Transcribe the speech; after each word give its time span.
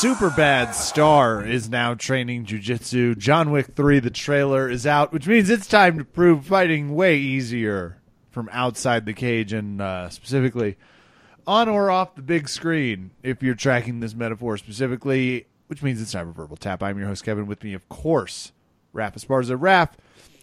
super 0.00 0.30
bad 0.30 0.76
star 0.76 1.44
is 1.44 1.68
now 1.68 1.92
training 1.92 2.46
jujitsu. 2.46 3.18
John 3.18 3.50
Wick 3.50 3.74
3, 3.74 3.98
the 3.98 4.10
trailer 4.10 4.70
is 4.70 4.86
out, 4.86 5.12
which 5.12 5.26
means 5.26 5.50
it's 5.50 5.66
time 5.66 5.98
to 5.98 6.04
prove 6.04 6.46
fighting 6.46 6.94
way 6.94 7.18
easier 7.18 8.00
from 8.30 8.48
outside 8.52 9.06
the 9.06 9.12
cage 9.12 9.52
and 9.52 9.82
uh, 9.82 10.08
specifically 10.08 10.76
on 11.48 11.68
or 11.68 11.90
off 11.90 12.14
the 12.14 12.22
big 12.22 12.48
screen 12.48 13.10
if 13.24 13.42
you're 13.42 13.56
tracking 13.56 13.98
this 13.98 14.14
metaphor 14.14 14.56
specifically, 14.56 15.48
which 15.66 15.82
means 15.82 16.00
it's 16.00 16.12
time 16.12 16.32
for 16.32 16.42
Verbal 16.42 16.56
Tap. 16.56 16.80
I'm 16.80 16.96
your 16.96 17.08
host, 17.08 17.24
Kevin. 17.24 17.48
With 17.48 17.64
me, 17.64 17.74
of 17.74 17.88
course, 17.88 18.52
Raph 18.94 19.16
Esparza. 19.16 19.58
Raph, 19.58 19.94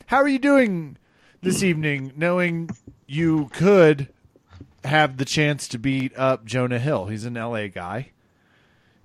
how 0.08 0.18
are 0.18 0.28
you 0.28 0.40
doing 0.40 0.98
this 1.42 1.64
evening 1.64 2.12
knowing 2.18 2.72
you 3.08 3.48
could 3.54 4.10
have 4.84 5.16
the 5.16 5.24
chance 5.24 5.70
to 5.70 5.80
beat 5.80 6.12
up 6.18 6.44
Jonah 6.44 6.80
Hill? 6.80 7.06
He's 7.06 7.24
an 7.24 7.36
LA 7.36 7.68
guy. 7.68 8.12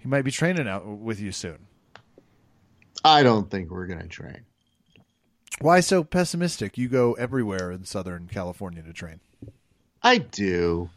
He 0.01 0.09
might 0.09 0.23
be 0.23 0.31
training 0.31 0.67
out 0.67 0.87
with 0.87 1.21
you 1.21 1.31
soon. 1.31 1.67
I 3.05 3.23
don't 3.23 3.51
think 3.51 3.71
we're 3.71 3.87
going 3.87 4.01
to 4.01 4.09
train. 4.09 4.41
Why 5.61 5.81
so 5.81 6.03
pessimistic? 6.05 6.79
You 6.79 6.89
go 6.89 7.13
everywhere 7.15 7.71
in 7.71 7.85
Southern 7.85 8.27
California 8.27 8.83
to 8.83 8.93
train. 8.93 9.21
I 10.03 10.19
do. 10.19 10.89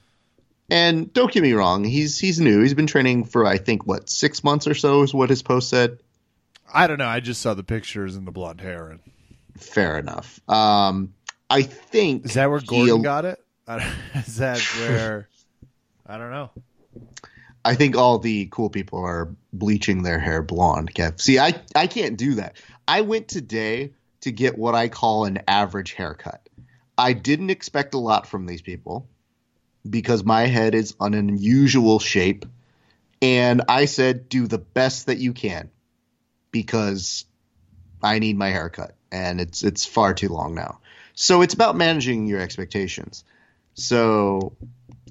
And 0.70 1.12
don't 1.12 1.32
get 1.32 1.44
me 1.44 1.52
wrong, 1.52 1.84
he's 1.84 2.18
he's 2.18 2.40
new. 2.40 2.62
He's 2.62 2.74
been 2.74 2.88
training 2.88 3.26
for 3.26 3.46
I 3.46 3.58
think 3.58 3.86
what 3.86 4.10
six 4.10 4.44
months 4.44 4.66
or 4.66 4.74
so 4.74 5.04
is 5.04 5.14
what 5.14 5.30
his 5.30 5.44
post 5.44 5.70
said. 5.70 6.00
I 6.74 6.88
don't 6.88 6.98
know. 6.98 7.08
I 7.08 7.20
just 7.20 7.42
saw 7.42 7.54
the 7.54 7.64
pictures 7.64 8.16
and 8.16 8.26
the 8.26 8.32
blonde 8.32 8.62
hair. 8.62 8.90
And 8.90 9.02
fair 9.58 10.00
enough. 10.00 10.40
Um, 10.50 11.14
I 11.50 11.64
think 11.64 12.26
is 12.26 12.36
that 12.36 12.50
where 12.50 12.62
Gordon 12.62 13.02
got 13.02 13.26
it? 13.26 13.44
is 14.16 14.38
that 14.38 14.60
where? 14.80 15.28
I 16.08 16.18
don't 16.18 16.32
know. 16.32 16.50
I 17.66 17.76
think 17.76 17.96
all 17.96 18.20
the 18.20 18.48
cool 18.52 18.70
people 18.70 19.04
are 19.04 19.34
bleaching 19.54 20.04
their 20.04 20.20
hair 20.20 20.42
blonde. 20.42 20.94
Kev. 20.94 21.22
See, 21.22 21.40
I 21.40 21.54
I 21.76 21.88
can't 21.88 22.18
do 22.18 22.36
that. 22.36 22.58
I 22.88 23.02
went 23.02 23.28
today 23.28 23.94
to 24.22 24.32
get 24.32 24.58
what 24.58 24.76
I 24.76 24.90
call 24.90 25.26
an 25.26 25.40
average 25.48 25.94
haircut. 25.94 26.48
I 26.98 27.14
didn't 27.14 27.50
expect 27.50 27.94
a 27.94 28.00
lot 28.00 28.28
from 28.28 28.46
these 28.46 28.62
people 28.62 29.08
because 29.90 30.24
my 30.24 30.46
head 30.48 30.76
is 30.76 30.96
an 31.00 31.14
unusual 31.14 32.00
shape, 32.00 32.46
and 33.22 33.64
I 33.68 33.86
said 33.86 34.30
do 34.30 34.48
the 34.48 34.58
best 34.60 35.06
that 35.08 35.18
you 35.18 35.34
can 35.34 35.70
because 36.52 37.26
I 38.02 38.20
need 38.20 38.38
my 38.38 38.50
haircut 38.50 38.96
and 39.12 39.40
it's 39.40 39.64
it's 39.64 39.86
far 39.86 40.14
too 40.14 40.30
long 40.30 40.56
now. 40.56 40.80
So 41.16 41.42
it's 41.42 41.54
about 41.54 41.76
managing 41.76 42.28
your 42.28 42.42
expectations. 42.42 43.24
So 43.76 44.58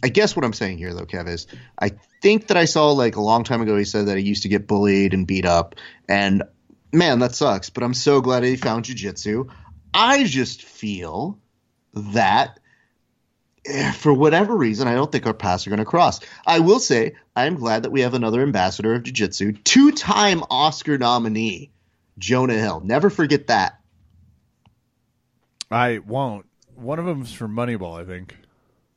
I 0.02 0.08
guess 0.08 0.34
what 0.36 0.44
I'm 0.44 0.52
saying 0.52 0.78
here, 0.78 0.92
though, 0.92 1.06
Kev, 1.06 1.28
is 1.28 1.46
I 1.80 1.92
think 2.22 2.46
that 2.46 2.56
I 2.56 2.64
saw 2.64 2.92
like 2.92 3.16
a 3.16 3.20
long 3.20 3.44
time 3.44 3.60
ago 3.60 3.76
he 3.76 3.84
said 3.84 4.06
that 4.06 4.16
he 4.16 4.24
used 4.24 4.44
to 4.44 4.48
get 4.48 4.66
bullied 4.66 5.12
and 5.12 5.26
beat 5.26 5.44
up, 5.44 5.74
and 6.08 6.44
man, 6.92 7.18
that 7.18 7.34
sucks. 7.34 7.68
But 7.68 7.82
I'm 7.82 7.94
so 7.94 8.20
glad 8.20 8.44
he 8.44 8.56
found 8.56 8.84
jujitsu. 8.84 9.50
I 9.92 10.24
just 10.24 10.62
feel 10.62 11.38
that 11.94 12.58
eh, 13.66 13.92
for 13.92 14.14
whatever 14.14 14.56
reason, 14.56 14.88
I 14.88 14.94
don't 14.94 15.10
think 15.10 15.26
our 15.26 15.34
paths 15.34 15.66
are 15.66 15.70
going 15.70 15.78
to 15.78 15.84
cross. 15.84 16.20
I 16.46 16.60
will 16.60 16.80
say 16.80 17.16
I'm 17.36 17.56
glad 17.56 17.82
that 17.82 17.90
we 17.90 18.02
have 18.02 18.14
another 18.14 18.40
ambassador 18.42 18.94
of 18.94 19.02
jiu-jitsu, 19.02 19.52
two-time 19.64 20.44
Oscar 20.48 20.96
nominee, 20.96 21.72
Jonah 22.18 22.54
Hill. 22.54 22.80
Never 22.84 23.10
forget 23.10 23.48
that. 23.48 23.78
I 25.70 25.98
won't. 25.98 26.46
One 26.74 26.98
of 26.98 27.04
them 27.04 27.22
is 27.22 27.32
from 27.32 27.54
Moneyball, 27.54 28.00
I 28.00 28.06
think. 28.06 28.36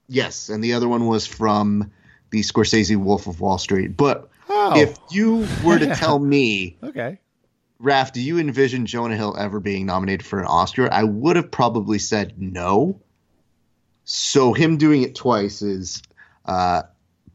Yes, 0.08 0.50
and 0.50 0.64
the 0.64 0.74
other 0.74 0.88
one 0.88 1.08
was 1.08 1.26
from 1.26 1.92
the 2.36 2.42
Scorsese 2.42 2.98
Wolf 2.98 3.28
of 3.28 3.40
Wall 3.40 3.58
Street. 3.58 3.96
But 3.96 4.30
oh. 4.50 4.78
if 4.78 4.98
you 5.10 5.48
were 5.64 5.80
to 5.80 5.96
tell 5.96 6.20
me, 6.20 6.76
okay, 6.84 7.18
Raph, 7.82 8.12
do 8.12 8.20
you 8.20 8.40
envision 8.40 8.86
Jonah 8.86 9.16
Hill 9.16 9.38
ever 9.40 9.62
being 9.62 9.86
nominated 9.86 10.26
for 10.26 10.40
an 10.40 10.46
Oscar? 10.46 10.92
I 10.92 11.06
would 11.06 11.38
have 11.38 11.50
probably 11.50 11.98
said 11.98 12.34
no. 12.38 13.00
So 14.04 14.52
him 14.52 14.76
doing 14.76 15.02
it 15.04 15.16
twice 15.16 15.62
is 15.62 16.04
uh, 16.46 16.84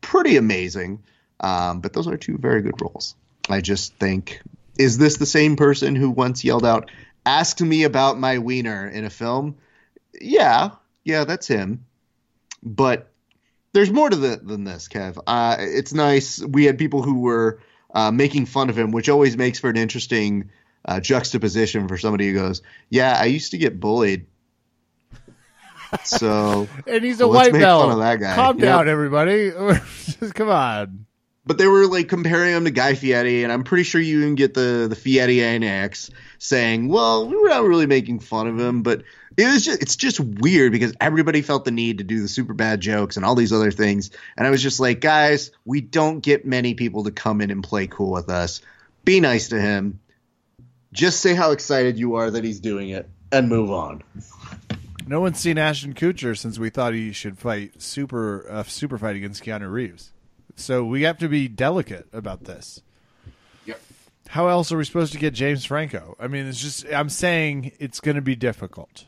pretty 0.03 0.37
amazing. 0.37 1.03
Um, 1.41 1.81
but 1.81 1.95
those 1.95 2.07
are 2.07 2.19
two 2.19 2.37
very 2.37 2.61
good 2.61 2.81
roles. 2.83 3.15
I 3.49 3.63
just 3.63 3.95
think, 3.95 4.43
is 4.79 4.99
this 4.99 5.17
the 5.17 5.25
same 5.25 5.57
person 5.57 5.97
who 5.97 6.11
once 6.11 6.45
yelled 6.45 6.67
out, 6.67 6.91
"Ask 7.25 7.59
me 7.63 7.85
about 7.85 8.19
my 8.19 8.37
wiener" 8.37 8.87
in 8.87 9.07
a 9.07 9.11
film? 9.11 9.57
Yeah, 10.21 10.73
yeah, 11.05 11.25
that's 11.25 11.47
him 11.47 11.87
but 12.63 13.10
there's 13.73 13.91
more 13.91 14.11
to 14.11 14.17
the, 14.17 14.37
than 14.37 14.65
this, 14.65 14.89
Kev. 14.89 15.19
Uh, 15.27 15.57
it's 15.59 15.93
nice. 15.93 16.43
We 16.43 16.65
had 16.65 16.79
people 16.79 17.03
who 17.03 17.21
were 17.21 17.61
uh, 17.95 18.11
making 18.11 18.47
fun 18.47 18.71
of 18.71 18.79
him, 18.79 18.91
which 18.91 19.09
always 19.09 19.37
makes 19.37 19.59
for 19.59 19.71
an 19.71 19.77
interesting 19.77 20.51
uh, 20.85 21.01
juxtaposition 21.01 21.89
for 21.89 21.99
somebody 21.99 22.29
who 22.29 22.35
goes, 22.35 22.63
"Yeah, 22.89 23.17
I 23.19 23.27
used 23.27 23.53
to 23.53 23.59
get 23.59 23.81
bullied." 23.81 24.27
So, 26.05 26.69
and 26.87 27.03
he's 27.03 27.21
a 27.21 27.27
white 27.27 27.53
belt. 27.53 27.87
Fun 27.87 27.93
of 27.95 27.99
that 27.99 28.21
guy. 28.21 28.37
Calm 28.37 28.61
yep. 28.61 28.65
down, 28.65 28.89
everybody. 28.89 29.51
Just 30.21 30.37
come 30.37 30.49
on. 30.49 31.07
But 31.45 31.59
they 31.59 31.67
were 31.67 31.89
like 31.89 32.09
comparing 32.09 32.55
him 32.55 32.65
to 32.65 32.71
Guy 32.71 32.95
Fieri, 32.95 33.43
and 33.43 33.53
I'm 33.53 33.65
pretty 33.65 33.83
sure 33.83 34.01
you 34.01 34.21
can 34.21 34.37
get 34.37 34.55
the 34.55 34.87
the 34.89 34.95
Fieri 34.95 35.43
annex 35.43 36.09
saying, 36.39 36.87
"Well, 36.87 37.29
we 37.29 37.35
were 37.35 37.49
not 37.49 37.65
really 37.65 37.87
making 37.87 38.21
fun 38.21 38.47
of 38.47 38.57
him, 38.57 38.85
but 38.85 39.03
it 39.41 39.53
was 39.53 39.65
just 39.65 39.83
it's 39.83 39.97
just 39.97 40.21
weird 40.21 40.73
because 40.73 40.95
everybody 41.01 41.43
felt 41.43 41.65
the 41.65 41.71
need 41.71 41.99
to 41.99 42.05
do 42.05 42.21
the 42.21 42.29
super 42.29 42.55
bad 42.55 42.81
jokes 42.81 43.17
and 43.17 43.25
all 43.25 43.35
these 43.35 43.53
other 43.53 43.71
things. 43.71 44.11
And 44.37 44.47
i 44.47 44.51
was 44.51 44.63
just 44.63 44.81
like 44.81 45.01
guys 45.01 45.51
we 45.65 45.81
don't 45.81 46.21
get 46.21 46.47
many 46.47 46.75
people 46.75 47.05
to 47.05 47.11
come 47.11 47.41
in 47.41 47.51
and 47.51 47.63
play 47.63 47.87
cool 47.87 48.11
with 48.11 48.29
us. 48.29 48.61
Be 49.05 49.21
nice 49.21 49.49
to 49.49 49.61
him. 49.61 50.01
Just 50.93 51.21
say 51.21 51.35
how 51.35 51.53
excited 51.53 51.99
you 51.99 52.17
are 52.17 52.31
that 52.31 52.45
he's 52.45 52.61
doing 52.61 52.91
it 52.91 53.09
and 53.31 53.49
move 53.49 53.71
on. 53.71 54.03
No 55.07 55.21
one's 55.21 55.39
seen 55.39 55.59
ashton 55.59 55.95
kutcher 55.95 56.37
since 56.37 56.59
we 56.59 56.71
thought 56.71 56.95
he 56.95 57.13
should 57.13 57.39
fight 57.39 57.81
super 57.81 58.47
uh, 58.51 58.63
super 58.65 58.99
fight 58.99 59.17
against 59.17 59.43
keanu 59.43 59.71
reeves. 59.71 60.13
So 60.57 60.85
we 60.85 61.03
have 61.03 61.19
to 61.19 61.29
be 61.29 61.49
delicate 61.49 62.07
about 62.13 62.45
this. 62.45 62.83
Yep. 63.65 63.81
How 64.29 64.49
else 64.49 64.71
are 64.71 64.77
we 64.77 64.85
supposed 64.85 65.13
to 65.13 65.19
get 65.19 65.33
James 65.35 65.65
Franco? 65.65 66.17
I 66.21 66.29
mean, 66.29 66.47
it's 66.47 66.61
just 66.61 66.87
I'm 66.93 67.09
saying 67.09 67.73
it's 67.79 68.01
going 68.01 68.17
to 68.17 68.23
be 68.23 68.37
difficult. 68.37 69.07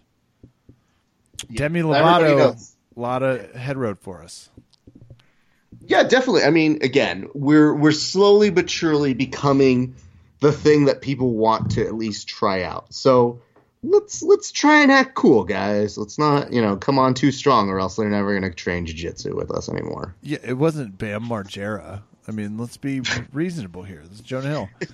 Demi 1.52 1.80
Lovato, 1.80 2.54
a 2.96 3.00
lot 3.00 3.22
of 3.22 3.54
head 3.54 3.76
road 3.76 3.98
for 4.00 4.22
us. 4.22 4.50
Yeah, 5.80 6.04
definitely. 6.04 6.44
I 6.44 6.50
mean, 6.50 6.78
again, 6.82 7.28
we're 7.34 7.74
we're 7.74 7.92
slowly 7.92 8.50
but 8.50 8.70
surely 8.70 9.14
becoming 9.14 9.96
the 10.40 10.52
thing 10.52 10.86
that 10.86 11.00
people 11.00 11.34
want 11.34 11.72
to 11.72 11.86
at 11.86 11.94
least 11.94 12.28
try 12.28 12.62
out. 12.62 12.92
So 12.92 13.40
let's 13.82 14.22
let's 14.22 14.52
try 14.52 14.82
and 14.82 14.92
act 14.92 15.14
cool, 15.14 15.44
guys. 15.44 15.98
Let's 15.98 16.18
not, 16.18 16.52
you 16.52 16.62
know, 16.62 16.76
come 16.76 16.98
on 16.98 17.14
too 17.14 17.32
strong, 17.32 17.68
or 17.68 17.80
else 17.80 17.96
they're 17.96 18.08
never 18.08 18.38
going 18.38 18.50
to 18.50 18.56
train 18.56 18.86
jiu-jitsu 18.86 19.34
with 19.36 19.50
us 19.50 19.68
anymore. 19.68 20.14
Yeah, 20.22 20.38
it 20.44 20.54
wasn't 20.54 20.98
Bam 20.98 21.24
Margera. 21.24 22.02
I 22.28 22.30
mean, 22.30 22.56
let's 22.58 22.76
be 22.76 23.02
reasonable 23.32 23.82
here. 23.82 24.02
This 24.04 24.18
is 24.18 24.20
Jonah 24.20 24.48
Hill. 24.48 24.68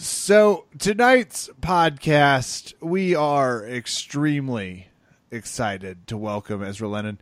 So 0.00 0.66
tonight's 0.78 1.50
podcast, 1.60 2.72
we 2.80 3.16
are 3.16 3.66
extremely 3.66 4.87
excited 5.30 6.06
to 6.08 6.16
welcome 6.16 6.62
Ezra 6.62 6.88
Lennon. 6.88 7.20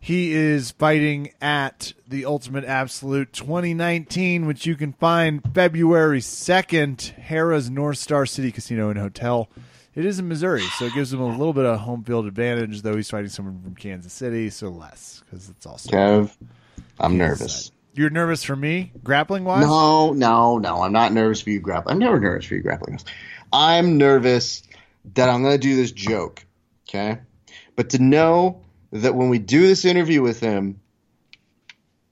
He 0.00 0.32
is 0.32 0.72
fighting 0.72 1.32
at 1.40 1.92
the 2.08 2.24
Ultimate 2.24 2.64
Absolute 2.64 3.32
2019, 3.32 4.46
which 4.46 4.66
you 4.66 4.74
can 4.74 4.92
find 4.94 5.42
February 5.54 6.18
2nd, 6.18 7.14
Harrah's 7.20 7.70
North 7.70 7.98
Star 7.98 8.26
City 8.26 8.50
Casino 8.50 8.90
and 8.90 8.98
Hotel. 8.98 9.48
It 9.94 10.04
is 10.04 10.18
in 10.18 10.26
Missouri, 10.26 10.64
so 10.78 10.86
it 10.86 10.94
gives 10.94 11.12
him 11.12 11.20
a 11.20 11.26
little 11.26 11.52
bit 11.52 11.66
of 11.66 11.78
home 11.80 12.02
field 12.02 12.26
advantage, 12.26 12.82
though 12.82 12.96
he's 12.96 13.10
fighting 13.10 13.28
someone 13.28 13.62
from 13.62 13.74
Kansas 13.76 14.12
City, 14.12 14.50
so 14.50 14.70
less, 14.70 15.22
because 15.24 15.48
it's 15.50 15.66
also. 15.66 15.90
Kev, 15.90 16.36
I'm 16.98 17.16
nervous. 17.16 17.66
Side. 17.66 17.74
You're 17.94 18.10
nervous 18.10 18.42
for 18.42 18.56
me, 18.56 18.90
grappling 19.04 19.44
wise? 19.44 19.66
No, 19.66 20.12
no, 20.14 20.58
no. 20.58 20.82
I'm 20.82 20.92
not 20.92 21.12
nervous 21.12 21.42
for 21.42 21.50
you 21.50 21.60
grappling. 21.60 21.92
I'm 21.92 21.98
never 21.98 22.18
nervous 22.18 22.46
for 22.46 22.54
you 22.54 22.62
grappling. 22.62 22.98
I'm 23.52 23.98
nervous 23.98 24.62
that 25.14 25.28
I'm 25.28 25.42
going 25.42 25.54
to 25.54 25.58
do 25.58 25.76
this 25.76 25.92
joke. 25.92 26.44
Okay. 26.88 27.18
But 27.76 27.90
to 27.90 27.98
know 27.98 28.62
that 28.90 29.14
when 29.14 29.28
we 29.28 29.38
do 29.38 29.66
this 29.66 29.84
interview 29.84 30.22
with 30.22 30.40
him, 30.40 30.80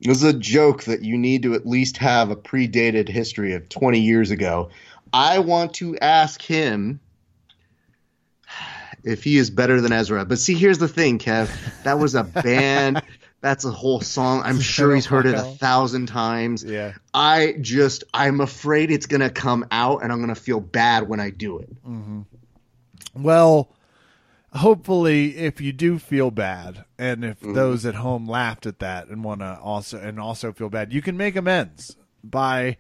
this 0.01 0.17
is 0.17 0.25
a 0.25 0.33
joke 0.33 0.85
that 0.85 1.03
you 1.03 1.19
need 1.19 1.43
to 1.43 1.55
at 1.55 1.67
least 1.67 1.99
have 1.99 2.31
a 2.31 2.37
predated 2.37 3.09
history 3.09 3.53
of 3.53 3.69
20 3.69 4.01
years 4.01 4.31
ago. 4.31 4.71
I 5.12 5.41
want 5.41 5.75
to 5.75 5.99
ask 5.99 6.41
him 6.41 7.01
if 9.05 9.25
he 9.25 9.37
is 9.37 9.51
better 9.51 9.81
than 9.81 9.93
Ezra. 9.93 10.25
But 10.25 10.39
see, 10.39 10.55
here's 10.55 10.79
the 10.79 10.89
thing, 10.89 11.19
Kev. 11.19 11.51
That 11.83 11.99
was 11.99 12.15
a 12.15 12.25
band. 12.25 13.03
That's 13.43 13.65
a 13.65 13.71
whole 13.71 14.03
song. 14.03 14.43
I'm 14.45 14.61
sure 14.61 14.95
he's 14.95 15.07
heard 15.07 15.25
it 15.25 15.35
a 15.35 15.43
thousand 15.43 16.07
times. 16.07 16.62
Yeah. 16.62 16.93
I 17.15 17.57
just, 17.61 18.05
I'm 18.12 18.41
afraid 18.41 18.91
it's 18.91 19.07
going 19.07 19.23
to 19.23 19.31
come 19.31 19.67
out 19.71 20.03
and 20.03 20.12
I'm 20.12 20.19
going 20.19 20.35
to 20.35 20.41
feel 20.41 20.61
bad 20.61 21.09
when 21.09 21.21
I 21.21 21.31
do 21.31 21.59
it. 21.59 21.83
Mm-hmm. 21.83 22.21
Well, 23.15 23.75
hopefully 24.55 25.37
if 25.37 25.61
you 25.61 25.73
do 25.73 25.99
feel 25.99 26.31
bad 26.31 26.85
and 26.99 27.25
if 27.25 27.41
mm-hmm. 27.41 27.55
those 27.55 27.87
at 27.87 27.94
home 27.94 28.26
laughed 28.26 28.67
at 28.67 28.81
that 28.81 29.08
and 29.08 29.23
want 29.23 29.41
to 29.41 29.58
also 29.61 29.99
and 29.99 30.19
also 30.19 30.52
feel 30.52 30.69
bad 30.69 30.93
you 30.93 31.00
can 31.00 31.17
make 31.17 31.37
amends 31.37 31.97
by 32.25 32.76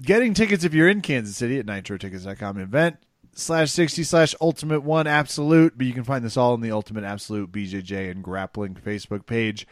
Getting 0.00 0.34
tickets 0.34 0.62
if 0.62 0.74
you're 0.74 0.90
in 0.90 1.00
Kansas 1.00 1.36
City 1.36 1.58
at 1.58 1.64
nitrotickets.com 1.64 2.58
event 2.58 2.98
slash 3.32 3.70
60 3.70 4.02
slash 4.02 4.34
ultimate 4.42 4.82
one 4.82 5.06
absolute. 5.06 5.78
But 5.78 5.86
you 5.86 5.94
can 5.94 6.04
find 6.04 6.22
this 6.22 6.36
all 6.36 6.54
in 6.54 6.60
the 6.60 6.70
ultimate 6.70 7.04
absolute 7.04 7.50
BJJ 7.50 8.10
and 8.10 8.22
grappling 8.22 8.74
Facebook 8.74 9.24
page. 9.24 9.66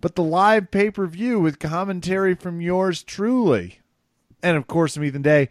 But 0.00 0.14
the 0.14 0.22
live 0.22 0.70
pay 0.70 0.90
per 0.90 1.06
view 1.06 1.40
with 1.40 1.58
commentary 1.58 2.34
from 2.34 2.62
yours 2.62 3.02
truly. 3.02 3.80
And 4.42 4.56
of 4.56 4.66
course, 4.66 4.94
some 4.94 5.04
Ethan 5.04 5.22
Day. 5.22 5.50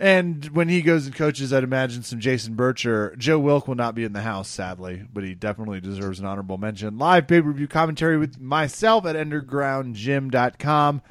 And 0.00 0.46
when 0.46 0.70
he 0.70 0.80
goes 0.80 1.04
and 1.04 1.14
coaches, 1.14 1.52
I'd 1.52 1.62
imagine 1.62 2.02
some 2.02 2.20
Jason 2.20 2.56
Bircher. 2.56 3.16
Joe 3.18 3.38
Wilk 3.38 3.68
will 3.68 3.74
not 3.74 3.94
be 3.94 4.02
in 4.02 4.14
the 4.14 4.22
house, 4.22 4.48
sadly, 4.48 5.04
but 5.12 5.24
he 5.24 5.34
definitely 5.34 5.82
deserves 5.82 6.18
an 6.18 6.24
honorable 6.24 6.56
mention. 6.56 6.96
Live 6.96 7.28
pay 7.28 7.42
per 7.42 7.52
view 7.52 7.68
commentary 7.68 8.16
with 8.16 8.40
myself 8.40 9.04
at 9.04 9.14
undergroundgym.com. 9.14 11.02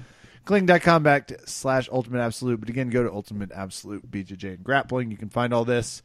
Kling.com 0.44 1.04
back 1.04 1.32
slash 1.46 1.88
ultimate 1.92 2.20
absolute. 2.22 2.60
But 2.60 2.70
again, 2.70 2.90
go 2.90 3.04
to 3.04 3.14
ultimate 3.14 3.52
absolute 3.52 4.10
BJJ 4.10 4.56
and 4.56 4.64
grappling. 4.64 5.12
You 5.12 5.18
can 5.18 5.30
find 5.30 5.54
all 5.54 5.66
this. 5.66 6.02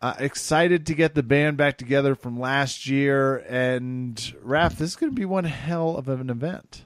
Uh, 0.00 0.14
excited 0.18 0.86
to 0.86 0.94
get 0.94 1.14
the 1.14 1.22
band 1.22 1.58
back 1.58 1.76
together 1.76 2.14
from 2.14 2.40
last 2.40 2.86
year. 2.86 3.44
And 3.46 4.16
Raph, 4.42 4.78
this 4.78 4.88
is 4.88 4.96
going 4.96 5.12
to 5.12 5.20
be 5.20 5.26
one 5.26 5.44
hell 5.44 5.98
of 5.98 6.08
an 6.08 6.30
event. 6.30 6.84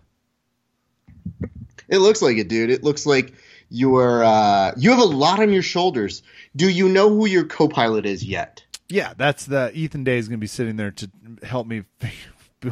It 1.89 1.99
looks 1.99 2.21
like 2.21 2.37
it, 2.39 2.49
dude. 2.49 2.71
It 2.71 2.83
looks 2.83 3.07
like 3.07 3.35
you're 3.75 4.23
uh, 4.25 4.73
you 4.77 4.91
have 4.91 5.01
a 5.01 5.05
lot 5.05 5.41
on 5.41 5.53
your 5.53 5.63
shoulders. 5.63 6.23
Do 6.55 6.69
you 6.71 6.89
know 6.89 7.09
who 7.11 7.27
your 7.27 7.45
co-pilot 7.45 8.07
is 8.07 8.23
yet? 8.25 8.65
Yeah, 8.89 9.15
that's 9.17 9.47
the 9.47 9.73
Ethan 9.75 10.05
Day 10.05 10.19
is 10.19 10.29
going 10.29 10.39
to 10.39 10.41
be 10.41 10.47
sitting 10.47 10.77
there 10.77 10.91
to 10.93 11.11
help 11.43 11.67
me. 11.67 11.83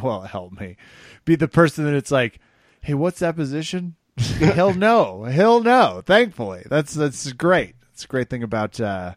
Well, 0.01 0.21
help 0.21 0.59
me 0.59 0.75
be 1.23 1.35
the 1.35 1.47
person 1.47 1.85
that 1.85 1.93
it's 1.93 2.09
like, 2.09 2.39
hey, 2.81 2.95
what's 2.95 3.19
that 3.19 3.35
position? 3.35 3.95
he'll 4.39 4.73
know. 4.73 5.25
He'll 5.25 5.61
know. 5.61 6.01
Thankfully, 6.03 6.63
that's 6.67 6.95
that's 6.95 7.31
great. 7.33 7.75
It's 7.91 8.03
a 8.05 8.07
great 8.07 8.27
thing 8.27 8.41
about 8.41 8.79
uh, 8.81 9.13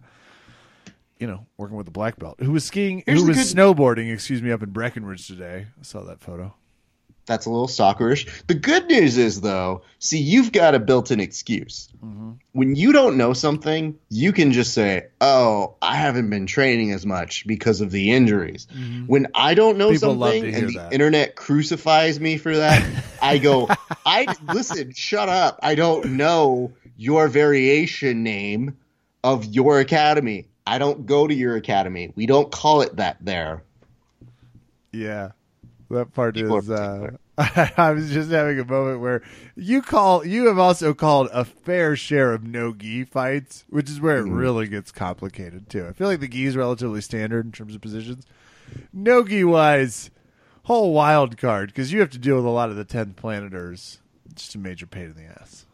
you 1.18 1.26
know 1.26 1.46
working 1.56 1.78
with 1.78 1.88
a 1.88 1.92
black 1.92 2.18
belt 2.18 2.40
who 2.40 2.52
was 2.52 2.64
skiing, 2.64 3.02
Here's 3.06 3.22
who 3.22 3.28
was 3.28 3.38
good- 3.38 3.56
snowboarding. 3.56 4.12
Excuse 4.12 4.42
me, 4.42 4.50
up 4.52 4.62
in 4.62 4.68
Breckenridge 4.68 5.26
today. 5.26 5.66
I 5.80 5.82
saw 5.82 6.02
that 6.04 6.20
photo. 6.20 6.52
That's 7.26 7.46
a 7.46 7.50
little 7.50 7.66
stalkerish. 7.66 8.46
The 8.46 8.54
good 8.54 8.86
news 8.86 9.18
is, 9.18 9.40
though, 9.40 9.82
see, 9.98 10.18
you've 10.18 10.52
got 10.52 10.76
a 10.76 10.78
built-in 10.78 11.18
excuse. 11.18 11.88
Mm-hmm. 12.04 12.32
When 12.52 12.76
you 12.76 12.92
don't 12.92 13.16
know 13.16 13.32
something, 13.32 13.98
you 14.08 14.32
can 14.32 14.52
just 14.52 14.72
say, 14.72 15.08
"Oh, 15.20 15.74
I 15.82 15.96
haven't 15.96 16.30
been 16.30 16.46
training 16.46 16.92
as 16.92 17.04
much 17.04 17.44
because 17.46 17.80
of 17.80 17.90
the 17.90 18.12
injuries." 18.12 18.68
When 19.06 19.26
I 19.34 19.54
don't 19.54 19.76
know 19.76 19.86
Mm-hmm. 19.86 19.94
People 19.94 20.20
something 20.20 20.54
and 20.54 20.68
the 20.68 20.78
that. 20.78 20.92
internet 20.92 21.34
crucifies 21.36 22.20
me 22.20 22.36
for 22.38 22.56
that, 22.56 23.04
I 23.20 23.38
go, 23.38 23.68
"I 24.06 24.34
listen, 24.52 24.92
shut 24.94 25.28
up. 25.28 25.58
I 25.62 25.74
don't 25.74 26.16
know 26.16 26.72
your 26.96 27.28
variation 27.28 28.22
name 28.22 28.76
of 29.24 29.44
your 29.44 29.80
academy. 29.80 30.46
I 30.66 30.78
don't 30.78 31.06
go 31.06 31.26
to 31.26 31.34
your 31.34 31.56
academy. 31.56 32.12
We 32.14 32.26
don't 32.26 32.50
call 32.52 32.82
it 32.82 32.96
that 32.96 33.16
there." 33.20 33.62
Yeah, 34.92 35.32
that 35.90 36.12
part 36.14 36.36
is. 36.36 36.70
Uh, 36.70 37.10
I 37.38 37.90
was 37.92 38.10
just 38.10 38.30
having 38.30 38.58
a 38.58 38.64
moment 38.64 39.00
where 39.00 39.22
you 39.56 39.82
call. 39.82 40.24
You 40.26 40.46
have 40.46 40.58
also 40.58 40.94
called 40.94 41.28
a 41.32 41.44
fair 41.44 41.96
share 41.96 42.32
of 42.32 42.42
no 42.44 42.72
gi 42.72 43.04
fights, 43.04 43.64
which 43.68 43.90
is 43.90 44.00
where 44.00 44.18
it 44.18 44.28
really 44.30 44.66
gets 44.68 44.90
complicated 44.90 45.68
too. 45.68 45.86
I 45.86 45.92
feel 45.92 46.08
like 46.08 46.20
the 46.20 46.28
gi 46.28 46.46
is 46.46 46.56
relatively 46.56 47.00
standard 47.00 47.44
in 47.46 47.52
terms 47.52 47.74
of 47.74 47.80
positions. 47.80 48.24
No 48.92 49.22
gi 49.22 49.44
wise, 49.44 50.10
whole 50.64 50.92
wild 50.92 51.36
card 51.36 51.68
because 51.68 51.92
you 51.92 52.00
have 52.00 52.10
to 52.10 52.18
deal 52.18 52.36
with 52.36 52.46
a 52.46 52.50
lot 52.50 52.70
of 52.70 52.76
the 52.76 52.84
tenth 52.84 53.16
planeters. 53.16 53.98
It's 54.30 54.42
just 54.44 54.54
a 54.54 54.58
major 54.58 54.86
pain 54.86 55.04
in 55.04 55.14
the 55.14 55.40
ass. 55.40 55.66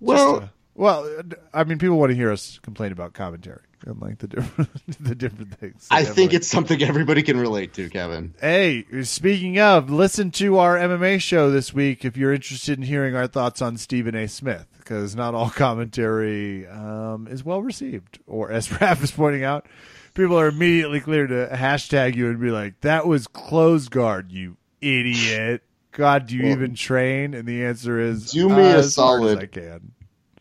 Well, 0.00 0.36
Uh, 0.36 0.48
well, 0.78 1.22
I 1.52 1.64
mean, 1.64 1.78
people 1.78 1.98
want 1.98 2.10
to 2.10 2.16
hear 2.16 2.30
us 2.30 2.60
complain 2.62 2.92
about 2.92 3.12
commentary 3.12 3.62
and 3.84 4.00
like 4.00 4.18
the 4.18 4.28
different 4.28 4.70
the 5.00 5.14
different 5.16 5.58
things. 5.58 5.88
I 5.90 6.04
think 6.04 6.32
it's 6.32 6.46
something 6.46 6.80
everybody 6.80 7.24
can 7.24 7.38
relate 7.38 7.74
to, 7.74 7.88
Kevin. 7.90 8.32
Hey, 8.40 8.84
speaking 9.02 9.58
of, 9.58 9.90
listen 9.90 10.30
to 10.32 10.58
our 10.58 10.76
MMA 10.76 11.20
show 11.20 11.50
this 11.50 11.74
week 11.74 12.04
if 12.04 12.16
you're 12.16 12.32
interested 12.32 12.78
in 12.78 12.84
hearing 12.84 13.16
our 13.16 13.26
thoughts 13.26 13.60
on 13.60 13.76
Stephen 13.76 14.14
A. 14.14 14.28
Smith, 14.28 14.68
because 14.78 15.16
not 15.16 15.34
all 15.34 15.50
commentary 15.50 16.64
um, 16.68 17.26
is 17.28 17.44
well 17.44 17.60
received. 17.60 18.20
Or, 18.28 18.52
as 18.52 18.68
Raph 18.68 19.02
is 19.02 19.10
pointing 19.10 19.42
out, 19.42 19.66
people 20.14 20.38
are 20.38 20.46
immediately 20.46 21.00
clear 21.00 21.26
to 21.26 21.48
hashtag 21.52 22.14
you 22.14 22.28
and 22.28 22.40
be 22.40 22.50
like, 22.50 22.80
that 22.82 23.04
was 23.04 23.26
close 23.26 23.88
guard, 23.88 24.30
you 24.30 24.56
idiot. 24.80 25.64
God, 25.90 26.28
do 26.28 26.36
you 26.36 26.44
Well, 26.44 26.52
even 26.52 26.74
train? 26.76 27.34
And 27.34 27.48
the 27.48 27.64
answer 27.64 27.98
is, 27.98 28.30
do 28.30 28.48
me 28.48 28.54
uh, 28.54 28.58
a 28.58 28.60
as 28.60 28.68
hard 28.68 28.78
as 28.78 28.94
solid. 28.94 29.38
I 29.40 29.46
can. 29.46 29.92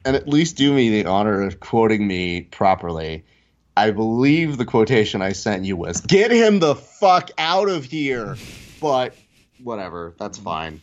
And 0.07 0.15
at 0.15 0.27
least 0.27 0.55
do 0.55 0.73
me 0.73 0.89
the 0.89 1.05
honor 1.09 1.41
of 1.43 1.59
quoting 1.59 2.07
me 2.07 2.41
properly. 2.41 3.25
I 3.75 3.91
believe 3.91 4.57
the 4.57 4.65
quotation 4.65 5.21
I 5.21 5.33
sent 5.33 5.65
you 5.65 5.75
was 5.75 5.99
"Get 6.01 6.31
him 6.31 6.59
the 6.59 6.75
fuck 6.75 7.29
out 7.37 7.67
of 7.69 7.83
here," 7.85 8.37
but 8.81 9.13
whatever, 9.61 10.15
that's 10.17 10.37
fine. 10.37 10.81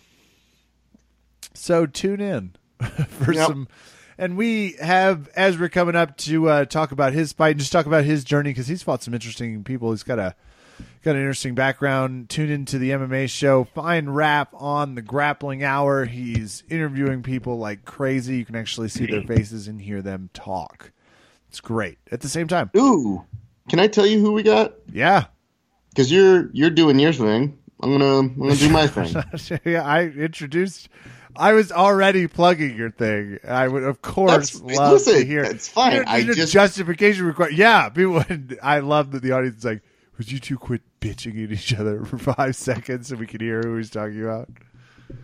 So 1.55 1.87
tune 1.87 2.21
in 2.21 2.55
for 3.09 3.33
Yep. 3.33 3.47
some. 3.47 3.69
And 4.17 4.37
we 4.37 4.73
have 4.81 5.29
Ezra 5.35 5.69
coming 5.71 5.97
up 5.97 6.17
to 6.19 6.49
uh, 6.49 6.65
talk 6.67 6.93
about 6.93 7.13
his 7.15 7.33
fight 7.33 7.53
and 7.53 7.61
just 7.61 7.73
talk 7.73 7.87
about 7.87 8.05
his 8.05 8.23
journey 8.23 8.51
because 8.51 8.69
he's 8.69 8.83
fought 8.83 9.03
some 9.03 9.13
interesting 9.15 9.65
people. 9.65 9.91
He's 9.91 10.05
got 10.05 10.19
a 10.21 10.37
got 11.03 11.13
an 11.17 11.21
interesting 11.23 11.55
background. 11.55 12.29
Tune 12.31 12.51
into 12.51 12.79
the 12.79 12.91
MMA 12.91 13.29
show. 13.31 13.65
Find 13.65 14.09
Raph 14.09 14.49
on 14.53 14.95
the 14.95 15.03
Grappling 15.03 15.63
Hour. 15.65 16.05
He's 16.05 16.63
interviewing 16.69 17.23
people 17.23 17.59
like 17.59 17.85
crazy. 17.85 18.37
You 18.39 18.45
can 18.45 18.57
actually 18.57 18.89
see 18.89 19.07
their 19.07 19.23
faces 19.23 19.69
and 19.69 19.81
hear 19.81 20.03
them 20.03 20.31
talk. 20.35 20.93
It's 21.49 21.61
great. 21.61 21.99
At 22.11 22.21
the 22.21 22.29
same 22.29 22.49
time, 22.49 22.71
Ooh, 22.77 23.25
can 23.69 23.79
I 23.81 23.87
tell 23.87 24.07
you 24.07 24.21
who 24.21 24.33
we 24.33 24.43
got? 24.43 24.75
yeah, 24.93 25.25
Because 25.91 26.11
you're 26.11 26.51
you're 26.53 26.71
doing 26.71 26.99
your 26.99 27.13
thing. 27.13 27.59
I'm 27.83 27.91
gonna 27.93 28.19
I'm 28.19 28.39
gonna 28.39 28.57
do 28.57 28.69
my 28.71 28.87
thing. 28.87 29.61
yeah. 29.65 29.85
I 29.85 30.05
introduced. 30.05 30.89
I 31.37 31.53
was 31.53 31.73
already 31.73 32.29
plugging 32.29 32.77
your 32.77 32.93
thing. 32.93 33.39
I 33.47 33.67
would, 33.67 33.83
of 33.83 34.01
course, 34.03 34.51
That's- 34.53 34.79
love 34.79 34.93
listen, 34.93 35.15
to 35.15 35.25
hear. 35.25 35.43
it's 35.43 35.67
fine. 35.69 36.05
I 36.07 36.23
just- 36.23 36.53
justification 36.53 37.27
required. 37.27 37.55
Yeah, 37.55 37.89
people. 37.89 38.25
I 38.63 38.79
love 38.79 39.11
that 39.13 39.23
the 39.23 39.33
audience 39.33 39.59
is 39.59 39.65
like, 39.65 39.83
"Would 40.19 40.31
you 40.31 40.39
two 40.39 40.59
quit 40.59 40.83
bitching 41.01 41.43
at 41.45 41.53
each 41.53 41.75
other 41.75 42.05
for 42.05 42.19
five 42.35 42.57
seconds 42.57 43.09
so 43.09 43.17
we 43.17 43.27
can 43.27 43.41
hear 43.41 43.61
who 43.63 43.77
he's 43.77 43.91
talking 43.91 44.23
about?" 44.23 44.49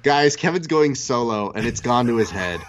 Guys, 0.03 0.37
Kevin's 0.37 0.67
going 0.67 0.95
solo, 0.95 1.51
and 1.51 1.67
it's 1.67 1.81
gone 1.81 2.07
to 2.07 2.17
his 2.17 2.31
head. 2.31 2.61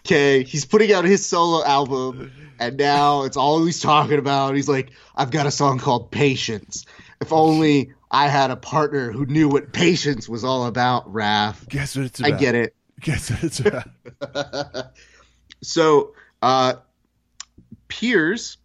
Okay, 0.00 0.42
he's 0.42 0.64
putting 0.64 0.92
out 0.92 1.04
his 1.04 1.24
solo 1.24 1.64
album, 1.64 2.32
and 2.58 2.76
now 2.76 3.22
it's 3.22 3.36
all 3.36 3.64
he's 3.64 3.80
talking 3.80 4.18
about. 4.18 4.54
He's 4.54 4.68
like, 4.68 4.90
"I've 5.14 5.30
got 5.30 5.46
a 5.46 5.50
song 5.50 5.78
called 5.78 6.10
Patience." 6.10 6.86
If 7.20 7.32
only 7.32 7.92
I 8.10 8.28
had 8.28 8.50
a 8.50 8.56
partner 8.56 9.12
who 9.12 9.26
knew 9.26 9.48
what 9.48 9.72
patience 9.72 10.28
was 10.28 10.44
all 10.44 10.66
about, 10.66 11.12
Raph. 11.12 11.68
Guess 11.68 11.96
what 11.96 12.06
it's 12.06 12.20
I 12.20 12.30
get 12.32 12.54
it. 12.54 12.74
Guess 13.00 13.30
what 13.30 13.44
it's 13.44 13.60
about. 13.60 14.92
So, 15.62 16.14
uh, 16.42 16.74
Piers, 17.88 18.58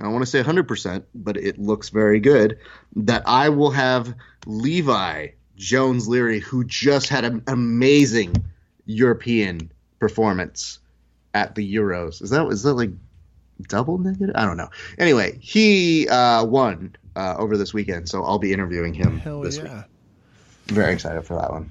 I 0.00 0.04
don't 0.04 0.12
want 0.12 0.24
to 0.24 0.30
say 0.30 0.42
100%, 0.42 1.04
but 1.14 1.36
it 1.36 1.58
looks 1.58 1.88
very 1.88 2.20
good, 2.20 2.58
that 2.96 3.22
I 3.26 3.48
will 3.48 3.70
have 3.70 4.14
Levi 4.46 5.28
Jones 5.56 6.06
Leary, 6.06 6.40
who 6.40 6.64
just 6.64 7.08
had 7.08 7.24
an 7.24 7.42
amazing 7.46 8.34
European 8.84 9.70
performance 9.98 10.80
at 11.34 11.54
the 11.54 11.74
Euros. 11.74 12.22
Is 12.22 12.30
that, 12.30 12.46
is 12.48 12.62
that 12.62 12.74
like 12.74 12.90
double 13.68 13.98
negative? 13.98 14.34
I 14.34 14.44
don't 14.44 14.56
know. 14.56 14.68
Anyway, 14.98 15.38
he 15.40 16.08
uh, 16.08 16.44
won 16.44 16.94
uh, 17.16 17.36
over 17.38 17.56
this 17.56 17.72
weekend, 17.72 18.08
so 18.08 18.22
I'll 18.22 18.38
be 18.38 18.52
interviewing 18.52 18.92
him 18.92 19.18
Hell 19.18 19.40
this 19.40 19.58
week. 19.58 19.70
yeah! 19.70 19.84
Very 20.66 20.92
excited 20.92 21.22
for 21.22 21.34
that 21.34 21.50
one. 21.50 21.70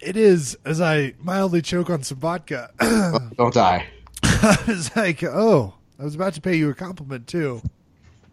It 0.00 0.16
is 0.16 0.56
as 0.64 0.80
I 0.80 1.14
mildly 1.18 1.62
choke 1.62 1.90
on 1.90 2.04
some 2.04 2.18
vodka. 2.18 2.70
Don't 3.36 3.52
die. 3.52 3.86
I 4.22 4.56
was 4.68 4.94
like, 4.94 5.24
"Oh, 5.24 5.74
I 5.98 6.04
was 6.04 6.14
about 6.14 6.34
to 6.34 6.40
pay 6.40 6.56
you 6.56 6.70
a 6.70 6.74
compliment 6.74 7.26
too." 7.26 7.62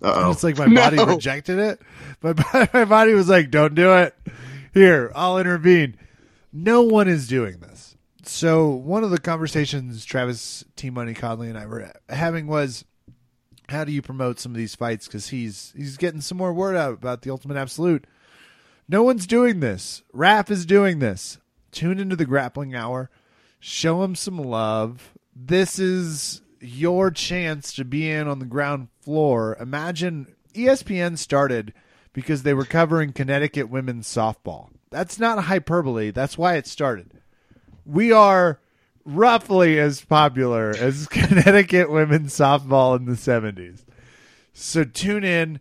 Uh-oh. 0.02 0.32
It's 0.32 0.44
like 0.44 0.58
my 0.58 0.68
body 0.74 0.98
No. 0.98 1.06
rejected 1.06 1.58
it. 1.58 1.82
My 2.22 2.34
bo- 2.34 2.68
my 2.74 2.86
body 2.86 3.14
was 3.14 3.30
like, 3.30 3.50
"Don't 3.52 3.76
do 3.76 3.94
it." 3.94 4.16
Here, 4.74 5.12
I'll 5.16 5.38
intervene. 5.40 5.96
No 6.52 6.82
one 6.82 7.08
is 7.08 7.28
doing 7.28 7.60
this. 7.60 7.96
So 8.24 8.70
one 8.70 9.04
of 9.04 9.12
the 9.12 9.20
conversations 9.20 10.04
Travis 10.04 10.64
T 10.76 10.90
Money 10.90 11.14
Conley 11.14 11.48
and 11.50 11.58
I 11.58 11.66
were 11.66 11.92
having 12.10 12.48
was, 12.48 12.84
how 13.70 13.84
do 13.84 13.92
you 13.92 14.02
promote 14.02 14.40
some 14.40 14.52
of 14.52 14.58
these 14.58 14.76
fights? 14.76 15.08
Because 15.08 15.30
he's 15.30 15.74
he's 15.78 15.98
getting 15.98 16.22
some 16.22 16.38
more 16.38 16.54
word 16.54 16.76
out 16.76 16.94
about 16.94 17.22
the 17.22 17.30
Ultimate 17.30 17.58
Absolute. 17.58 18.06
No 18.88 19.02
one's 19.04 19.26
doing 19.28 19.60
this. 19.62 20.04
Raph 20.14 20.52
is 20.52 20.66
doing 20.66 21.00
this. 21.00 21.40
Tune 21.72 22.00
into 22.00 22.16
the 22.16 22.26
Grappling 22.26 22.76
Hour. 22.76 23.10
Show 23.60 24.04
him 24.04 24.16
some 24.16 24.38
love. 24.38 25.14
This 25.36 25.80
is 25.80 26.42
your 26.66 27.12
chance 27.12 27.74
to 27.74 27.86
be 27.86 28.10
in 28.10 28.28
on 28.28 28.40
the 28.40 28.46
ground 28.46 28.90
floor. 29.02 29.58
Imagine 29.60 30.36
ESPN 30.54 31.18
started 31.18 31.74
because 32.14 32.44
they 32.44 32.54
were 32.54 32.66
covering 32.66 33.14
Connecticut 33.14 33.70
women's 33.70 34.08
softball. 34.08 34.70
That's 34.90 35.20
not 35.20 35.44
hyperbole. 35.44 36.12
That's 36.12 36.38
why 36.38 36.56
it 36.56 36.68
started. 36.68 37.12
We 37.86 38.12
are 38.12 38.60
roughly 39.04 39.80
as 39.80 40.02
popular 40.02 40.72
as 40.72 41.08
Connecticut 41.12 41.92
women's 41.92 42.34
softball 42.34 42.98
in 42.98 43.06
the 43.06 43.14
70s. 43.14 43.84
So 44.54 44.84
tune 44.84 45.24
in, 45.24 45.60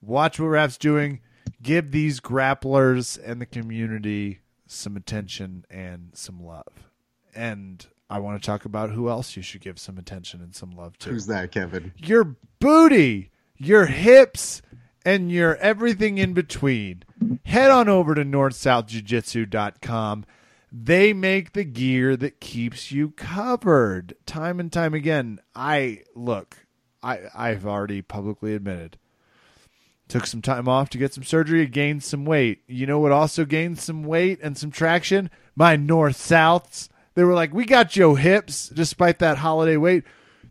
watch 0.00 0.38
what 0.38 0.48
Raph's 0.48 0.76
doing, 0.76 1.20
give 1.62 1.90
these 1.90 2.20
grapplers 2.20 3.18
and 3.24 3.40
the 3.40 3.46
community 3.46 4.40
some 4.66 4.96
attention 4.96 5.64
and 5.70 6.10
some 6.12 6.44
love. 6.44 6.90
And 7.34 7.86
I 8.08 8.20
want 8.20 8.40
to 8.40 8.46
talk 8.46 8.64
about 8.64 8.90
who 8.90 9.08
else 9.08 9.36
you 9.36 9.42
should 9.42 9.60
give 9.60 9.78
some 9.78 9.98
attention 9.98 10.40
and 10.40 10.54
some 10.54 10.70
love 10.70 10.96
to. 10.98 11.10
Who's 11.10 11.26
that, 11.26 11.50
Kevin? 11.50 11.92
Your 11.96 12.36
booty, 12.60 13.30
your 13.56 13.86
hips, 13.86 14.62
and 15.04 15.30
your 15.30 15.56
everything 15.56 16.18
in 16.18 16.32
between. 16.32 17.02
Head 17.44 17.70
on 17.70 17.88
over 17.88 18.14
to 18.14 18.24
northsouthjujitsu.com. 18.24 20.24
They 20.72 21.12
make 21.12 21.52
the 21.52 21.64
gear 21.64 22.16
that 22.16 22.40
keeps 22.40 22.92
you 22.92 23.10
covered. 23.10 24.14
Time 24.26 24.60
and 24.60 24.72
time 24.72 24.94
again, 24.94 25.40
I 25.54 26.02
look, 26.14 26.66
I 27.02 27.20
I've 27.34 27.66
already 27.66 28.02
publicly 28.02 28.54
admitted. 28.54 28.98
Took 30.08 30.26
some 30.26 30.42
time 30.42 30.68
off 30.68 30.90
to 30.90 30.98
get 30.98 31.14
some 31.14 31.24
surgery, 31.24 31.66
gained 31.66 32.04
some 32.04 32.24
weight. 32.24 32.62
You 32.68 32.86
know 32.86 33.00
what 33.00 33.10
also 33.10 33.44
gained 33.44 33.78
some 33.78 34.04
weight 34.04 34.38
and 34.42 34.56
some 34.56 34.70
traction? 34.70 35.30
My 35.56 35.74
North 35.74 36.16
Souths. 36.16 36.88
They 37.16 37.24
were 37.24 37.34
like, 37.34 37.52
"We 37.52 37.64
got 37.64 37.96
your 37.96 38.16
hips 38.16 38.68
despite 38.68 39.18
that 39.18 39.38
holiday 39.38 39.76
weight." 39.76 40.04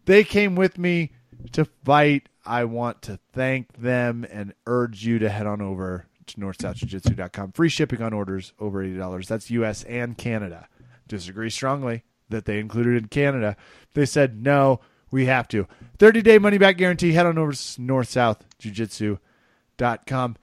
They 0.04 0.26
came 0.26 0.56
with 0.56 0.78
me 0.78 1.14
to 1.54 1.64
fight. 1.86 2.28
I 2.46 2.66
want 2.66 3.02
to 3.04 3.20
thank 3.32 3.78
them 3.78 4.28
and 4.30 4.54
urge 4.68 5.06
you 5.06 5.18
to 5.20 5.30
head 5.30 5.48
on 5.48 5.62
over 5.62 6.08
to 6.28 6.36
northsouthjujitsu.com. 6.36 7.54
Free 7.54 7.70
shipping 7.70 8.02
on 8.02 8.12
orders 8.14 8.52
over 8.60 8.84
$80. 8.84 9.28
That's 9.28 9.50
US 9.52 9.84
and 9.84 10.18
Canada. 10.18 10.68
Disagree 11.08 11.50
strongly 11.50 12.04
that 12.30 12.44
they 12.46 12.60
included 12.60 12.98
in 12.98 13.08
Canada. 13.08 13.56
They 13.94 14.06
said, 14.06 14.44
no, 14.44 14.82
we 15.12 15.26
have 15.26 15.48
to. 15.50 15.68
30 16.00 16.22
day 16.22 16.40
money 16.40 16.58
back 16.58 16.78
guarantee. 16.78 17.12
Head 17.14 17.26
on 17.26 17.38
over 17.38 17.52
to 17.52 17.58
northsouthjujitsu.com. 17.58 20.38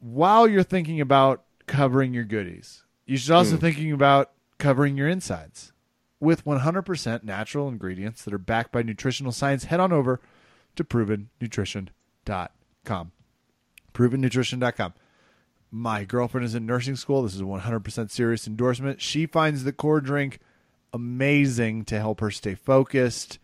While 0.00 0.48
you're 0.48 0.62
thinking 0.62 1.00
about 1.00 1.42
covering 1.66 2.14
your 2.14 2.24
goodies, 2.24 2.84
you 3.06 3.16
should 3.16 3.32
also 3.32 3.56
hmm. 3.56 3.60
thinking 3.60 3.90
about 3.92 4.32
covering 4.62 4.96
your 4.96 5.08
insides 5.08 5.72
with 6.20 6.44
100% 6.44 7.24
natural 7.24 7.68
ingredients 7.68 8.22
that 8.22 8.32
are 8.32 8.38
backed 8.38 8.70
by 8.70 8.80
nutritional 8.80 9.32
science. 9.32 9.64
Head 9.64 9.80
on 9.80 9.92
over 9.92 10.20
to 10.76 10.84
provennutrition.com. 10.84 13.12
Provennutrition.com. 13.92 14.94
My 15.72 16.04
girlfriend 16.04 16.44
is 16.44 16.54
in 16.54 16.64
nursing 16.64 16.94
school. 16.94 17.24
This 17.24 17.34
is 17.34 17.40
a 17.40 17.44
100% 17.44 18.10
serious 18.10 18.46
endorsement. 18.46 19.02
She 19.02 19.26
finds 19.26 19.64
the 19.64 19.72
core 19.72 20.00
drink 20.00 20.38
amazing 20.92 21.84
to 21.86 21.98
help 21.98 22.20
her 22.20 22.30
stay 22.30 22.54
focused, 22.54 23.40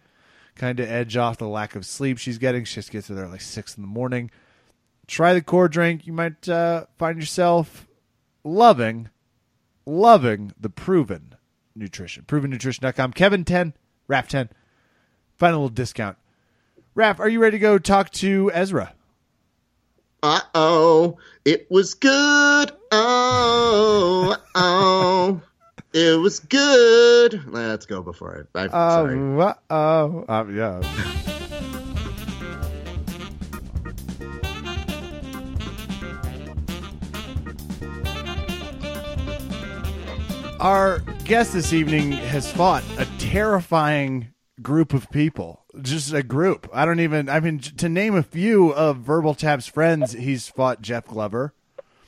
kind 0.55 0.79
of 0.79 0.89
edge 0.89 1.17
off 1.17 1.39
the 1.39 1.49
lack 1.49 1.75
of 1.75 1.85
sleep 1.85 2.19
she's 2.19 2.39
getting. 2.39 2.65
She 2.65 2.77
just 2.77 2.93
gets 2.93 3.09
to 3.09 3.15
there 3.15 3.25
at 3.25 3.33
like 3.33 3.41
6 3.41 3.77
in 3.77 3.83
the 3.83 3.89
morning. 3.89 4.31
Try 5.09 5.35
the 5.35 5.43
core 5.43 5.69
drink. 5.69 6.07
You 6.07 6.13
might 6.13 6.49
uh, 6.49 6.87
find 6.97 7.19
yourself 7.19 7.89
loving, 8.45 9.09
loving 9.89 10.53
the 10.61 10.69
proven 10.69 11.35
nutrition. 11.75 12.25
Provennutrition.com. 12.27 13.13
Kevin 13.13 13.45
10, 13.45 13.75
Raf 14.07 14.29
10. 14.29 14.51
Find 15.37 15.55
a 15.55 15.57
little 15.57 15.69
discount. 15.69 16.17
Raf, 16.95 17.21
are 17.21 17.29
you 17.29 17.41
ready 17.41 17.57
to 17.57 17.61
go 17.61 17.79
talk 17.79 18.11
to 18.11 18.51
Ezra? 18.53 18.95
Uh 20.21 20.41
oh, 20.53 21.17
it 21.45 21.71
was 21.71 21.95
good. 21.95 22.73
Oh, 22.91 24.37
oh, 24.57 25.41
it 25.93 26.19
was 26.19 26.41
good. 26.41 27.45
Let's 27.47 27.87
go 27.87 28.03
before 28.03 28.45
I. 28.57 28.65
I 28.65 28.69
sorry. 28.69 29.41
Uh 29.41 29.55
oh. 29.71 30.25
Um, 30.29 30.57
yeah. 30.57 30.81
Our 40.61 40.99
guest 41.25 41.53
this 41.53 41.73
evening 41.73 42.11
has 42.11 42.51
fought 42.51 42.83
a 42.99 43.07
terrifying 43.19 44.33
group 44.61 44.93
of 44.93 45.09
people. 45.11 45.63
Just 45.81 46.13
a 46.13 46.25
group. 46.25 46.69
I 46.73 46.85
don't 46.85 46.99
even, 46.99 47.29
I 47.29 47.39
mean, 47.39 47.61
to 47.61 47.89
name 47.89 48.17
a 48.17 48.25
few 48.25 48.75
of 48.75 48.97
Verbal 48.97 49.35
Tap's 49.35 49.69
friends, 49.69 50.15
he's 50.15 50.49
fought 50.49 50.83
Jeff 50.83 51.07
Glover. 51.07 51.55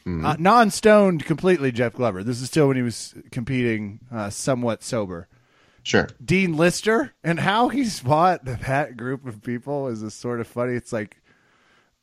Uh, 0.05 0.35
non 0.41 0.71
stoned 0.71 1.25
completely, 1.25 1.71
Jeff 1.71 1.93
Glover. 1.93 2.25
This 2.25 2.41
is 2.41 2.49
still 2.49 2.67
when 2.67 2.77
he 2.77 2.83
was 2.83 3.15
competing 3.31 4.01
uh, 4.11 4.31
somewhat 4.31 4.83
sober. 4.83 5.29
Sure. 5.85 6.09
Dean 6.25 6.57
Lister 6.57 7.13
and 7.23 7.39
how 7.39 7.69
he's 7.69 8.01
fought 8.01 8.45
that 8.45 8.97
group 8.97 9.27
of 9.27 9.43
people 9.43 9.87
is 9.87 10.03
a 10.03 10.11
sort 10.11 10.41
of 10.41 10.49
funny. 10.49 10.75
It's 10.75 10.93
like 10.93 11.19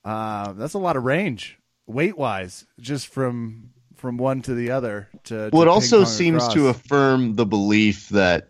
uh, 0.06 0.54
that's 0.54 0.75
a 0.75 0.80
lot 0.80 0.96
of 0.96 1.04
range 1.04 1.60
weight 1.88 2.18
wise, 2.18 2.66
just 2.80 3.08
from 3.08 3.72
from 3.98 4.18
one 4.18 4.42
to 4.44 4.54
the 4.54 4.72
other. 4.72 5.08
To, 5.25 5.50
Well, 5.51 5.62
it 5.63 5.68
also 5.68 6.04
seems 6.04 6.44
across. 6.44 6.54
to 6.54 6.68
affirm 6.68 7.36
the 7.36 7.46
belief 7.46 8.10
that 8.10 8.48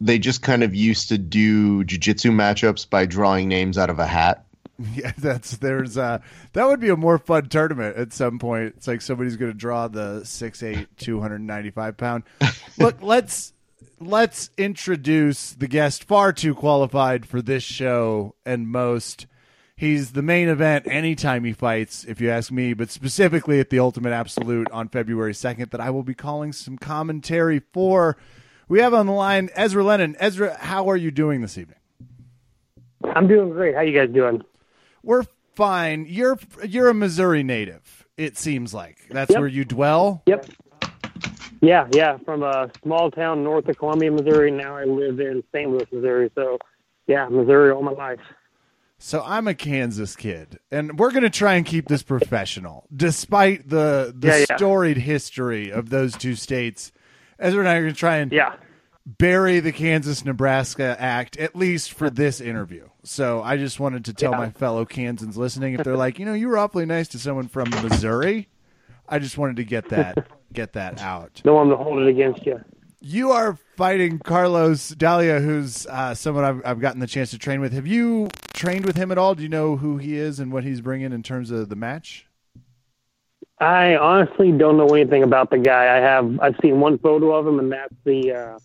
they 0.00 0.18
just 0.18 0.42
kind 0.42 0.62
of 0.62 0.74
used 0.74 1.08
to 1.10 1.18
do 1.18 1.84
jujitsu 1.84 2.30
matchups 2.30 2.88
by 2.88 3.06
drawing 3.06 3.48
names 3.48 3.78
out 3.78 3.90
of 3.90 3.98
a 3.98 4.06
hat. 4.06 4.44
Yeah, 4.92 5.12
that's 5.16 5.58
there's 5.58 5.96
uh 5.96 6.18
that 6.52 6.66
would 6.66 6.80
be 6.80 6.88
a 6.88 6.96
more 6.96 7.16
fun 7.16 7.48
tournament 7.48 7.96
at 7.96 8.12
some 8.12 8.40
point. 8.40 8.74
It's 8.76 8.88
like 8.88 9.02
somebody's 9.02 9.36
going 9.36 9.52
to 9.52 9.56
draw 9.56 9.86
the 9.86 10.22
6'8", 10.24 10.88
295 10.98 11.96
pound. 11.96 12.24
Look, 12.78 13.00
let's 13.00 13.52
let's 14.00 14.50
introduce 14.58 15.52
the 15.52 15.68
guest 15.68 16.02
far 16.02 16.32
too 16.32 16.56
qualified 16.56 17.24
for 17.24 17.40
this 17.40 17.62
show 17.62 18.34
and 18.44 18.66
most. 18.68 19.26
He's 19.76 20.12
the 20.12 20.22
main 20.22 20.48
event 20.48 20.86
anytime 20.88 21.42
he 21.44 21.52
fights, 21.52 22.04
if 22.04 22.20
you 22.20 22.30
ask 22.30 22.52
me, 22.52 22.74
but 22.74 22.90
specifically 22.90 23.58
at 23.58 23.70
the 23.70 23.80
Ultimate 23.80 24.12
Absolute 24.12 24.70
on 24.70 24.88
February 24.88 25.32
2nd, 25.32 25.70
that 25.70 25.80
I 25.80 25.90
will 25.90 26.04
be 26.04 26.14
calling 26.14 26.52
some 26.52 26.78
commentary 26.78 27.60
for. 27.72 28.16
We 28.68 28.78
have 28.80 28.94
on 28.94 29.06
the 29.06 29.12
line 29.12 29.50
Ezra 29.56 29.82
Lennon. 29.82 30.14
Ezra, 30.20 30.56
how 30.58 30.88
are 30.88 30.96
you 30.96 31.10
doing 31.10 31.40
this 31.40 31.58
evening? 31.58 31.78
I'm 33.16 33.26
doing 33.26 33.50
great. 33.50 33.74
How 33.74 33.80
you 33.80 33.98
guys 33.98 34.14
doing? 34.14 34.42
We're 35.02 35.24
fine. 35.54 36.06
You're 36.08 36.38
you're 36.66 36.88
a 36.88 36.94
Missouri 36.94 37.42
native. 37.42 38.06
It 38.16 38.38
seems 38.38 38.72
like 38.72 38.98
that's 39.10 39.32
Yep. 39.32 39.38
where 39.40 39.48
you 39.48 39.64
dwell. 39.64 40.22
Yep. 40.26 40.46
Yeah, 41.60 41.88
yeah. 41.92 42.16
From 42.24 42.42
a 42.42 42.70
small 42.82 43.10
town 43.10 43.42
north 43.42 43.68
of 43.68 43.76
Columbia, 43.76 44.10
Missouri. 44.12 44.50
Now 44.50 44.76
I 44.76 44.84
live 44.84 45.18
in 45.20 45.42
St. 45.52 45.68
Louis, 45.70 45.86
Missouri. 45.92 46.30
So, 46.34 46.58
yeah, 47.06 47.26
Missouri 47.28 47.70
all 47.72 47.82
my 47.82 47.92
life. 47.92 48.20
So 48.98 49.22
I'm 49.26 49.48
a 49.48 49.54
Kansas 49.54 50.16
kid, 50.16 50.58
and 50.70 50.98
we're 50.98 51.10
gonna 51.10 51.28
try 51.30 51.54
and 51.54 51.66
keep 51.66 51.88
this 51.88 52.02
professional, 52.02 52.86
despite 52.94 53.68
the 53.68 54.14
the 54.16 54.28
Yeah, 54.28 54.44
yeah. 54.48 54.56
storied 54.56 54.96
history 54.96 55.70
of 55.70 55.90
those 55.90 56.16
two 56.16 56.34
states. 56.36 56.92
Ezra 57.38 57.60
and 57.60 57.68
I 57.68 57.74
are 57.76 57.82
gonna 57.82 57.92
try 57.92 58.16
and 58.18 58.32
Yeah. 58.32 58.54
bury 59.04 59.60
the 59.60 59.72
Kansas 59.72 60.24
Nebraska 60.24 60.96
Act 60.98 61.36
at 61.36 61.54
least 61.54 61.92
for 61.92 62.08
this 62.08 62.40
interview. 62.40 62.88
So 63.02 63.42
I 63.42 63.56
just 63.58 63.78
wanted 63.78 64.04
to 64.06 64.14
tell 64.14 64.30
Yeah. 64.32 64.38
my 64.38 64.50
fellow 64.50 64.84
Kansans 64.86 65.36
listening 65.36 65.74
if 65.74 65.82
they're 65.84 65.96
like, 65.96 66.18
you 66.18 66.24
know, 66.24 66.32
you 66.34 66.48
were 66.48 66.56
awfully 66.56 66.86
nice 66.86 67.08
to 67.08 67.18
someone 67.18 67.48
from 67.48 67.68
Missouri. 67.70 68.48
I 69.06 69.18
just 69.18 69.36
wanted 69.36 69.56
to 69.56 69.64
get 69.64 69.90
that 69.90 70.28
get 70.52 70.72
that 70.74 71.02
out. 71.02 71.42
Them 71.44 71.68
to 71.68 71.76
hold 71.76 71.98
it 72.00 72.08
against 72.08 72.46
you. 72.46 72.60
You 73.06 73.32
are 73.32 73.58
fighting 73.76 74.18
Carlos 74.18 74.94
Dalia, 74.94 75.38
who's 75.38 75.86
uh, 75.88 76.14
someone 76.14 76.42
I've, 76.42 76.62
I've 76.64 76.80
gotten 76.80 77.00
the 77.00 77.06
chance 77.06 77.32
to 77.32 77.38
train 77.38 77.60
with. 77.60 77.74
Have 77.74 77.86
you 77.86 78.30
trained 78.54 78.86
with 78.86 78.96
him 78.96 79.12
at 79.12 79.18
all? 79.18 79.34
Do 79.34 79.42
you 79.42 79.48
know 79.50 79.76
who 79.76 79.98
he 79.98 80.16
is 80.16 80.40
and 80.40 80.50
what 80.50 80.64
he's 80.64 80.80
bringing 80.80 81.12
in 81.12 81.22
terms 81.22 81.50
of 81.50 81.68
the 81.68 81.76
match? 81.76 82.26
I 83.60 83.96
honestly 83.96 84.52
don't 84.52 84.78
know 84.78 84.88
anything 84.94 85.22
about 85.22 85.50
the 85.50 85.58
guy. 85.58 85.94
I 85.94 86.00
have 86.00 86.40
I've 86.40 86.56
seen 86.62 86.80
one 86.80 86.96
photo 86.96 87.34
of 87.34 87.46
him, 87.46 87.58
and 87.58 87.70
that's 87.70 87.92
the 88.04 88.32
uh, 88.32 88.58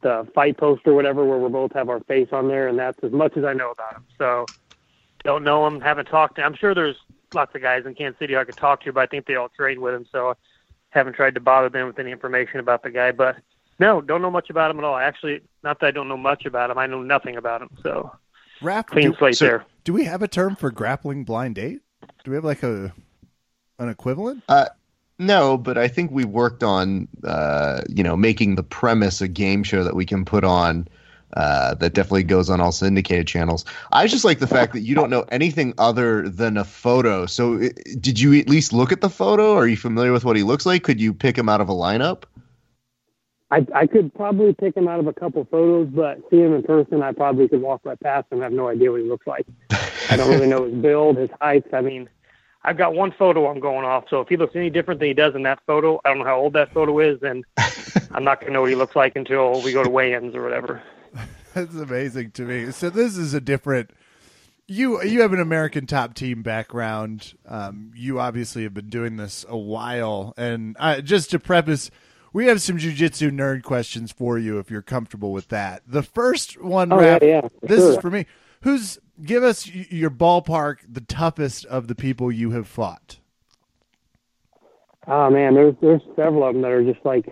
the 0.00 0.26
fight 0.34 0.56
poster, 0.56 0.90
or 0.90 0.94
whatever, 0.94 1.24
where 1.24 1.38
we 1.38 1.48
both 1.48 1.72
have 1.74 1.88
our 1.88 2.00
face 2.00 2.30
on 2.32 2.48
there, 2.48 2.66
and 2.66 2.76
that's 2.76 2.98
as 3.04 3.12
much 3.12 3.36
as 3.36 3.44
I 3.44 3.52
know 3.52 3.70
about 3.70 3.94
him. 3.94 4.04
So, 4.18 4.44
don't 5.22 5.44
know 5.44 5.64
him, 5.68 5.80
haven't 5.80 6.06
talked 6.06 6.34
to. 6.34 6.42
I'm 6.42 6.56
sure 6.56 6.74
there's 6.74 6.96
lots 7.32 7.54
of 7.54 7.62
guys 7.62 7.86
in 7.86 7.94
Kansas 7.94 8.18
City 8.18 8.36
I 8.36 8.42
could 8.42 8.56
talk 8.56 8.82
to, 8.82 8.92
but 8.92 9.02
I 9.02 9.06
think 9.06 9.26
they 9.26 9.36
all 9.36 9.50
train 9.50 9.80
with 9.80 9.94
him, 9.94 10.04
so 10.10 10.36
haven't 10.90 11.12
tried 11.12 11.34
to 11.34 11.40
bother 11.40 11.68
them 11.68 11.86
with 11.86 12.00
any 12.00 12.10
information 12.10 12.58
about 12.58 12.82
the 12.82 12.90
guy. 12.90 13.12
But 13.12 13.36
no, 13.82 14.00
don't 14.00 14.22
know 14.22 14.30
much 14.30 14.48
about 14.48 14.70
him 14.70 14.78
at 14.78 14.84
all. 14.84 14.96
Actually, 14.96 15.40
not 15.64 15.80
that 15.80 15.86
I 15.86 15.90
don't 15.90 16.08
know 16.08 16.16
much 16.16 16.46
about 16.46 16.70
him, 16.70 16.78
I 16.78 16.86
know 16.86 17.02
nothing 17.02 17.36
about 17.36 17.62
him. 17.62 17.70
So 17.82 18.14
Raph, 18.62 18.86
clean 18.86 19.10
do, 19.10 19.16
slate 19.18 19.36
so- 19.36 19.44
there. 19.44 19.64
do 19.84 19.92
we 19.92 20.04
have 20.04 20.22
a 20.22 20.28
term 20.28 20.54
for 20.56 20.70
grappling 20.70 21.24
blind 21.24 21.56
date? 21.56 21.80
Do 22.24 22.30
we 22.30 22.36
have 22.36 22.44
like 22.44 22.62
a 22.62 22.92
an 23.78 23.88
equivalent? 23.88 24.44
No, 25.18 25.56
but 25.56 25.78
I 25.78 25.88
think 25.88 26.10
we 26.10 26.24
worked 26.24 26.62
on, 26.64 27.06
uh, 27.22 27.82
you 27.88 28.02
know, 28.02 28.16
making 28.16 28.54
the 28.54 28.62
premise 28.62 29.20
a 29.20 29.28
game 29.28 29.62
show 29.62 29.84
that 29.84 29.94
we 29.94 30.06
can 30.06 30.24
put 30.24 30.44
on. 30.44 30.88
Uh, 31.34 31.72
that 31.76 31.94
definitely 31.94 32.22
goes 32.24 32.50
on 32.50 32.60
all 32.60 32.72
syndicated 32.72 33.26
channels. 33.26 33.64
I 33.90 34.06
just 34.06 34.22
like 34.22 34.38
the 34.38 34.46
fact 34.46 34.74
that 34.74 34.80
you 34.80 34.94
don't 34.94 35.08
know 35.08 35.24
anything 35.30 35.72
other 35.78 36.28
than 36.28 36.58
a 36.58 36.64
photo. 36.64 37.24
So, 37.24 37.54
i 37.54 37.70
did 37.98 38.20
you 38.20 38.38
at 38.38 38.50
least 38.50 38.74
look 38.74 38.92
at 38.92 39.00
the 39.00 39.08
photo? 39.08 39.54
Are 39.54 39.66
you 39.66 39.78
familiar 39.78 40.12
with 40.12 40.26
what 40.26 40.36
he 40.36 40.42
looks 40.42 40.66
like? 40.66 40.82
Could 40.82 41.00
you 41.00 41.14
pick 41.14 41.38
him 41.38 41.48
out 41.48 41.62
of 41.62 41.70
a 41.70 41.72
lineup? 41.72 42.24
I 43.52 43.66
I 43.74 43.86
could 43.86 44.14
probably 44.14 44.54
pick 44.54 44.74
him 44.74 44.88
out 44.88 44.98
of 44.98 45.06
a 45.06 45.12
couple 45.12 45.46
photos, 45.50 45.88
but 45.88 46.18
see 46.30 46.38
him 46.38 46.54
in 46.54 46.62
person, 46.62 47.02
I 47.02 47.12
probably 47.12 47.48
could 47.48 47.60
walk 47.60 47.82
right 47.84 48.00
past 48.00 48.32
him. 48.32 48.38
and 48.38 48.42
have 48.44 48.52
no 48.52 48.68
idea 48.68 48.90
what 48.90 49.02
he 49.02 49.06
looks 49.06 49.26
like. 49.26 49.46
I 50.10 50.16
don't 50.16 50.30
really 50.30 50.46
know 50.46 50.64
his 50.64 50.74
build, 50.74 51.18
his 51.18 51.28
height. 51.38 51.66
I 51.72 51.82
mean, 51.82 52.08
I've 52.64 52.78
got 52.78 52.94
one 52.94 53.12
photo 53.12 53.50
I'm 53.50 53.60
going 53.60 53.84
off, 53.84 54.04
so 54.08 54.22
if 54.22 54.28
he 54.28 54.38
looks 54.38 54.56
any 54.56 54.70
different 54.70 55.00
than 55.00 55.08
he 55.08 55.14
does 55.14 55.34
in 55.34 55.42
that 55.42 55.60
photo, 55.66 56.00
I 56.04 56.08
don't 56.08 56.20
know 56.20 56.24
how 56.24 56.40
old 56.40 56.54
that 56.54 56.72
photo 56.72 56.98
is, 57.00 57.22
and 57.22 57.44
I'm 58.12 58.24
not 58.24 58.40
gonna 58.40 58.54
know 58.54 58.62
what 58.62 58.70
he 58.70 58.76
looks 58.76 58.96
like 58.96 59.16
until 59.16 59.60
we 59.60 59.72
go 59.72 59.84
to 59.84 59.90
weigh-ins 59.90 60.34
or 60.34 60.42
whatever. 60.42 60.82
That's 61.54 61.74
amazing 61.74 62.30
to 62.32 62.42
me. 62.42 62.70
So 62.70 62.88
this 62.88 63.18
is 63.18 63.34
a 63.34 63.40
different. 63.40 63.90
You 64.66 65.02
you 65.02 65.20
have 65.20 65.34
an 65.34 65.40
American 65.40 65.86
top 65.86 66.14
team 66.14 66.42
background. 66.42 67.34
Um, 67.46 67.90
you 67.94 68.18
obviously 68.18 68.62
have 68.62 68.72
been 68.72 68.88
doing 68.88 69.16
this 69.16 69.44
a 69.46 69.58
while, 69.58 70.32
and 70.38 70.74
uh, 70.78 71.02
just 71.02 71.30
to 71.32 71.38
preface, 71.38 71.90
we 72.32 72.46
have 72.46 72.60
some 72.62 72.78
jujitsu 72.78 73.30
nerd 73.30 73.62
questions 73.62 74.12
for 74.12 74.38
you 74.38 74.58
if 74.58 74.70
you're 74.70 74.82
comfortable 74.82 75.32
with 75.32 75.48
that. 75.48 75.82
The 75.86 76.02
first 76.02 76.60
one, 76.60 76.92
Oh, 76.92 76.96
Raph, 76.98 77.22
yeah, 77.22 77.40
yeah, 77.42 77.48
this 77.62 77.80
sure. 77.80 77.92
is 77.92 77.98
for 77.98 78.10
me. 78.10 78.26
Who's 78.62 78.98
give 79.24 79.42
us 79.42 79.66
your 79.66 80.10
ballpark, 80.10 80.78
the 80.88 81.00
toughest 81.00 81.64
of 81.66 81.88
the 81.88 81.94
people 81.94 82.30
you 82.30 82.50
have 82.52 82.66
fought? 82.68 83.18
Oh 85.06 85.30
man, 85.30 85.54
there's 85.54 85.74
there's 85.80 86.02
several 86.14 86.44
of 86.46 86.54
them 86.54 86.62
that 86.62 86.70
are 86.70 86.84
just 86.84 87.04
like 87.04 87.26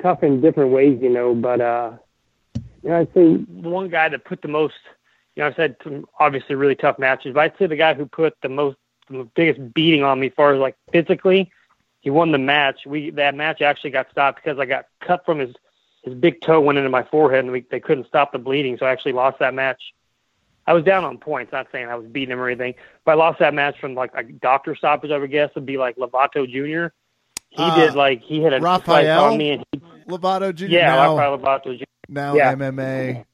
tough 0.00 0.22
in 0.22 0.40
different 0.40 0.70
ways, 0.72 0.98
you 1.02 1.10
know. 1.10 1.34
But 1.34 1.60
uh, 1.60 1.92
you 2.82 2.88
know, 2.88 3.00
I'd 3.00 3.12
say 3.12 3.34
one 3.34 3.88
guy 3.90 4.08
that 4.08 4.24
put 4.24 4.40
the 4.40 4.48
most, 4.48 4.74
you 5.36 5.42
know, 5.42 5.52
I've 5.56 5.76
some 5.84 6.06
obviously 6.18 6.54
really 6.54 6.74
tough 6.74 6.98
matches, 6.98 7.34
but 7.34 7.40
I'd 7.40 7.58
say 7.58 7.66
the 7.66 7.76
guy 7.76 7.92
who 7.94 8.06
put 8.06 8.34
the 8.42 8.48
most, 8.48 8.78
the 9.10 9.28
biggest 9.34 9.74
beating 9.74 10.02
on 10.02 10.20
me, 10.20 10.28
as 10.28 10.32
far 10.34 10.54
as 10.54 10.58
like 10.58 10.76
physically, 10.90 11.50
he 12.02 12.10
won 12.10 12.32
the 12.32 12.38
match. 12.38 12.80
We 12.84 13.10
that 13.12 13.34
match 13.34 13.62
actually 13.62 13.90
got 13.90 14.10
stopped 14.10 14.42
because 14.44 14.58
I 14.58 14.66
got 14.66 14.86
cut 15.00 15.24
from 15.24 15.38
his 15.38 15.54
his 16.02 16.14
big 16.14 16.40
toe 16.40 16.60
went 16.60 16.78
into 16.78 16.90
my 16.90 17.04
forehead, 17.04 17.44
and 17.44 17.52
we, 17.52 17.64
they 17.70 17.80
couldn't 17.80 18.08
stop 18.08 18.32
the 18.32 18.38
bleeding, 18.38 18.76
so 18.76 18.84
I 18.84 18.90
actually 18.90 19.12
lost 19.12 19.38
that 19.38 19.54
match. 19.54 19.80
I 20.66 20.74
was 20.74 20.84
down 20.84 21.04
on 21.04 21.18
points, 21.18 21.52
not 21.52 21.68
saying 21.72 21.88
I 21.88 21.94
was 21.94 22.06
beating 22.06 22.32
him 22.32 22.40
or 22.40 22.48
anything, 22.48 22.74
but 23.04 23.12
I 23.12 23.14
lost 23.14 23.38
that 23.38 23.54
match 23.54 23.78
from 23.80 23.94
like 23.94 24.10
a 24.14 24.24
doctor 24.24 24.74
stoppage. 24.74 25.10
I 25.12 25.18
would 25.18 25.30
guess 25.30 25.50
would 25.54 25.64
be 25.64 25.78
like 25.78 25.96
Lovato 25.96 26.44
Jr. 26.46 26.92
He 27.50 27.62
Uh, 27.62 27.74
did 27.74 27.94
like 27.94 28.20
he 28.22 28.42
had 28.42 28.52
a 28.52 28.60
Raphael? 28.60 29.24
on 29.24 29.38
me, 29.38 29.50
and 29.52 29.64
he, 29.72 29.80
Lovato 30.08 30.52
Jr. 30.54 30.66
yeah, 30.66 30.86
now, 30.86 31.16
Rafael 31.16 31.38
Lovato 31.38 31.78
Jr. 31.78 31.84
now 32.08 32.34
Yeah. 32.36 32.52
MMA 32.54 33.24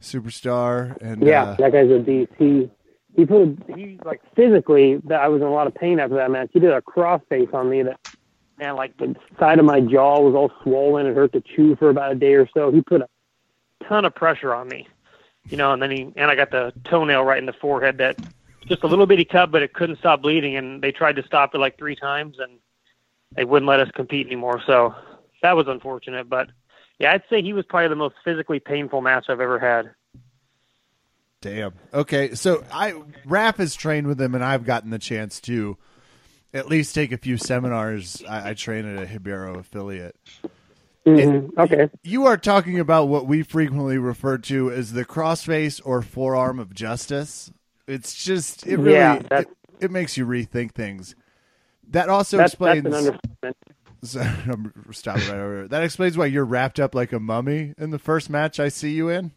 superstar, 0.00 1.00
and 1.00 1.22
Yeah, 1.24 1.42
uh, 1.44 1.56
that 1.58 1.72
guy's 1.72 1.90
a 1.90 1.98
beast. 1.98 2.32
He 2.38 2.70
he 3.16 3.26
put 3.26 3.58
he 3.76 3.98
like 4.04 4.20
physically 4.34 5.00
that 5.04 5.20
I 5.20 5.28
was 5.28 5.40
in 5.40 5.46
a 5.46 5.52
lot 5.52 5.66
of 5.66 5.74
pain 5.74 5.98
after 5.98 6.16
that 6.16 6.30
match. 6.30 6.50
He 6.52 6.60
did 6.60 6.70
a 6.72 6.80
crossface 6.82 7.52
on 7.54 7.68
me 7.70 7.82
that 7.82 7.98
man 8.58 8.76
like 8.76 8.96
the 8.96 9.14
side 9.38 9.58
of 9.58 9.64
my 9.64 9.80
jaw 9.80 10.20
was 10.20 10.34
all 10.34 10.50
swollen. 10.62 11.06
It 11.06 11.14
hurt 11.14 11.32
to 11.32 11.40
chew 11.40 11.76
for 11.76 11.90
about 11.90 12.12
a 12.12 12.14
day 12.14 12.34
or 12.34 12.48
so. 12.54 12.70
He 12.70 12.80
put 12.80 13.02
a 13.02 13.08
ton 13.88 14.04
of 14.04 14.14
pressure 14.14 14.54
on 14.54 14.68
me, 14.68 14.88
you 15.48 15.56
know, 15.56 15.72
and 15.72 15.82
then 15.82 15.90
he 15.90 16.12
and 16.16 16.30
I 16.30 16.34
got 16.34 16.50
the 16.50 16.72
toenail 16.84 17.24
right 17.24 17.38
in 17.38 17.46
the 17.46 17.52
forehead 17.52 17.98
that 17.98 18.18
just 18.66 18.82
a 18.82 18.86
little 18.86 19.06
bitty 19.06 19.24
cut, 19.24 19.50
but 19.50 19.62
it 19.62 19.72
couldn't 19.72 19.98
stop 19.98 20.22
bleeding. 20.22 20.56
And 20.56 20.82
they 20.82 20.92
tried 20.92 21.16
to 21.16 21.22
stop 21.24 21.54
it 21.54 21.58
like 21.58 21.78
three 21.78 21.96
times, 21.96 22.38
and 22.38 22.58
they 23.34 23.44
wouldn't 23.44 23.68
let 23.68 23.80
us 23.80 23.90
compete 23.94 24.26
anymore. 24.26 24.62
So 24.66 24.94
that 25.42 25.56
was 25.56 25.66
unfortunate, 25.68 26.28
but. 26.28 26.50
Yeah, 26.98 27.14
I'd 27.14 27.24
say 27.28 27.42
he 27.42 27.52
was 27.52 27.64
probably 27.64 27.88
the 27.88 27.96
most 27.96 28.14
physically 28.24 28.60
painful 28.60 29.00
match 29.00 29.24
I've 29.28 29.40
ever 29.40 29.58
had. 29.58 29.92
Damn. 31.40 31.72
Okay, 31.92 32.34
so 32.36 32.62
I 32.70 32.92
Raph 33.26 33.56
has 33.56 33.74
trained 33.74 34.06
with 34.06 34.20
him, 34.20 34.36
and 34.36 34.44
I've 34.44 34.64
gotten 34.64 34.90
the 34.90 35.00
chance 35.00 35.40
to 35.40 35.76
at 36.54 36.68
least 36.68 36.94
take 36.94 37.12
a 37.12 37.18
few 37.18 37.36
seminars. 37.36 38.22
I, 38.28 38.50
I 38.50 38.54
train 38.54 38.84
at 38.86 39.02
a 39.02 39.06
Ribeiro 39.12 39.58
affiliate. 39.58 40.16
Mhm. 41.06 41.56
Okay. 41.58 41.88
You 42.04 42.26
are 42.26 42.36
talking 42.36 42.78
about 42.78 43.08
what 43.08 43.26
we 43.26 43.42
frequently 43.42 43.98
refer 43.98 44.38
to 44.38 44.70
as 44.70 44.92
the 44.92 45.04
crossface 45.04 45.80
or 45.84 46.00
forearm 46.00 46.58
of 46.60 46.74
justice. 46.74 47.52
It's 47.88 48.22
just 48.22 48.66
it 48.66 48.76
really 48.76 48.92
Yeah, 48.94 49.20
it, 49.32 49.48
it 49.80 49.90
makes 49.90 50.16
you 50.16 50.24
rethink 50.26 50.72
things. 50.72 51.16
That 51.88 52.08
also 52.08 52.36
That's, 52.36 52.54
that's 52.54 52.78
explains. 52.78 52.86
an 52.86 52.94
understatement. 52.94 53.56
So, 54.04 54.20
I'm 54.46 54.72
stopping 54.92 55.28
right 55.28 55.38
over. 55.38 55.68
That 55.68 55.82
explains 55.82 56.16
why 56.16 56.26
you're 56.26 56.44
wrapped 56.44 56.78
up 56.78 56.94
like 56.94 57.12
a 57.12 57.20
mummy 57.20 57.74
in 57.78 57.90
the 57.90 57.98
first 57.98 58.30
match 58.30 58.60
I 58.60 58.68
see 58.68 58.92
you 58.92 59.08
in. 59.08 59.32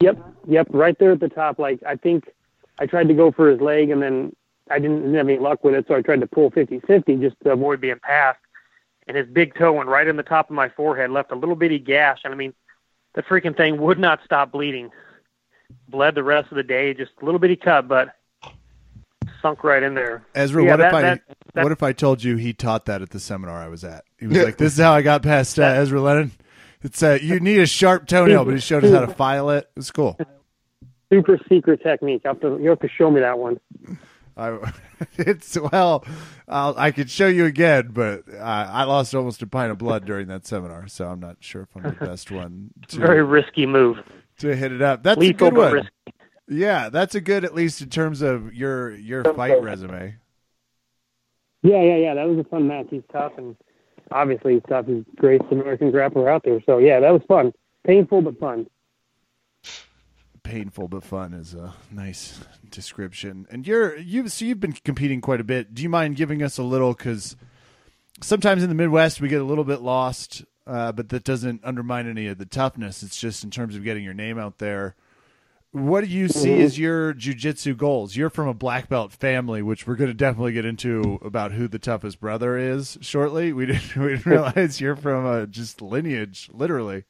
Yep, 0.00 0.18
yep, 0.48 0.66
right 0.70 0.98
there 0.98 1.12
at 1.12 1.20
the 1.20 1.28
top. 1.28 1.58
Like 1.58 1.80
I 1.86 1.94
think 1.94 2.30
I 2.78 2.86
tried 2.86 3.08
to 3.08 3.14
go 3.14 3.30
for 3.30 3.48
his 3.50 3.60
leg, 3.60 3.90
and 3.90 4.02
then 4.02 4.34
I 4.70 4.78
didn't, 4.78 5.00
didn't 5.02 5.14
have 5.14 5.28
any 5.28 5.38
luck 5.38 5.64
with 5.64 5.74
it, 5.74 5.86
so 5.88 5.94
I 5.94 6.02
tried 6.02 6.20
to 6.20 6.26
pull 6.26 6.50
50-50 6.50 7.20
just 7.20 7.36
to 7.44 7.52
avoid 7.52 7.80
being 7.80 7.98
passed. 8.02 8.38
And 9.06 9.16
his 9.16 9.26
big 9.26 9.54
toe 9.54 9.72
went 9.72 9.88
right 9.88 10.06
in 10.06 10.16
the 10.16 10.22
top 10.22 10.50
of 10.50 10.54
my 10.56 10.68
forehead, 10.68 11.10
left 11.10 11.32
a 11.32 11.34
little 11.34 11.56
bitty 11.56 11.78
gash. 11.78 12.20
And 12.24 12.32
I 12.32 12.36
mean, 12.36 12.54
the 13.14 13.22
freaking 13.22 13.56
thing 13.56 13.80
would 13.80 13.98
not 13.98 14.20
stop 14.24 14.52
bleeding. 14.52 14.90
Bled 15.88 16.14
the 16.14 16.22
rest 16.22 16.50
of 16.52 16.56
the 16.56 16.62
day, 16.62 16.94
just 16.94 17.12
a 17.20 17.24
little 17.24 17.40
bitty 17.40 17.56
cut, 17.56 17.88
but 17.88 18.14
sunk 19.42 19.64
right 19.64 19.82
in 19.82 19.94
there. 19.94 20.22
Ezra, 20.34 20.64
Yeah, 20.64 20.70
what 20.72 20.80
if 20.80 20.94
I 20.94 21.02
that- 21.02 21.22
that- 21.54 21.62
what 21.64 21.72
if 21.72 21.82
I 21.82 21.92
told 21.92 22.22
you 22.22 22.36
he 22.36 22.52
taught 22.52 22.84
that 22.86 23.02
at 23.02 23.10
the 23.10 23.18
seminar 23.20 23.56
I 23.56 23.68
was 23.68 23.82
at? 23.84 24.04
He 24.18 24.26
was 24.26 24.38
like, 24.38 24.56
"This 24.56 24.74
is 24.74 24.78
how 24.78 24.92
I 24.92 25.02
got 25.02 25.22
past 25.22 25.58
uh, 25.58 25.62
Ezra 25.62 26.00
Lennon. 26.00 26.30
It's 26.82 27.02
uh, 27.02 27.18
you 27.20 27.40
need 27.40 27.58
a 27.58 27.66
sharp 27.66 28.06
toenail, 28.06 28.44
but 28.44 28.54
he 28.54 28.60
showed 28.60 28.84
us 28.84 28.92
how 28.92 29.00
to 29.00 29.12
file 29.12 29.50
it. 29.50 29.64
It 29.64 29.70
was 29.76 29.90
cool. 29.90 30.18
Super 31.12 31.38
secret 31.48 31.82
technique. 31.82 32.22
You 32.24 32.28
have 32.28 32.40
to, 32.40 32.58
you 32.62 32.68
have 32.70 32.80
to 32.80 32.88
show 32.88 33.10
me 33.10 33.20
that 33.20 33.38
one. 33.38 33.58
I, 34.40 34.72
it's 35.18 35.58
well, 35.58 36.04
I'll, 36.48 36.74
I 36.76 36.90
could 36.90 37.10
show 37.10 37.26
you 37.26 37.44
again, 37.44 37.90
but 37.92 38.24
uh, 38.32 38.38
I 38.38 38.84
lost 38.84 39.14
almost 39.14 39.42
a 39.42 39.46
pint 39.46 39.70
of 39.70 39.78
blood 39.78 40.06
during 40.06 40.28
that 40.28 40.46
seminar, 40.46 40.88
so 40.88 41.06
I'm 41.08 41.20
not 41.20 41.36
sure 41.40 41.62
if 41.62 41.68
I'm 41.76 41.82
the 41.82 42.06
best 42.06 42.30
one 42.30 42.70
Very 42.90 43.22
risky 43.22 43.66
move. 43.66 43.98
to 44.38 44.56
hit 44.56 44.72
it 44.72 44.82
up. 44.82 45.02
That's 45.02 45.20
a 45.20 45.32
good 45.32 45.56
one. 45.56 45.72
risky. 45.72 45.90
Yeah, 46.48 46.88
that's 46.88 47.14
a 47.14 47.20
good 47.20 47.44
at 47.44 47.54
least 47.54 47.80
in 47.80 47.90
terms 47.90 48.22
of 48.22 48.54
your 48.54 48.94
your 48.96 49.22
fight 49.34 49.62
resume. 49.62 50.16
Yeah, 51.62 51.82
yeah, 51.82 51.96
yeah. 51.96 52.14
That 52.14 52.26
was 52.26 52.38
a 52.38 52.48
fun 52.48 52.66
match. 52.66 52.86
He's 52.90 53.02
tough, 53.12 53.32
and 53.36 53.54
obviously 54.10 54.54
he's 54.54 54.62
tough. 54.68 54.86
He's 54.86 55.04
the 55.04 55.20
greatest 55.20 55.52
American 55.52 55.92
grappler 55.92 56.28
out 56.28 56.42
there. 56.44 56.60
So 56.66 56.78
yeah, 56.78 56.98
that 57.00 57.12
was 57.12 57.22
fun. 57.28 57.52
Painful 57.86 58.22
but 58.22 58.38
fun. 58.40 58.66
Painful 60.42 60.88
but 60.88 61.04
fun 61.04 61.34
is 61.34 61.54
a 61.54 61.74
nice 61.90 62.40
description. 62.70 63.46
And 63.50 63.66
you're 63.66 63.96
you've 63.96 64.32
so 64.32 64.44
you've 64.44 64.60
been 64.60 64.72
competing 64.72 65.20
quite 65.20 65.40
a 65.40 65.44
bit. 65.44 65.74
Do 65.74 65.82
you 65.82 65.88
mind 65.88 66.16
giving 66.16 66.42
us 66.42 66.58
a 66.58 66.62
little 66.62 66.92
because 66.92 67.36
sometimes 68.20 68.62
in 68.62 68.68
the 68.68 68.74
Midwest 68.74 69.20
we 69.20 69.28
get 69.28 69.40
a 69.40 69.44
little 69.44 69.64
bit 69.64 69.80
lost, 69.80 70.44
uh, 70.66 70.92
but 70.92 71.08
that 71.10 71.24
doesn't 71.24 71.62
undermine 71.64 72.08
any 72.08 72.26
of 72.26 72.38
the 72.38 72.46
toughness. 72.46 73.02
It's 73.02 73.20
just 73.20 73.44
in 73.44 73.50
terms 73.50 73.76
of 73.76 73.84
getting 73.84 74.04
your 74.04 74.14
name 74.14 74.38
out 74.38 74.58
there. 74.58 74.94
What 75.72 76.02
do 76.02 76.10
you 76.10 76.26
see 76.26 76.62
as 76.62 76.80
your 76.80 77.14
jujitsu 77.14 77.76
goals? 77.76 78.16
You're 78.16 78.28
from 78.28 78.48
a 78.48 78.54
black 78.54 78.88
belt 78.88 79.12
family, 79.12 79.62
which 79.62 79.86
we're 79.86 79.94
going 79.94 80.10
to 80.10 80.14
definitely 80.14 80.52
get 80.52 80.64
into 80.64 81.20
about 81.22 81.52
who 81.52 81.68
the 81.68 81.78
toughest 81.78 82.18
brother 82.18 82.58
is 82.58 82.98
shortly. 83.00 83.52
We 83.52 83.66
didn't, 83.66 83.96
we 83.96 84.08
didn't 84.08 84.26
realize 84.26 84.80
you're 84.80 84.96
from 84.96 85.26
a 85.26 85.46
just 85.46 85.80
lineage, 85.80 86.50
literally. 86.52 87.04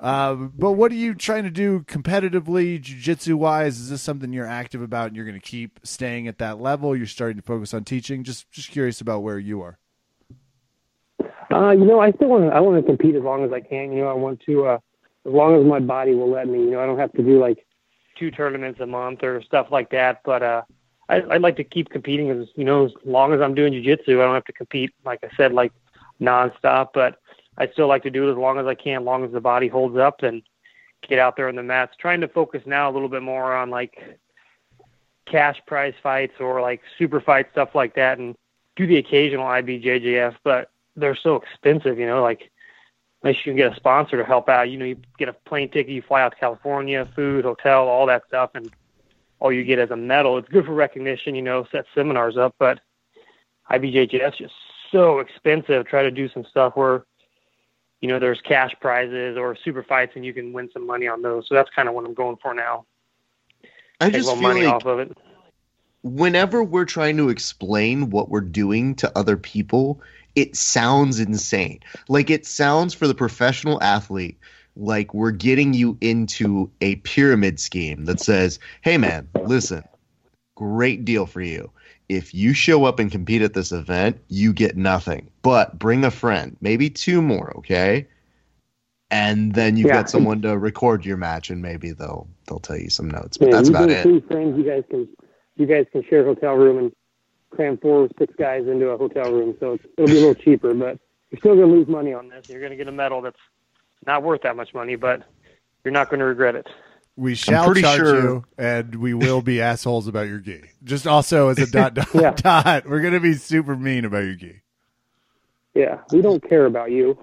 Uh, 0.00 0.34
but 0.34 0.72
what 0.72 0.90
are 0.90 0.96
you 0.96 1.14
trying 1.14 1.44
to 1.44 1.50
do 1.50 1.80
competitively, 1.80 2.80
jiu-jitsu 2.80 3.36
wise? 3.36 3.78
Is 3.78 3.90
this 3.90 4.00
something 4.00 4.32
you're 4.32 4.46
active 4.46 4.80
about 4.80 5.08
and 5.08 5.16
you're 5.16 5.26
going 5.26 5.38
to 5.38 5.46
keep 5.46 5.78
staying 5.82 6.26
at 6.26 6.38
that 6.38 6.58
level? 6.58 6.96
You're 6.96 7.06
starting 7.06 7.36
to 7.36 7.42
focus 7.42 7.74
on 7.74 7.84
teaching. 7.84 8.24
Just 8.24 8.50
just 8.50 8.70
curious 8.70 9.02
about 9.02 9.22
where 9.22 9.38
you 9.38 9.60
are. 9.60 9.78
Uh, 11.52 11.72
you 11.72 11.84
know, 11.84 12.00
I 12.00 12.12
still 12.12 12.28
want 12.28 12.44
to. 12.44 12.50
I 12.50 12.60
want 12.60 12.78
to 12.78 12.82
compete 12.82 13.14
as 13.14 13.22
long 13.22 13.44
as 13.44 13.52
I 13.52 13.60
can. 13.60 13.92
You 13.92 14.02
know, 14.02 14.08
I 14.08 14.14
want 14.14 14.40
to. 14.46 14.66
Uh, 14.66 14.78
as 15.26 15.32
long 15.32 15.60
as 15.60 15.66
my 15.66 15.80
body 15.80 16.14
will 16.14 16.30
let 16.30 16.48
me. 16.48 16.60
You 16.60 16.70
know, 16.70 16.80
I 16.80 16.86
don't 16.86 16.98
have 16.98 17.12
to 17.12 17.22
do 17.22 17.38
like 17.38 17.66
two 18.18 18.30
tournaments 18.30 18.80
a 18.80 18.86
month 18.86 19.22
or 19.22 19.42
stuff 19.42 19.66
like 19.70 19.90
that. 19.90 20.22
But 20.24 20.42
uh, 20.42 20.62
I, 21.10 21.22
I'd 21.30 21.42
like 21.42 21.56
to 21.56 21.64
keep 21.64 21.90
competing 21.90 22.30
as 22.30 22.48
you 22.54 22.64
know, 22.64 22.86
as 22.86 22.92
long 23.04 23.34
as 23.34 23.42
I'm 23.42 23.54
doing 23.54 23.74
jujitsu, 23.74 24.18
I 24.18 24.24
don't 24.24 24.34
have 24.34 24.44
to 24.46 24.52
compete. 24.52 24.92
Like 25.04 25.20
I 25.22 25.28
said, 25.36 25.52
like 25.52 25.72
nonstop. 26.22 26.88
But 26.94 27.18
I 27.58 27.68
still 27.68 27.88
like 27.88 28.02
to 28.04 28.10
do 28.10 28.28
it 28.28 28.32
as 28.32 28.38
long 28.38 28.58
as 28.58 28.66
I 28.66 28.74
can, 28.74 29.02
as 29.02 29.06
long 29.06 29.24
as 29.24 29.32
the 29.32 29.40
body 29.40 29.68
holds 29.68 29.96
up 29.96 30.22
and 30.22 30.42
get 31.08 31.18
out 31.18 31.36
there 31.36 31.48
on 31.48 31.56
the 31.56 31.62
mats. 31.62 31.96
Trying 31.98 32.20
to 32.22 32.28
focus 32.28 32.62
now 32.66 32.90
a 32.90 32.92
little 32.92 33.08
bit 33.08 33.22
more 33.22 33.54
on 33.54 33.70
like 33.70 34.18
cash 35.26 35.60
prize 35.66 35.94
fights 36.02 36.34
or 36.40 36.60
like 36.60 36.80
super 36.98 37.20
fight 37.20 37.48
stuff 37.52 37.74
like 37.74 37.94
that, 37.94 38.18
and 38.18 38.36
do 38.76 38.86
the 38.86 38.96
occasional 38.96 39.46
IBJJF. 39.46 40.36
But 40.42 40.70
they're 40.96 41.16
so 41.16 41.36
expensive, 41.36 41.98
you 41.98 42.06
know, 42.06 42.22
like 42.22 42.50
unless 43.22 43.36
you 43.44 43.52
can 43.52 43.56
get 43.56 43.72
a 43.72 43.76
sponsor 43.76 44.16
to 44.16 44.24
help 44.24 44.48
out, 44.48 44.70
you 44.70 44.78
know, 44.78 44.84
you 44.84 44.96
get 45.18 45.28
a 45.28 45.32
plane 45.32 45.68
ticket, 45.68 45.92
you 45.92 46.02
fly 46.02 46.22
out 46.22 46.32
to 46.32 46.38
California, 46.38 47.08
food, 47.14 47.44
hotel, 47.44 47.86
all 47.86 48.06
that 48.06 48.22
stuff, 48.26 48.50
and 48.54 48.70
all 49.40 49.52
you 49.52 49.64
get 49.64 49.78
is 49.78 49.90
a 49.90 49.96
medal. 49.96 50.38
It's 50.38 50.48
good 50.48 50.64
for 50.64 50.74
recognition, 50.74 51.34
you 51.34 51.42
know, 51.42 51.66
set 51.70 51.86
seminars 51.94 52.36
up, 52.36 52.54
but 52.58 52.80
IBJJF's 53.70 54.38
just 54.38 54.54
so 54.90 55.18
expensive. 55.18 55.86
Try 55.86 56.02
to 56.02 56.10
do 56.10 56.28
some 56.28 56.44
stuff 56.44 56.76
where, 56.76 57.04
you 58.00 58.08
know, 58.08 58.18
there's 58.18 58.40
cash 58.42 58.72
prizes 58.80 59.36
or 59.36 59.56
super 59.56 59.82
fights 59.82 60.12
and 60.16 60.24
you 60.24 60.32
can 60.34 60.52
win 60.52 60.70
some 60.72 60.86
money 60.86 61.06
on 61.08 61.22
those. 61.22 61.46
So 61.48 61.54
that's 61.54 61.70
kind 61.74 61.88
of 61.88 61.94
what 61.94 62.04
I'm 62.06 62.14
going 62.14 62.36
for 62.42 62.54
now. 62.54 62.86
I 64.00 64.10
Take 64.10 64.22
a 64.22 64.24
just 64.24 64.28
little 64.28 64.40
feel 64.40 64.42
money 64.42 64.64
like 64.64 64.66
off 64.66 64.86
of 64.86 64.98
it. 65.00 65.16
whenever 66.02 66.62
we're 66.62 66.84
trying 66.84 67.16
to 67.18 67.28
explain 67.28 68.10
what 68.10 68.30
we're 68.30 68.40
doing 68.40 68.94
to 68.96 69.18
other 69.18 69.36
people, 69.36 70.00
it 70.34 70.56
sounds 70.56 71.20
insane. 71.20 71.80
Like 72.08 72.30
it 72.30 72.46
sounds 72.46 72.94
for 72.94 73.06
the 73.06 73.14
professional 73.14 73.82
athlete 73.82 74.38
like 74.76 75.12
we're 75.12 75.32
getting 75.32 75.74
you 75.74 75.98
into 76.00 76.70
a 76.80 76.96
pyramid 76.96 77.60
scheme 77.60 78.04
that 78.06 78.20
says, 78.20 78.58
"Hey 78.82 78.96
man, 78.98 79.28
listen. 79.44 79.84
Great 80.56 81.04
deal 81.04 81.26
for 81.26 81.40
you. 81.42 81.70
If 82.10 82.34
you 82.34 82.54
show 82.54 82.84
up 82.86 82.98
and 82.98 83.08
compete 83.08 83.40
at 83.40 83.54
this 83.54 83.70
event, 83.70 84.20
you 84.28 84.52
get 84.52 84.76
nothing. 84.76 85.30
But 85.42 85.78
bring 85.78 86.04
a 86.04 86.10
friend, 86.10 86.56
maybe 86.60 86.90
two 86.90 87.22
more, 87.22 87.56
okay?" 87.58 88.08
And 89.12 89.54
then 89.54 89.76
you've 89.76 89.88
Yeah. 89.88 89.98
got 89.98 90.10
someone 90.10 90.42
to 90.42 90.58
record 90.58 91.06
your 91.06 91.16
match, 91.16 91.50
and 91.50 91.62
maybe 91.62 91.92
they'll 91.92 92.28
they'll 92.48 92.58
tell 92.58 92.76
you 92.76 92.90
some 92.90 93.08
notes. 93.08 93.36
But 93.36 93.46
Yeah, 93.46 93.52
that's 93.52 93.68
you 93.68 93.74
about 93.76 93.90
it. 93.90 94.02
Two 94.02 94.20
friends, 94.22 94.58
you 94.58 94.64
guys 94.64 94.82
can 94.90 95.08
you 95.56 95.66
guys 95.66 95.86
can 95.92 96.02
share 96.02 96.22
a 96.22 96.24
hotel 96.24 96.54
room 96.54 96.78
and 96.78 96.92
cram 97.50 97.78
four 97.78 98.04
or 98.04 98.08
six 98.18 98.34
guys 98.36 98.66
into 98.66 98.88
a 98.88 98.96
hotel 98.96 99.30
room, 99.30 99.56
so 99.60 99.74
it's, 99.74 99.84
it'll 99.96 100.08
be 100.08 100.16
a 100.16 100.20
little 100.20 100.34
cheaper. 100.34 100.74
But 100.74 100.98
you're 101.30 101.38
still 101.38 101.54
going 101.54 101.68
to 101.68 101.74
lose 101.74 101.86
money 101.86 102.12
on 102.12 102.28
this. 102.28 102.44
You're 102.48 102.60
going 102.60 102.70
to 102.70 102.76
get 102.76 102.88
a 102.88 102.92
medal 102.92 103.22
that's 103.22 103.38
not 104.04 104.24
worth 104.24 104.42
that 104.42 104.56
much 104.56 104.74
money, 104.74 104.96
but 104.96 105.22
you're 105.84 105.92
not 105.92 106.10
going 106.10 106.20
to 106.20 106.26
regret 106.26 106.56
it. 106.56 106.66
We 107.20 107.34
shall 107.34 107.66
pretty 107.66 107.82
charge 107.82 107.98
sure- 107.98 108.22
you, 108.22 108.44
and 108.56 108.94
we 108.94 109.12
will 109.12 109.42
be 109.42 109.60
assholes 109.60 110.06
about 110.08 110.26
your 110.26 110.38
gi. 110.38 110.62
Just 110.82 111.06
also 111.06 111.48
as 111.50 111.58
a 111.58 111.66
dot 111.70 111.92
dot 111.92 112.08
Yeah. 112.14 112.30
dot, 112.30 112.88
we're 112.88 113.02
gonna 113.02 113.20
be 113.20 113.34
super 113.34 113.76
mean 113.76 114.06
about 114.06 114.24
your 114.24 114.36
gi. 114.36 114.62
Yeah, 115.74 115.98
we 116.12 116.22
don't 116.22 116.42
care 116.42 116.64
about 116.64 116.90
you. 116.90 117.18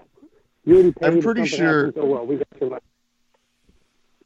You 0.66 0.74
already 0.76 0.92
paid. 0.92 1.06
I'm 1.14 1.22
pretty 1.22 1.46
sure- 1.48 1.88
happens, 1.88 2.04
Oh 2.04 2.06
well, 2.06 2.26
we 2.28 2.36
got 2.36 2.48
your 2.62 2.70
money. 2.70 2.82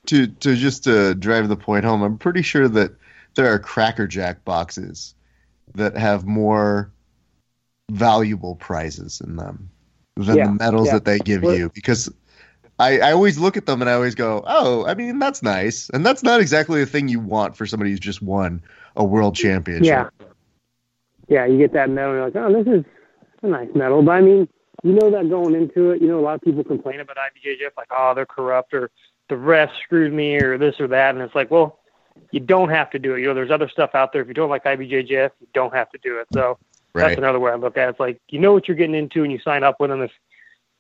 to 0.08 0.28
to 0.28 0.56
just 0.58 0.84
to 0.84 1.16
drive 1.16 1.48
the 1.48 1.56
point 1.56 1.86
home, 1.86 2.02
I'm 2.02 2.18
pretty 2.18 2.42
sure 2.42 2.68
that 2.68 2.92
there 3.36 3.54
are 3.54 3.58
Cracker 3.60 4.08
Jack 4.08 4.44
boxes 4.44 5.16
that 5.76 5.96
have 5.96 6.26
more 6.26 6.92
valuable 7.90 8.56
prizes 8.56 9.22
in 9.26 9.38
them 9.38 9.70
than 10.18 10.36
Yeah, 10.38 10.46
the 10.48 10.52
medals 10.54 10.88
yeah. 10.88 10.94
that 10.96 11.06
they 11.06 11.20
give 11.20 11.44
Well- 11.44 11.56
you 11.56 11.70
because 11.74 12.10
I, 12.82 12.98
I 13.00 13.12
always 13.12 13.38
look 13.38 13.58
at 13.58 13.66
them 13.66 13.82
and 13.82 13.90
I 13.90 13.94
always 13.94 14.16
go, 14.16 14.44
oh, 14.48 14.86
I 14.86 14.96
mean 14.96 15.20
that's 15.20 15.44
nice, 15.44 15.90
and 15.90 16.06
that's 16.06 16.24
not 16.24 16.42
exactly 16.42 16.80
the 16.80 16.86
thing 16.86 17.08
you 17.08 17.20
want 17.20 17.56
for 17.56 17.66
somebody 17.66 17.92
who's 17.92 18.00
just 18.00 18.22
won 18.22 18.62
a 18.96 19.04
world 19.04 19.36
championship. 19.36 19.86
Yeah. 19.86 20.10
Yeah, 21.30 21.46
you 21.46 21.58
get 21.58 21.72
that 21.72 21.90
medal, 21.90 22.12
and 22.12 22.18
you're 22.34 22.44
like, 22.44 22.52
oh, 22.52 22.64
this 22.64 22.80
is 22.80 22.86
a 23.42 23.48
nice 23.48 23.70
medal. 23.74 24.02
But 24.02 24.12
I 24.12 24.22
mean, 24.22 24.50
you 24.84 24.92
know 24.92 25.10
that 25.12 25.30
going 25.30 25.56
into 25.56 25.92
it, 25.92 26.02
you 26.02 26.08
know, 26.10 26.20
a 26.20 26.22
lot 26.22 26.36
of 26.36 26.42
people 26.42 26.62
complain 26.62 27.00
about 27.00 27.16
IBJJF, 27.16 27.72
like, 27.78 27.88
oh, 27.90 28.14
they're 28.14 28.26
corrupt, 28.26 28.74
or 28.74 28.92
the 29.30 29.36
refs 29.36 29.72
screwed 29.82 30.12
me, 30.12 30.36
or 30.42 30.58
this 30.58 30.78
or 30.82 30.88
that. 30.90 31.16
And 31.16 31.24
it's 31.24 31.34
like, 31.34 31.50
well, 31.50 31.80
you 32.32 32.42
don't 32.42 32.68
have 32.68 32.90
to 32.90 33.00
do 33.00 33.16
it. 33.16 33.22
You 33.22 33.28
know, 33.28 33.34
there's 33.34 33.50
other 33.50 33.70
stuff 33.70 33.96
out 33.96 34.12
there. 34.12 34.22
If 34.22 34.28
you 34.28 34.34
don't 34.34 34.50
like 34.50 34.66
IBJJF, 34.66 35.32
you 35.40 35.48
don't 35.54 35.74
have 35.74 35.90
to 35.92 35.98
do 36.00 36.20
it. 36.20 36.28
So 36.34 36.58
that's 36.94 37.18
another 37.18 37.40
way 37.40 37.52
I 37.52 37.56
look 37.56 37.78
at 37.78 37.88
it. 37.88 37.92
It's 37.92 38.00
like, 38.02 38.20
you 38.28 38.40
know 38.40 38.52
what 38.52 38.68
you're 38.68 38.76
getting 38.76 38.96
into, 38.96 39.24
and 39.24 39.32
you 39.32 39.40
sign 39.40 39.64
up 39.64 39.80
with 39.80 39.90
them. 39.90 40.02
If 40.02 40.12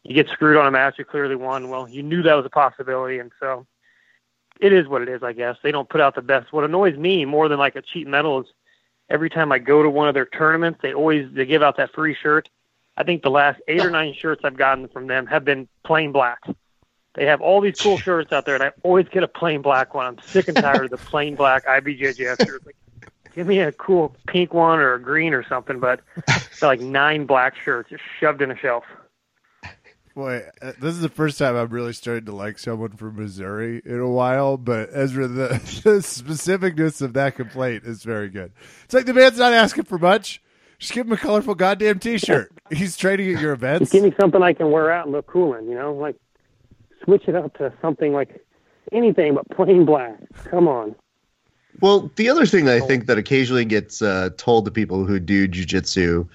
you 0.04 0.16
get 0.16 0.30
screwed 0.30 0.58
on 0.58 0.68
a 0.68 0.72
match, 0.72 0.96
you 0.98 1.06
clearly 1.06 1.36
won. 1.36 1.70
Well, 1.70 1.88
you 1.88 2.04
knew 2.04 2.24
that 2.24 2.34
was 2.34 2.46
a 2.46 2.50
possibility. 2.50 3.20
And 3.20 3.32
so 3.40 3.66
it 4.60 4.74
is 4.74 4.88
what 4.88 5.02
it 5.02 5.10
is, 5.10 5.24
I 5.24 5.34
guess. 5.34 5.58
They 5.62 5.72
don't 5.72 5.90
put 5.90 6.02
out 6.02 6.16
the 6.16 6.22
best. 6.22 6.52
What 6.52 6.64
annoys 6.64 6.98
me 6.98 7.26
more 7.26 7.48
than 7.48 7.60
like 7.60 7.76
a 7.76 7.82
cheap 7.82 8.08
medal 8.08 8.42
is 8.42 8.48
every 9.10 9.30
time 9.30 9.52
I 9.52 9.60
go 9.60 9.84
to 9.84 9.90
one 9.90 10.08
of 10.08 10.14
their 10.14 10.26
tournaments, 10.26 10.80
they 10.82 10.94
always 10.94 11.32
they 11.34 11.46
give 11.46 11.62
out 11.62 11.78
that 11.78 11.94
free 11.94 12.16
shirt. 12.16 12.50
I 12.98 13.04
think 13.04 13.24
the 13.24 13.30
last 13.30 13.62
eight 13.68 13.84
or 13.84 13.90
oh. 13.90 13.92
nine 13.92 14.14
shirts 14.14 14.42
I've 14.44 14.58
gotten 14.58 14.88
from 14.88 15.08
them 15.08 15.28
have 15.28 15.46
been 15.46 15.68
plain 15.84 16.12
black. 16.12 16.40
They 17.14 17.26
have 17.26 17.42
all 17.42 17.62
these 17.62 17.80
cool 17.80 17.98
shirts 18.00 18.32
out 18.32 18.46
there, 18.46 18.56
and 18.56 18.64
I 18.64 18.72
always 18.84 19.08
get 19.08 19.24
a 19.24 19.28
plain 19.28 19.62
black 19.62 19.94
one. 19.94 20.06
I'm 20.06 20.20
sick 20.20 20.48
and 20.48 20.58
tired 20.58 20.86
of 20.86 20.92
the 20.92 20.98
plain 21.10 21.36
black 21.36 21.66
IBJJF 21.66 22.46
shirt. 22.46 22.66
Like, 22.66 22.76
give 23.36 23.48
me 23.48 23.60
a 23.60 23.72
cool 23.72 24.16
pink 24.28 24.54
one 24.54 24.80
or 24.80 24.94
a 24.94 25.02
green 25.02 25.34
or 25.34 25.44
something, 25.48 25.80
but 25.80 26.02
they're 26.28 26.70
like 26.70 26.82
nine 26.82 27.26
black 27.26 27.56
shirts 27.56 27.90
just 27.90 28.04
shoved 28.20 28.42
in 28.42 28.52
a 28.52 28.58
shelf. 28.58 28.84
Boy, 30.14 30.44
uh, 30.62 30.74
this 30.80 30.94
is 30.94 31.00
the 31.00 31.10
first 31.10 31.38
time 31.38 31.56
I'm 31.56 31.70
really 31.70 31.94
starting 31.94 32.26
to 32.26 32.36
like 32.36 32.60
someone 32.60 32.92
from 32.92 33.16
Missouri 33.16 33.82
in 33.86 34.00
a 34.00 34.10
while. 34.10 34.58
But 34.58 34.90
Ezra, 34.92 35.28
the, 35.28 35.48
the 35.84 36.00
specificness 36.00 37.02
of 37.02 37.14
that 37.14 37.36
complaint 37.36 37.84
is 37.86 38.04
very 38.04 38.30
good. 38.30 38.52
It's 38.84 38.94
like 38.94 39.06
the 39.06 39.14
man's 39.14 39.38
not 39.38 39.54
asking 39.54 39.86
for 39.86 39.98
much. 39.98 40.42
Just 40.80 40.94
give 40.94 41.06
him 41.06 41.14
a 41.14 41.18
colorful 41.18 41.56
goddamn 41.56 42.00
T-shirt. 42.00 42.52
He's 42.72 42.98
training 42.98 43.36
at 43.36 43.42
your 43.42 43.56
Just 43.56 43.64
events. 43.64 43.92
give 43.92 44.04
me 44.04 44.14
something 44.20 44.42
I 44.42 44.54
can 44.54 44.72
wear 44.72 44.92
out 44.92 45.06
and 45.06 45.14
look 45.14 45.28
cool 45.28 45.54
in, 45.54 45.70
you 45.70 45.76
know? 45.76 45.94
Like, 45.94 46.16
switch 47.06 47.28
it 47.28 47.36
up 47.36 47.56
to 47.60 47.72
something 47.82 48.14
like 48.14 48.44
anything 48.92 49.36
but 49.36 49.48
plain 49.56 49.86
black. 49.86 50.18
Come 50.50 50.68
on. 50.68 50.96
Well, 51.82 52.12
the 52.16 52.30
other 52.30 52.46
thing 52.46 52.66
that 52.66 52.76
I 52.76 52.86
think 52.86 53.06
that 53.06 53.18
occasionally 53.18 53.64
gets 53.64 54.02
uh, 54.02 54.32
told 54.38 54.66
to 54.66 54.72
people 54.72 55.06
who 55.06 55.20
do 55.20 55.48
jujitsu, 55.48 56.28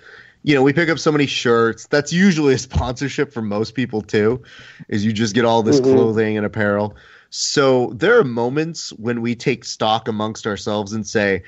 you 0.47 0.55
know, 0.55 0.63
we 0.63 0.73
pick 0.73 0.89
up 0.89 0.99
so 1.01 1.11
many 1.11 1.27
shirts. 1.27 1.89
That's 1.89 2.13
usually 2.13 2.55
a 2.55 2.59
sponsorship 2.59 3.33
for 3.33 3.43
most 3.43 3.75
people 3.75 4.01
too, 4.01 4.41
is 4.89 5.05
you 5.05 5.13
just 5.13 5.35
get 5.35 5.45
all 5.45 5.65
this 5.65 5.81
Mhm. 5.81 5.93
clothing 5.93 6.37
and 6.37 6.47
apparel. 6.47 6.95
So 7.31 7.93
there 7.97 8.17
are 8.17 8.23
moments 8.23 8.91
when 8.91 9.23
we 9.23 9.35
take 9.35 9.65
stock 9.65 10.07
amongst 10.07 10.47
ourselves 10.47 10.93
and 10.93 11.05
say, 11.05 11.43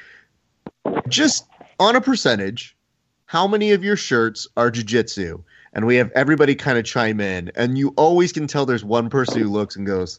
just 1.07 1.47
on 1.79 1.95
a 1.95 2.01
percentage, 2.01 2.77
how 3.27 3.47
many 3.47 3.71
of 3.71 3.85
your 3.85 3.95
shirts 3.95 4.49
are 4.57 4.69
jujitsu? 4.69 5.45
And 5.75 5.87
we 5.87 5.95
have 5.95 6.11
everybody 6.17 6.57
kind 6.57 6.77
of 6.77 6.85
chime 6.85 7.21
in, 7.21 7.53
and 7.55 7.79
you 7.79 7.95
always 7.97 8.33
can 8.33 8.49
tell 8.49 8.67
there's 8.67 8.85
one 8.85 9.09
person 9.11 9.41
who 9.41 9.49
looks 9.49 9.77
and 9.77 9.87
goes, 9.87 10.19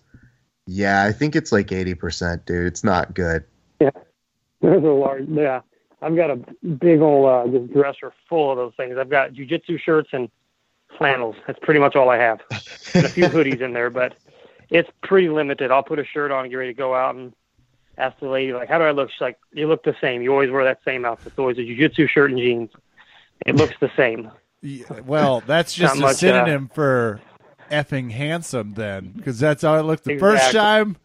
"Yeah, 0.68 1.04
I 1.04 1.12
think 1.12 1.36
it's 1.36 1.52
like 1.52 1.74
eighty 1.74 1.96
percent, 1.96 2.46
dude. 2.46 2.68
It's 2.68 2.84
not 2.84 3.14
good." 3.14 3.44
Yeah, 3.82 3.90
There's 4.62 4.84
a 4.84 4.88
large, 4.88 5.28
yeah. 5.28 5.62
I've 6.02 6.16
got 6.16 6.32
a 6.32 6.38
big 6.66 7.02
old 7.02 7.30
uh, 7.30 7.48
just 7.52 7.74
dresser 7.74 8.14
full 8.28 8.52
of 8.52 8.58
those 8.58 8.74
things. 8.78 8.98
I've 8.98 9.10
got 9.10 9.34
jujitsu 9.34 9.80
shirts 9.80 10.10
and 10.14 10.30
flannels. 10.98 11.36
That's 11.46 11.60
pretty 11.60 11.80
much 11.80 11.96
all 11.96 12.10
I 12.10 12.18
have. 12.18 12.40
And 12.94 13.06
a 13.06 13.10
few 13.10 13.26
hoodies 13.28 13.62
in 13.62 13.74
there, 13.74 13.90
but 13.90 14.16
it's 14.70 14.90
pretty 15.04 15.30
limited. 15.30 15.72
I'll 15.72 15.84
put 15.84 16.00
a 16.00 16.06
shirt 16.06 16.32
on 16.32 16.46
and 16.46 16.52
get 16.52 16.58
ready 16.58 16.74
to 16.74 16.78
go 16.78 16.96
out 16.96 17.16
and 17.16 17.34
ask 17.98 18.18
the 18.20 18.30
lady, 18.30 18.54
like, 18.54 18.70
how 18.70 18.78
do 18.78 18.86
I 18.86 18.92
look? 18.92 19.12
She's 19.12 19.22
like, 19.22 19.38
you 19.52 19.68
look 19.68 19.84
the 19.84 19.96
same. 20.00 20.22
You 20.22 20.32
always 20.32 20.50
wear 20.50 20.64
that 20.64 20.80
same 20.86 21.06
outfit. 21.06 21.28
It's 21.28 21.40
always 21.40 21.58
a 21.58 21.62
jujitsu 21.62 22.08
shirt 22.08 22.32
and 22.32 22.40
jeans. 22.40 22.70
It 23.46 23.56
looks 23.56 23.76
the 23.80 23.92
same. 23.96 24.32
Yeah, 24.62 25.00
well, 25.06 25.42
that's 25.46 25.74
just 25.74 25.96
a 25.96 26.00
much, 26.00 26.12
uh, 26.12 26.16
synonym 26.16 26.70
for 26.74 27.22
effing 27.72 28.12
handsome, 28.12 28.74
then, 28.74 29.14
because 29.16 29.40
that's 29.40 29.62
how 29.62 29.74
I 29.74 29.82
looked 29.82 30.04
the 30.04 30.18
first 30.18 30.52
time. 30.52 30.98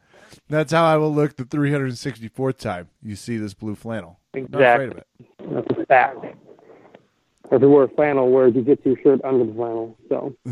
That's 0.48 0.72
how 0.72 0.84
I 0.84 0.96
will 0.96 1.12
look 1.12 1.36
the 1.36 1.44
364th 1.44 2.58
time 2.58 2.88
you 3.02 3.16
see 3.16 3.36
this 3.38 3.54
blue 3.54 3.74
flannel. 3.74 4.18
Not 4.34 4.44
afraid 4.44 4.92
of 4.92 4.98
Exactly. 4.98 5.00
it. 5.20 5.66
That's 5.68 5.78
a 5.80 5.86
fact. 5.86 6.18
If 7.50 7.62
you 7.62 7.68
wear 7.68 7.84
a 7.84 7.88
flannel, 7.88 8.30
wear 8.30 8.46
a 8.46 8.50
jujitsu 8.52 9.02
shirt 9.02 9.20
under 9.24 9.44
the 9.44 9.52
flannel. 9.52 9.96
So 10.08 10.34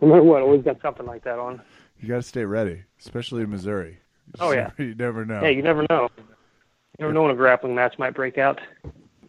no 0.00 0.08
matter 0.08 0.22
what, 0.22 0.42
always 0.42 0.62
got 0.62 0.80
something 0.80 1.06
like 1.06 1.24
that 1.24 1.38
on. 1.38 1.60
You 2.00 2.08
got 2.08 2.16
to 2.16 2.22
stay 2.22 2.44
ready, 2.44 2.82
especially 3.00 3.42
in 3.42 3.50
Missouri. 3.50 3.98
Oh, 4.40 4.52
yeah. 4.52 4.70
you 4.78 4.94
never 4.94 5.24
know. 5.24 5.40
Hey, 5.40 5.52
you 5.54 5.62
never 5.62 5.86
know. 5.88 6.08
You 6.18 6.24
never 7.00 7.12
know 7.12 7.22
when 7.22 7.30
a 7.30 7.36
grappling 7.36 7.74
match 7.74 7.98
might 7.98 8.14
break 8.14 8.38
out. 8.38 8.60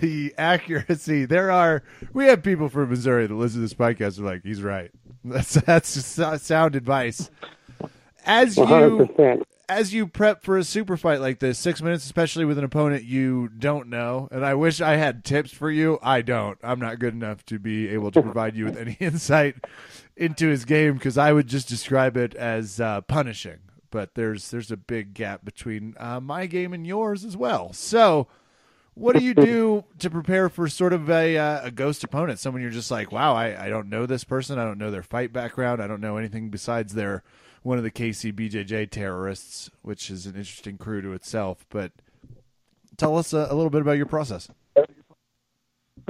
the 0.00 0.34
accuracy. 0.38 1.24
There 1.26 1.50
are 1.50 1.82
we 2.12 2.26
have 2.26 2.42
people 2.42 2.68
from 2.68 2.90
Missouri 2.90 3.26
that 3.26 3.34
listen 3.34 3.58
to 3.60 3.62
this 3.62 3.74
podcast. 3.74 4.18
Are 4.18 4.22
like, 4.22 4.42
he's 4.42 4.62
right. 4.62 4.90
That's 5.24 5.54
that's 5.54 6.42
sound 6.42 6.76
advice. 6.76 7.30
As 8.24 8.56
One 8.56 8.68
hundred 8.68 9.10
you 9.18 9.44
as 9.68 9.94
you 9.94 10.06
prep 10.06 10.42
for 10.42 10.58
a 10.58 10.64
super 10.64 10.96
fight 10.96 11.20
like 11.20 11.38
this, 11.38 11.58
six 11.58 11.80
minutes, 11.80 12.04
especially 12.04 12.44
with 12.44 12.58
an 12.58 12.64
opponent 12.64 13.04
you 13.04 13.48
don't 13.48 13.88
know, 13.88 14.28
and 14.30 14.44
I 14.44 14.54
wish 14.54 14.80
I 14.80 14.96
had 14.96 15.24
tips 15.24 15.52
for 15.52 15.70
you. 15.70 15.98
I 16.02 16.22
don't. 16.22 16.58
I'm 16.62 16.80
not 16.80 16.98
good 16.98 17.14
enough 17.14 17.44
to 17.46 17.58
be 17.58 17.88
able 17.88 18.10
to 18.12 18.22
provide 18.22 18.56
you 18.56 18.64
with 18.64 18.76
any 18.76 18.92
insight 19.00 19.56
into 20.16 20.48
his 20.48 20.64
game 20.64 20.94
because 20.94 21.18
I 21.18 21.32
would 21.32 21.46
just 21.46 21.68
describe 21.68 22.16
it 22.16 22.34
as 22.34 22.80
uh, 22.80 23.00
punishing. 23.02 23.58
But 23.90 24.14
there's 24.14 24.50
there's 24.50 24.72
a 24.72 24.76
big 24.76 25.14
gap 25.14 25.44
between 25.44 25.94
uh, 25.98 26.20
my 26.20 26.46
game 26.46 26.72
and 26.72 26.86
yours 26.86 27.24
as 27.24 27.36
well. 27.36 27.72
So, 27.72 28.26
what 28.94 29.16
do 29.16 29.24
you 29.24 29.34
do 29.34 29.84
to 30.00 30.10
prepare 30.10 30.48
for 30.48 30.68
sort 30.68 30.92
of 30.92 31.08
a 31.08 31.38
uh, 31.38 31.66
a 31.66 31.70
ghost 31.70 32.02
opponent? 32.02 32.40
Someone 32.40 32.60
you're 32.60 32.72
just 32.72 32.90
like, 32.90 33.12
wow, 33.12 33.34
I, 33.34 33.66
I 33.66 33.68
don't 33.68 33.88
know 33.88 34.04
this 34.04 34.24
person. 34.24 34.58
I 34.58 34.64
don't 34.64 34.78
know 34.78 34.90
their 34.90 35.04
fight 35.04 35.32
background. 35.32 35.80
I 35.80 35.86
don't 35.86 36.00
know 36.00 36.16
anything 36.16 36.50
besides 36.50 36.94
their 36.94 37.22
one 37.64 37.78
of 37.78 37.82
the 37.82 37.90
KC 37.90 38.32
BJJ 38.32 38.90
terrorists, 38.90 39.70
which 39.82 40.10
is 40.10 40.26
an 40.26 40.36
interesting 40.36 40.78
crew 40.78 41.00
to 41.02 41.12
itself. 41.12 41.66
But 41.70 41.92
tell 42.96 43.16
us 43.16 43.32
a, 43.32 43.48
a 43.50 43.54
little 43.54 43.70
bit 43.70 43.80
about 43.80 43.96
your 43.96 44.06
process. 44.06 44.48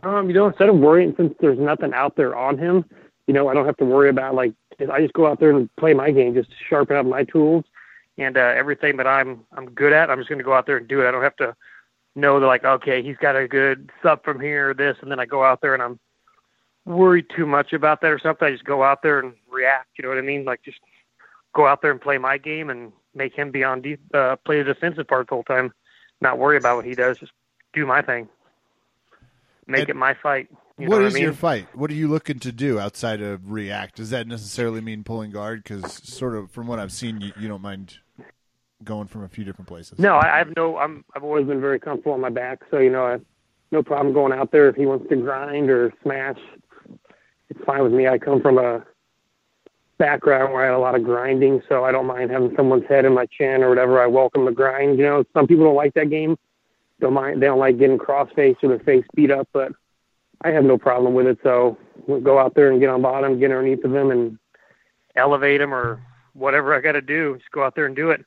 Um, 0.02 0.28
you 0.28 0.34
know, 0.34 0.48
instead 0.48 0.68
of 0.68 0.76
worrying, 0.76 1.14
since 1.16 1.32
there's 1.40 1.58
nothing 1.58 1.94
out 1.94 2.16
there 2.16 2.36
on 2.36 2.58
him, 2.58 2.84
you 3.26 3.32
know, 3.32 3.48
I 3.48 3.54
don't 3.54 3.66
have 3.66 3.76
to 3.78 3.84
worry 3.84 4.10
about 4.10 4.34
like 4.34 4.52
I 4.92 5.00
just 5.00 5.14
go 5.14 5.26
out 5.26 5.38
there 5.38 5.50
and 5.50 5.74
play 5.76 5.94
my 5.94 6.10
game, 6.10 6.34
just 6.34 6.50
sharpen 6.68 6.96
up 6.96 7.06
my 7.06 7.22
tools 7.22 7.64
and 8.18 8.36
uh, 8.36 8.40
everything 8.56 8.96
that 8.96 9.06
I'm 9.06 9.44
I'm 9.52 9.70
good 9.70 9.92
at. 9.92 10.10
I'm 10.10 10.18
just 10.18 10.28
going 10.28 10.40
to 10.40 10.44
go 10.44 10.52
out 10.52 10.66
there 10.66 10.76
and 10.76 10.88
do 10.88 11.02
it. 11.02 11.08
I 11.08 11.12
don't 11.12 11.22
have 11.22 11.36
to 11.36 11.54
know 12.16 12.40
that 12.40 12.46
like 12.46 12.64
okay, 12.64 13.00
he's 13.00 13.16
got 13.16 13.36
a 13.36 13.46
good 13.46 13.90
sub 14.02 14.24
from 14.24 14.40
here, 14.40 14.70
or 14.70 14.74
this, 14.74 14.96
and 15.00 15.10
then 15.10 15.20
I 15.20 15.26
go 15.26 15.44
out 15.44 15.60
there 15.60 15.74
and 15.74 15.82
I'm 15.82 16.00
worried 16.84 17.26
too 17.34 17.46
much 17.46 17.72
about 17.72 18.00
that 18.00 18.10
or 18.10 18.18
something. 18.18 18.46
I 18.46 18.50
just 18.50 18.64
go 18.64 18.82
out 18.82 19.02
there 19.02 19.20
and 19.20 19.34
react. 19.48 19.90
You 19.96 20.02
know 20.02 20.08
what 20.08 20.18
I 20.18 20.22
mean? 20.22 20.44
Like 20.44 20.62
just 20.64 20.80
go 21.54 21.66
out 21.66 21.82
there 21.82 21.90
and 21.90 22.00
play 22.00 22.18
my 22.18 22.36
game 22.36 22.68
and 22.68 22.92
make 23.14 23.34
him 23.34 23.50
be 23.50 23.64
on 23.64 23.82
uh, 24.12 24.36
play 24.44 24.58
the 24.58 24.64
defensive 24.64 25.06
part 25.06 25.28
the 25.28 25.34
whole 25.34 25.44
time. 25.44 25.72
Not 26.20 26.38
worry 26.38 26.56
about 26.56 26.76
what 26.76 26.84
he 26.84 26.94
does. 26.94 27.18
Just 27.18 27.32
do 27.72 27.86
my 27.86 28.02
thing. 28.02 28.28
make 29.66 29.82
And 29.82 29.90
it 29.90 29.96
my 29.96 30.14
fight. 30.14 30.48
You 30.78 30.88
what 30.88 30.98
know 30.98 31.06
is 31.06 31.12
what 31.12 31.18
I 31.18 31.20
mean? 31.20 31.22
your 31.22 31.32
fight? 31.32 31.68
What 31.74 31.90
are 31.90 31.94
you 31.94 32.08
looking 32.08 32.40
to 32.40 32.50
do 32.50 32.80
outside 32.80 33.20
of 33.20 33.52
react? 33.52 33.96
Does 33.96 34.10
that 34.10 34.26
necessarily 34.26 34.80
mean 34.80 35.04
pulling 35.04 35.30
guard? 35.30 35.62
Because 35.62 35.92
sort 36.02 36.34
of 36.34 36.50
from 36.50 36.66
what 36.66 36.80
I've 36.80 36.92
seen, 36.92 37.20
you, 37.20 37.32
you 37.38 37.46
don't 37.46 37.62
mind 37.62 37.98
going 38.82 39.06
from 39.06 39.22
a 39.22 39.28
few 39.28 39.44
different 39.44 39.68
places. 39.68 39.98
No, 39.98 40.16
I 40.16 40.34
I 40.34 40.38
have 40.38 40.56
no. 40.56 40.76
I'm. 40.78 41.04
I've 41.14 41.22
always 41.22 41.46
been 41.46 41.60
very 41.60 41.78
comfortable 41.78 42.12
on 42.12 42.20
my 42.20 42.30
back, 42.30 42.62
so 42.70 42.78
you 42.78 42.90
know, 42.90 43.06
I 43.06 43.18
no 43.70 43.82
problem 43.82 44.14
going 44.14 44.32
out 44.32 44.50
there 44.50 44.68
if 44.68 44.76
he 44.76 44.86
wants 44.86 45.08
to 45.08 45.16
grind 45.16 45.70
or 45.70 45.92
smash. 46.02 46.38
It's 47.50 47.64
fine 47.64 47.82
with 47.82 47.92
me. 47.92 48.08
I 48.08 48.18
come 48.18 48.40
from 48.40 48.58
a 48.58 48.84
background 49.98 50.52
where 50.52 50.62
I 50.62 50.66
had 50.66 50.74
a 50.74 50.78
lot 50.78 50.94
of 50.94 51.04
grinding, 51.04 51.62
so 51.68 51.84
I 51.84 51.92
don't 51.92 52.06
mind 52.06 52.30
having 52.30 52.54
someone's 52.56 52.86
head 52.88 53.04
in 53.04 53.14
my 53.14 53.26
chin 53.26 53.62
or 53.62 53.68
whatever. 53.68 54.00
I 54.00 54.06
welcome 54.06 54.44
the 54.44 54.52
grind. 54.52 54.98
You 54.98 55.04
know, 55.04 55.24
some 55.32 55.46
people 55.46 55.64
don't 55.64 55.76
like 55.76 55.94
that 55.94 56.10
game. 56.10 56.36
Don't 57.00 57.14
mind. 57.14 57.42
They 57.42 57.46
don't 57.46 57.58
like 57.58 57.78
getting 57.78 57.98
cross 57.98 58.30
face 58.34 58.56
or 58.62 58.68
their 58.68 58.78
face 58.78 59.04
beat 59.14 59.30
up, 59.30 59.48
but 59.52 59.72
I 60.42 60.50
have 60.50 60.64
no 60.64 60.78
problem 60.78 61.14
with 61.14 61.26
it. 61.26 61.38
So 61.42 61.78
we'll 62.06 62.20
go 62.20 62.38
out 62.38 62.54
there 62.54 62.70
and 62.70 62.80
get 62.80 62.90
on 62.90 63.02
bottom, 63.02 63.38
get 63.38 63.50
underneath 63.50 63.84
of 63.84 63.92
them, 63.92 64.10
and 64.10 64.38
elevate 65.16 65.60
them 65.60 65.74
or 65.74 66.02
whatever 66.32 66.74
I 66.74 66.80
got 66.80 66.92
to 66.92 67.02
do. 67.02 67.36
Just 67.36 67.50
go 67.50 67.64
out 67.64 67.74
there 67.74 67.86
and 67.86 67.96
do 67.96 68.10
it 68.10 68.24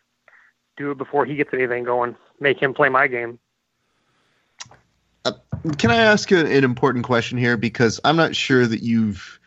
do 0.78 0.92
it 0.92 0.98
before 0.98 1.26
he 1.26 1.36
gets 1.36 1.54
anything 1.54 1.84
going. 1.84 2.16
Make 2.40 2.62
him 2.62 2.74
play 2.74 2.88
my 2.88 3.08
game. 3.08 3.40
Uh, 5.26 5.34
can 5.78 5.92
I 5.92 5.98
ask 5.98 6.32
a, 6.32 6.40
an 6.40 6.64
important 6.64 7.04
question 7.04 7.38
here? 7.38 7.58
Because 7.58 8.00
I'm 8.06 8.16
not 8.16 8.36
sure 8.36 8.66
that 8.66 8.82
you've 8.82 9.40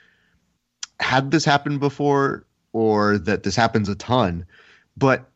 had 1.01 1.31
this 1.31 1.45
happen 1.45 1.79
before 1.79 2.45
or 2.73 3.19
that 3.19 3.43
this 3.43 3.57
happens 3.57 3.89
a 3.89 3.95
ton. 3.95 4.47
But, 4.97 5.29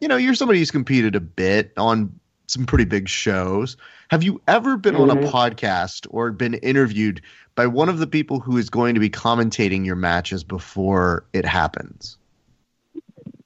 you 0.00 0.08
know, 0.08 0.16
you're 0.16 0.34
somebody 0.34 0.58
who's 0.58 0.70
competed 0.70 1.14
a 1.14 1.20
bit 1.20 1.72
on 1.76 2.18
some 2.46 2.66
pretty 2.66 2.84
big 2.84 3.08
shows. 3.08 3.76
Have 4.10 4.22
you 4.22 4.40
ever 4.46 4.76
been 4.76 4.96
on 4.96 5.10
a 5.10 5.16
Mhm. 5.16 5.30
podcast 5.30 6.06
or 6.10 6.30
been 6.30 6.54
interviewed 6.54 7.22
by 7.54 7.66
one 7.66 7.88
of 7.88 7.98
the 7.98 8.06
people 8.06 8.40
who 8.40 8.58
is 8.58 8.68
going 8.68 8.94
to 8.94 9.00
be 9.00 9.08
commentating 9.08 9.86
your 9.86 9.96
matches 9.96 10.44
before 10.44 11.24
it 11.32 11.46
happens? 11.46 12.18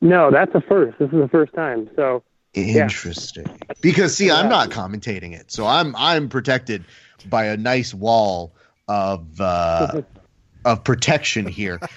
No, 0.01 0.31
that's 0.31 0.55
a 0.55 0.61
first. 0.61 0.99
This 0.99 1.11
is 1.13 1.19
the 1.19 1.29
first 1.29 1.53
time. 1.55 1.89
So 1.95 2.23
Interesting. 2.55 3.47
Because 3.83 4.17
see, 4.17 4.31
I'm 4.31 4.49
not 4.49 4.71
commentating 4.71 5.39
it, 5.39 5.53
so 5.53 5.67
I'm 5.67 5.95
I'm 5.97 6.29
protected 6.29 6.85
by 7.29 7.45
a 7.45 7.57
nice 7.57 7.93
wall 7.95 8.53
of 8.89 9.41
uh, 9.41 10.01
of 10.65 10.85
protection 10.85 11.47
here. 11.47 11.81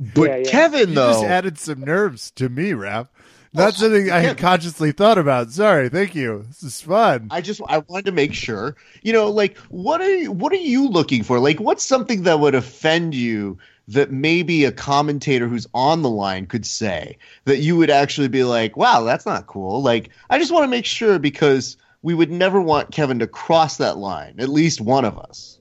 But 0.00 0.22
Yeah, 0.22 0.36
yeah. 0.38 0.50
Kevin, 0.50 0.88
you 0.88 0.94
though, 0.96 1.12
just 1.12 1.24
added 1.24 1.56
some 1.56 1.80
nerves 1.80 2.32
to 2.32 2.48
me, 2.48 2.72
Raph. 2.72 3.06
Not 3.52 3.68
Oh, 3.68 3.70
something 3.70 4.10
I 4.10 4.18
had 4.18 4.38
consciously 4.38 4.90
thought 4.90 5.18
about. 5.18 5.52
Sorry, 5.52 5.88
thank 5.88 6.16
you. 6.16 6.42
This 6.48 6.64
is 6.64 6.80
fun. 6.80 7.28
I 7.30 7.40
just 7.40 7.60
I 7.68 7.78
wanted 7.78 8.06
to 8.06 8.12
make 8.12 8.34
sure. 8.34 8.74
You 9.02 9.12
know, 9.12 9.30
like 9.30 9.56
what 9.68 10.00
are 10.00 10.10
you, 10.12 10.32
what 10.32 10.52
are 10.52 10.56
you 10.56 10.88
looking 10.88 11.22
for? 11.22 11.38
Like, 11.38 11.60
what's 11.60 11.84
something 11.84 12.24
that 12.24 12.40
would 12.40 12.56
offend 12.56 13.14
you 13.14 13.56
that 13.86 14.10
maybe 14.10 14.64
a 14.64 14.72
commentator 14.72 15.46
who's 15.46 15.68
on 15.74 16.02
the 16.02 16.10
line 16.10 16.46
could 16.46 16.66
say 16.66 17.16
that 17.44 17.58
you 17.58 17.76
would 17.76 17.90
actually 17.90 18.28
be 18.28 18.42
like, 18.42 18.76
wow, 18.76 19.04
that's 19.04 19.26
not 19.26 19.46
cool. 19.46 19.80
Like, 19.82 20.10
I 20.30 20.38
just 20.38 20.50
want 20.50 20.64
to 20.64 20.68
make 20.68 20.86
sure 20.86 21.20
because 21.20 21.76
we 22.02 22.14
would 22.14 22.30
never 22.30 22.60
want 22.60 22.90
Kevin 22.90 23.20
to 23.20 23.26
cross 23.28 23.76
that 23.76 23.98
line. 23.98 24.34
At 24.38 24.48
least 24.48 24.80
one 24.80 25.04
of 25.04 25.16
us. 25.18 25.60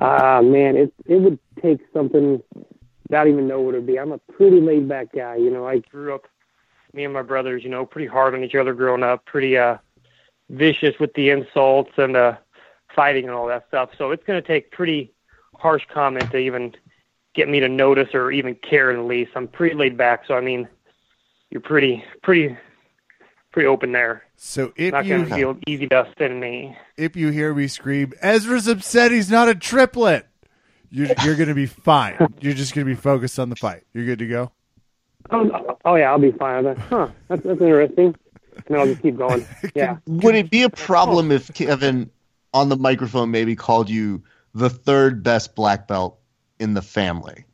Ah 0.00 0.40
man, 0.42 0.76
it 0.76 0.92
it 1.06 1.16
would 1.16 1.38
take 1.62 1.80
something 1.92 2.42
don't 3.10 3.28
even 3.28 3.48
know 3.48 3.60
what 3.60 3.74
it'd 3.74 3.86
be. 3.86 3.98
I'm 3.98 4.12
a 4.12 4.18
pretty 4.18 4.60
laid 4.60 4.88
back 4.88 5.12
guy, 5.12 5.36
you 5.36 5.50
know. 5.50 5.66
I 5.66 5.78
grew 5.78 6.14
up 6.14 6.26
me 6.92 7.04
and 7.04 7.12
my 7.12 7.22
brothers, 7.22 7.62
you 7.62 7.70
know, 7.70 7.86
pretty 7.86 8.06
hard 8.06 8.34
on 8.34 8.44
each 8.44 8.54
other 8.54 8.74
growing 8.74 9.02
up, 9.02 9.24
pretty 9.26 9.56
uh 9.56 9.78
vicious 10.50 10.98
with 10.98 11.12
the 11.14 11.30
insults 11.30 11.92
and 11.96 12.16
uh 12.16 12.36
fighting 12.94 13.24
and 13.24 13.34
all 13.34 13.46
that 13.46 13.66
stuff. 13.68 13.90
So 13.98 14.10
it's 14.10 14.24
gonna 14.24 14.42
take 14.42 14.70
pretty 14.70 15.12
harsh 15.56 15.82
comment 15.92 16.30
to 16.30 16.38
even 16.38 16.74
get 17.34 17.48
me 17.48 17.60
to 17.60 17.68
notice 17.68 18.14
or 18.14 18.30
even 18.32 18.54
care 18.56 18.90
in 18.90 18.98
the 18.98 19.02
least. 19.04 19.32
I'm 19.34 19.48
pretty 19.48 19.74
laid 19.74 19.96
back, 19.96 20.24
so 20.26 20.34
I 20.34 20.40
mean 20.40 20.68
you're 21.50 21.60
pretty 21.60 22.04
pretty 22.22 22.56
pretty 23.50 23.66
open 23.66 23.92
there. 23.92 24.24
So 24.36 24.72
if 24.76 24.92
Not 24.92 25.04
you 25.06 25.18
gonna 25.24 25.34
feel 25.34 25.58
easy 25.66 25.86
to 25.88 26.06
in 26.18 26.40
me. 26.40 26.76
if 26.96 27.16
you 27.16 27.30
hear 27.30 27.54
me 27.54 27.66
scream, 27.66 28.12
Ezra's 28.20 28.68
upset 28.68 29.10
he's 29.10 29.30
not 29.30 29.48
a 29.48 29.54
triplet, 29.54 30.26
you're 30.90 31.08
you're 31.24 31.36
gonna 31.36 31.54
be 31.54 31.66
fine. 31.66 32.16
You're 32.40 32.54
just 32.54 32.74
gonna 32.74 32.86
be 32.86 32.94
focused 32.94 33.38
on 33.38 33.50
the 33.50 33.56
fight. 33.56 33.84
You're 33.92 34.06
good 34.06 34.18
to 34.20 34.26
go. 34.26 34.52
Oh, 35.30 35.78
oh 35.84 35.94
yeah, 35.96 36.10
I'll 36.10 36.18
be 36.18 36.32
fine. 36.32 36.64
with. 36.64 36.78
Huh, 36.78 37.08
that's, 37.28 37.42
that's 37.42 37.60
interesting. 37.60 38.14
And 38.66 38.76
I'll 38.76 38.86
just 38.86 39.02
keep 39.02 39.16
going. 39.16 39.46
Yeah. 39.74 39.98
Would 40.06 40.34
it 40.34 40.50
be 40.50 40.62
a 40.62 40.66
oh. 40.66 40.70
problem 40.70 41.30
if 41.30 41.52
Kevin 41.54 42.10
on 42.52 42.68
the 42.68 42.76
microphone 42.76 43.30
maybe 43.30 43.54
called 43.54 43.88
you 43.88 44.22
the 44.54 44.68
third 44.70 45.22
best 45.22 45.54
black 45.54 45.86
belt 45.86 46.18
in 46.58 46.74
the 46.74 46.82
family? 46.82 47.44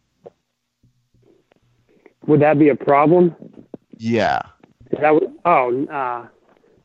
Would 2.26 2.40
that 2.40 2.58
be 2.58 2.68
a 2.68 2.74
problem? 2.74 3.34
Yeah. 3.98 4.42
That 5.00 5.14
what, 5.14 5.24
oh, 5.44 5.84
uh, 5.86 6.28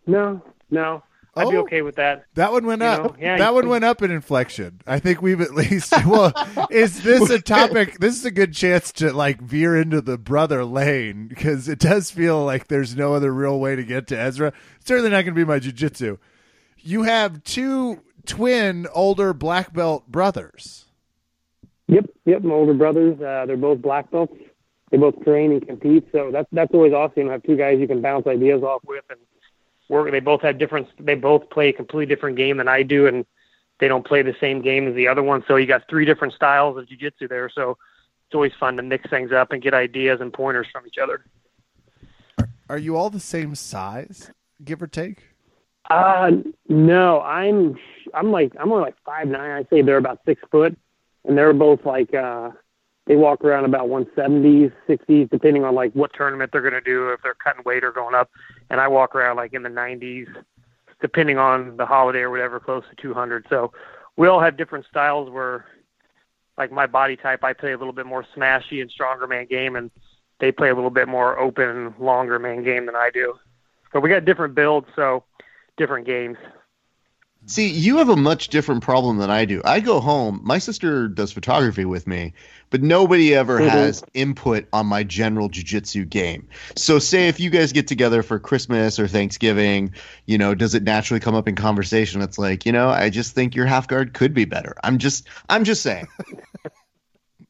no, 0.08 0.42
no. 0.70 1.04
I'd 1.34 1.50
be 1.50 1.56
Oh. 1.56 1.62
okay 1.62 1.82
with 1.82 1.96
that. 1.96 2.26
That 2.34 2.52
one 2.52 2.66
went 2.66 2.82
You 2.82 2.88
up. 2.90 3.16
yeah, 3.18 3.38
that 3.38 3.54
one 3.54 3.70
went 3.70 3.86
up 3.86 4.02
in 4.02 4.12
inflection. 4.12 4.82
I 4.86 5.00
think 5.00 5.22
we've 5.22 5.40
at 5.40 5.54
least. 5.56 5.94
Well, 6.06 6.34
is 6.70 7.04
this 7.04 7.30
a 7.30 7.40
topic? 7.40 8.00
This 8.00 8.18
is 8.18 8.26
a 8.26 8.32
good 8.32 8.54
chance 8.54 8.92
to 8.94 9.14
like 9.14 9.40
veer 9.42 9.78
into 9.80 10.02
the 10.02 10.18
brother 10.18 10.66
lane 10.66 11.28
because 11.30 11.70
it 11.70 11.80
does 11.80 12.12
feel 12.12 12.44
like 12.44 12.68
there's 12.68 12.98
no 12.98 13.14
other 13.14 13.34
real 13.34 13.60
way 13.62 13.78
to 13.78 13.84
get 13.84 14.08
to 14.08 14.20
Ezra. 14.20 14.52
It's 14.78 14.88
certainly 14.88 15.10
not 15.12 15.24
going 15.24 15.34
to 15.34 15.40
be 15.40 15.46
my 15.46 15.60
jujitsu. 15.60 16.18
You 16.80 17.04
have 17.04 17.44
two 17.44 18.02
twin 18.26 18.88
older 18.94 19.34
black 19.34 19.72
belt 19.74 20.12
brothers. 20.12 20.86
Yep, 21.88 22.10
yep. 22.26 22.42
My 22.42 22.54
older 22.56 22.74
brothers, 22.74 23.22
uh, 23.22 23.46
they're 23.46 23.56
both 23.58 23.82
black 23.82 24.12
belts. 24.12 24.34
They 24.92 24.98
both 24.98 25.24
train 25.24 25.54
and 25.54 25.66
compete, 25.66 26.08
so 26.12 26.32
that's 26.32 26.48
that's 26.52 26.74
always 26.74 26.94
awesome. 26.94 27.26
to 27.26 27.32
have 27.32 27.44
two 27.44 27.56
guys 27.56 27.80
you 27.80 27.88
can 27.88 28.02
bounce 28.02 28.28
ideas 28.28 28.62
off 28.62 28.82
with 28.86 29.06
and 29.10 29.20
work. 29.90 30.12
They 30.12 30.20
both 30.20 30.42
have 30.42 30.58
different. 30.58 30.88
They 31.00 31.16
both 31.16 31.50
play 31.50 31.70
a 31.70 31.74
completely 31.74 32.14
different 32.14 32.36
game 32.36 32.58
than 32.58 32.68
I 32.68 32.84
do, 32.84 33.08
and 33.08 33.26
they 33.80 33.88
don't 33.88 34.06
play 34.06 34.22
the 34.22 34.36
same 34.42 34.62
game 34.62 34.88
as 34.88 34.94
the 34.96 35.08
other 35.08 35.24
one. 35.24 35.44
So 35.48 35.56
you 35.56 35.66
got 35.66 35.84
three 35.90 36.06
different 36.06 36.34
styles 36.34 36.78
of 36.78 36.88
jiu-jitsu 36.88 37.30
there. 37.30 37.50
So 37.50 37.78
it's 38.28 38.36
always 38.36 38.52
fun 38.60 38.78
to 38.78 38.84
mix 38.84 39.10
things 39.10 39.32
up 39.32 39.52
and 39.52 39.62
get 39.62 39.74
ideas 39.74 40.20
and 40.22 40.32
pointers 40.32 40.68
from 40.72 40.86
each 40.86 40.98
other. 41.02 41.26
Are 42.70 42.78
you 42.78 42.96
all 42.96 43.10
the 43.10 43.20
same 43.20 43.56
size, 43.56 44.32
give 44.64 44.82
or 44.82 44.88
take? 44.88 45.24
Uh, 45.90 46.32
no, 46.70 47.22
I'm 47.22 47.78
I'm 48.14 48.32
like 48.32 48.54
I'm 48.60 48.72
only 48.72 48.84
like 48.84 48.96
five 49.06 49.28
nine. 49.28 49.52
I 49.52 49.64
say 49.70 49.82
they're 49.82 49.98
about 49.98 50.20
six 50.26 50.42
foot, 50.52 50.78
and 51.26 51.38
they're 51.38 51.54
both 51.54 51.86
like 51.86 52.14
uh, 52.14 52.52
they 53.08 53.16
walk 53.16 53.44
around 53.44 53.66
about 53.66 53.88
170s, 53.88 54.72
60s, 54.88 55.30
depending 55.30 55.64
on 55.64 55.74
like 55.74 55.92
what 55.94 56.12
tournament 56.14 56.52
they're 56.52 56.62
going 56.62 56.74
to 56.74 56.82
do, 56.82 57.10
if 57.10 57.22
they're 57.22 57.34
cutting 57.34 57.64
weight 57.66 57.84
or 57.84 57.92
going 57.92 58.16
up. 58.16 58.30
And 58.70 58.80
I 58.80 58.88
walk 58.88 59.16
around 59.16 59.38
like 59.38 59.54
in 59.54 59.64
the 59.64 59.70
90s, 59.70 60.28
depending 61.02 61.38
on 61.38 61.78
the 61.78 61.86
holiday 61.86 62.20
or 62.20 62.30
whatever, 62.30 62.60
close 62.60 62.84
to 62.90 63.02
200. 63.02 63.48
So 63.50 63.72
we 64.18 64.28
all 64.28 64.40
have 64.40 64.56
different 64.56 64.86
styles. 64.86 65.30
Where 65.30 65.66
like 66.58 66.72
my 66.72 66.86
body 66.86 67.16
type, 67.18 67.44
I 67.44 67.54
play 67.54 67.72
a 67.72 67.78
little 67.78 67.94
bit 67.94 68.06
more 68.06 68.26
smashy 68.36 68.82
and 68.82 68.92
stronger 68.92 69.26
man 69.28 69.48
game, 69.48 69.76
and 69.76 69.90
they 70.40 70.52
play 70.52 70.70
a 70.70 70.76
little 70.76 70.90
bit 70.90 71.08
more 71.08 71.40
open, 71.40 71.94
longer 72.00 72.38
man 72.38 72.64
game 72.64 72.86
than 72.86 72.96
I 72.96 73.10
do. 73.12 73.34
But 73.92 74.02
we 74.02 74.10
got 74.10 74.26
different 74.26 74.56
builds, 74.56 74.88
so 74.96 75.24
different 75.78 76.06
games. 76.06 76.38
See, 77.48 77.68
you 77.70 77.98
have 77.98 78.10
a 78.10 78.16
much 78.16 78.50
different 78.50 78.84
problem 78.84 79.18
than 79.18 79.30
I 79.30 79.46
do. 79.46 79.62
I 79.66 79.80
go 79.80 80.00
home, 80.00 80.40
my 80.44 80.60
sister 80.60 81.08
does 81.08 81.32
photography 81.32 81.86
with 81.86 82.08
me, 82.08 82.34
but 82.70 82.82
nobody 82.82 83.34
ever 83.34 83.60
Mhm. 83.60 83.70
has 83.70 84.04
input 84.14 84.68
on 84.72 84.86
my 84.86 85.04
general 85.04 85.50
jujitsu 85.50 86.08
game. 86.08 86.48
So, 86.76 87.00
say 87.00 87.28
if 87.28 87.40
you 87.40 87.50
guys 87.50 87.74
get 87.74 87.88
together 87.88 88.22
for 88.24 88.40
Christmas 88.40 89.00
or 89.00 89.08
Thanksgiving, 89.08 89.92
you 90.28 90.38
know, 90.38 90.54
does 90.54 90.76
it 90.76 90.84
naturally 90.84 91.20
come 91.20 91.36
up 91.36 91.48
in 91.48 91.56
conversation? 91.56 92.22
It's 92.22 92.38
like, 92.38 92.66
you 92.66 92.72
know, 92.72 92.90
I 92.90 93.10
just 93.10 93.34
think 93.34 93.56
your 93.56 93.66
half 93.66 93.88
guard 93.88 94.14
could 94.14 94.34
be 94.34 94.46
better. 94.46 94.76
I'm 94.84 94.98
just, 94.98 95.28
I'm 95.50 95.64
just 95.64 95.82
saying. 95.82 96.08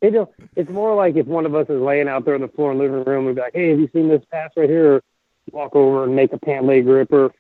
It, 0.01 0.15
it's 0.55 0.69
more 0.71 0.95
like 0.95 1.15
if 1.15 1.27
one 1.27 1.45
of 1.45 1.53
us 1.53 1.69
is 1.69 1.79
laying 1.79 2.07
out 2.07 2.25
there 2.25 2.33
on 2.33 2.41
the 2.41 2.47
floor 2.47 2.71
in 2.71 2.79
the 2.79 2.85
living 2.85 3.03
room, 3.03 3.25
we'd 3.25 3.35
be 3.35 3.41
like, 3.41 3.53
"Hey, 3.53 3.69
have 3.69 3.79
you 3.79 3.87
seen 3.93 4.07
this 4.07 4.23
pass 4.31 4.49
right 4.57 4.67
here?" 4.67 4.95
Or 4.95 5.03
walk 5.51 5.75
over 5.75 6.03
and 6.03 6.15
make 6.15 6.33
a 6.33 6.39
pant 6.39 6.65
leg 6.65 6.85
grip, 6.85 7.13
or 7.13 7.31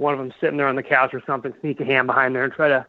one 0.00 0.14
of 0.14 0.18
them 0.18 0.32
sitting 0.40 0.56
there 0.56 0.66
on 0.68 0.76
the 0.76 0.82
couch 0.82 1.12
or 1.12 1.22
something, 1.26 1.52
sneak 1.60 1.78
a 1.80 1.84
hand 1.84 2.06
behind 2.06 2.34
there 2.34 2.44
and 2.44 2.52
try 2.52 2.68
to 2.68 2.86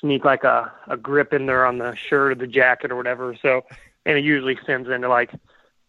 sneak 0.00 0.24
like 0.24 0.44
a 0.44 0.72
a 0.88 0.96
grip 0.96 1.32
in 1.32 1.46
there 1.46 1.64
on 1.64 1.78
the 1.78 1.94
shirt 1.94 2.32
or 2.32 2.34
the 2.34 2.46
jacket 2.46 2.90
or 2.90 2.96
whatever. 2.96 3.36
So, 3.40 3.64
and 4.04 4.18
it 4.18 4.24
usually 4.24 4.58
sends 4.66 4.88
into 4.88 5.08
like 5.08 5.30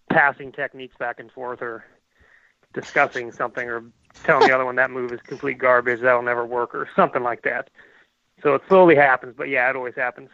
passing 0.10 0.52
techniques 0.52 0.96
back 0.98 1.20
and 1.20 1.32
forth 1.32 1.62
or 1.62 1.84
discussing 2.74 3.32
something 3.32 3.68
or 3.68 3.84
telling 4.24 4.48
the 4.48 4.54
other 4.54 4.66
one 4.66 4.76
that 4.76 4.92
move 4.92 5.12
is 5.12 5.20
complete 5.22 5.58
garbage, 5.58 6.02
that'll 6.02 6.22
never 6.22 6.46
work 6.46 6.74
or 6.76 6.88
something 6.96 7.24
like 7.24 7.42
that. 7.44 7.70
So 8.44 8.56
it 8.56 8.62
slowly 8.68 8.96
happens, 8.96 9.34
but 9.38 9.50
yeah, 9.50 9.70
it 9.70 9.76
always 9.76 9.96
happens. 9.96 10.30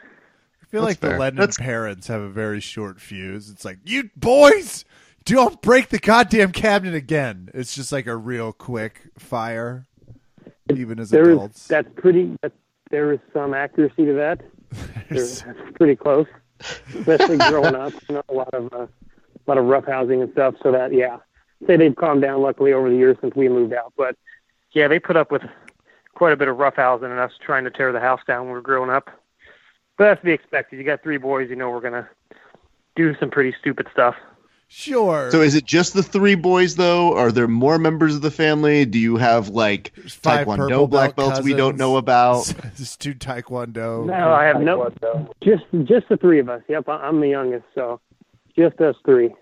I 0.62 0.65
feel 0.65 0.82
That's 0.82 0.91
like 0.91 1.00
the 1.00 1.08
fair. 1.10 1.19
Lennon 1.19 1.36
That's- 1.38 1.58
parents 1.58 2.08
have 2.08 2.21
a 2.21 2.30
very 2.30 2.60
short 2.60 3.00
fuse. 3.00 3.50
It's 3.50 3.63
like, 3.65 3.80
you 3.86 4.10
boys, 4.15 4.84
don't 5.24 5.62
break 5.62 5.89
the 5.89 6.00
goddamn 6.00 6.52
cabinet 6.52 6.93
again. 6.95 7.50
It's 7.54 7.74
just 7.74 7.91
like 7.91 8.08
a 8.08 8.15
real 8.15 8.52
quick 8.54 9.02
fire, 9.17 9.86
even 10.73 10.99
as 10.99 11.10
There 11.10 11.30
is 11.30 11.36
adults. 11.38 11.67
that's 11.67 11.89
pretty 11.95 12.38
that's 12.41 12.56
there 12.91 13.12
is 13.12 13.19
some 13.34 13.54
accuracy 13.54 14.06
to 14.06 14.13
that. 14.13 14.41
There's, 15.10 15.41
that's 15.41 15.60
pretty 15.75 15.95
close, 15.95 16.28
especially 16.93 17.38
growing 17.38 17.75
up. 17.75 17.93
You 18.08 18.15
know, 18.15 18.23
a 18.30 18.34
lot 18.34 18.54
of 18.54 18.73
uh, 18.73 18.88
a 18.88 19.45
lot 19.47 19.58
of 19.58 19.65
rough 19.65 19.86
housing 19.86 20.21
and 20.21 20.32
stuff. 20.34 20.56
So 20.62 20.71
that 20.71 20.93
yeah, 20.93 21.17
say 21.67 21.78
they've 21.78 21.95
calmed 21.95 22.21
down 22.21 22.41
luckily 22.41 22.73
over 22.73 22.89
the 22.89 22.95
years 22.95 23.17
since 23.21 23.36
we 23.36 23.49
moved 23.49 23.73
out. 23.73 23.93
But 23.97 24.15
yeah, 24.71 24.88
they 24.88 24.99
put 24.99 25.15
up 25.17 25.32
with 25.32 25.43
quite 26.13 26.34
a 26.34 26.38
bit 26.38 26.47
of 26.47 26.58
rough 26.58 26.75
housing 26.75 27.10
and 27.12 27.19
us 27.19 27.32
trying 27.39 27.63
to 27.63 27.71
tear 27.71 27.91
the 27.91 27.99
house 27.99 28.21
down 28.28 28.41
when 28.41 28.47
we 28.49 28.54
were 28.54 28.62
growing 28.62 28.89
up. 28.89 29.10
But 29.97 30.06
that's 30.06 30.21
to 30.21 30.25
be 30.25 30.32
expected. 30.34 30.78
You 30.78 30.84
got 30.84 31.01
three 31.04 31.17
boys, 31.17 31.49
you 31.49 31.56
know 31.56 31.69
we're 31.69 31.82
gonna 31.82 32.10
do 32.95 33.15
some 33.19 33.30
pretty 33.32 33.56
stupid 33.60 33.88
stuff. 33.91 34.15
Sure. 34.77 35.31
So 35.31 35.39
is 35.41 35.55
it 35.55 35.63
just 35.63 35.93
the 35.93 36.03
three 36.03 36.35
boys 36.35 36.75
though? 36.75 37.15
Are 37.15 37.31
there 37.31 37.47
more 37.47 37.79
members 37.79 38.13
of 38.13 38.21
the 38.21 38.29
family? 38.29 38.83
Do 38.83 38.99
you 38.99 39.15
have 39.15 39.47
like 39.47 39.95
five 39.95 40.45
purple 40.45 40.65
Taekwondo 40.67 40.89
black 40.89 41.15
belt 41.15 41.29
belts 41.31 41.45
we 41.45 41.53
don't 41.53 41.77
know 41.77 41.95
about? 41.95 42.53
Just 42.75 42.99
two 42.99 43.15
Taekwondo. 43.15 44.05
No, 44.05 44.33
I 44.33 44.43
have 44.43 44.59
no. 44.59 44.91
Just 45.41 45.63
just 45.85 46.09
the 46.09 46.17
three 46.17 46.39
of 46.39 46.49
us. 46.49 46.61
Yep, 46.67 46.89
I- 46.89 47.07
I'm 47.07 47.21
the 47.21 47.29
youngest, 47.29 47.63
so 47.73 48.01
just 48.59 48.79
us 48.81 48.97
three. 49.05 49.33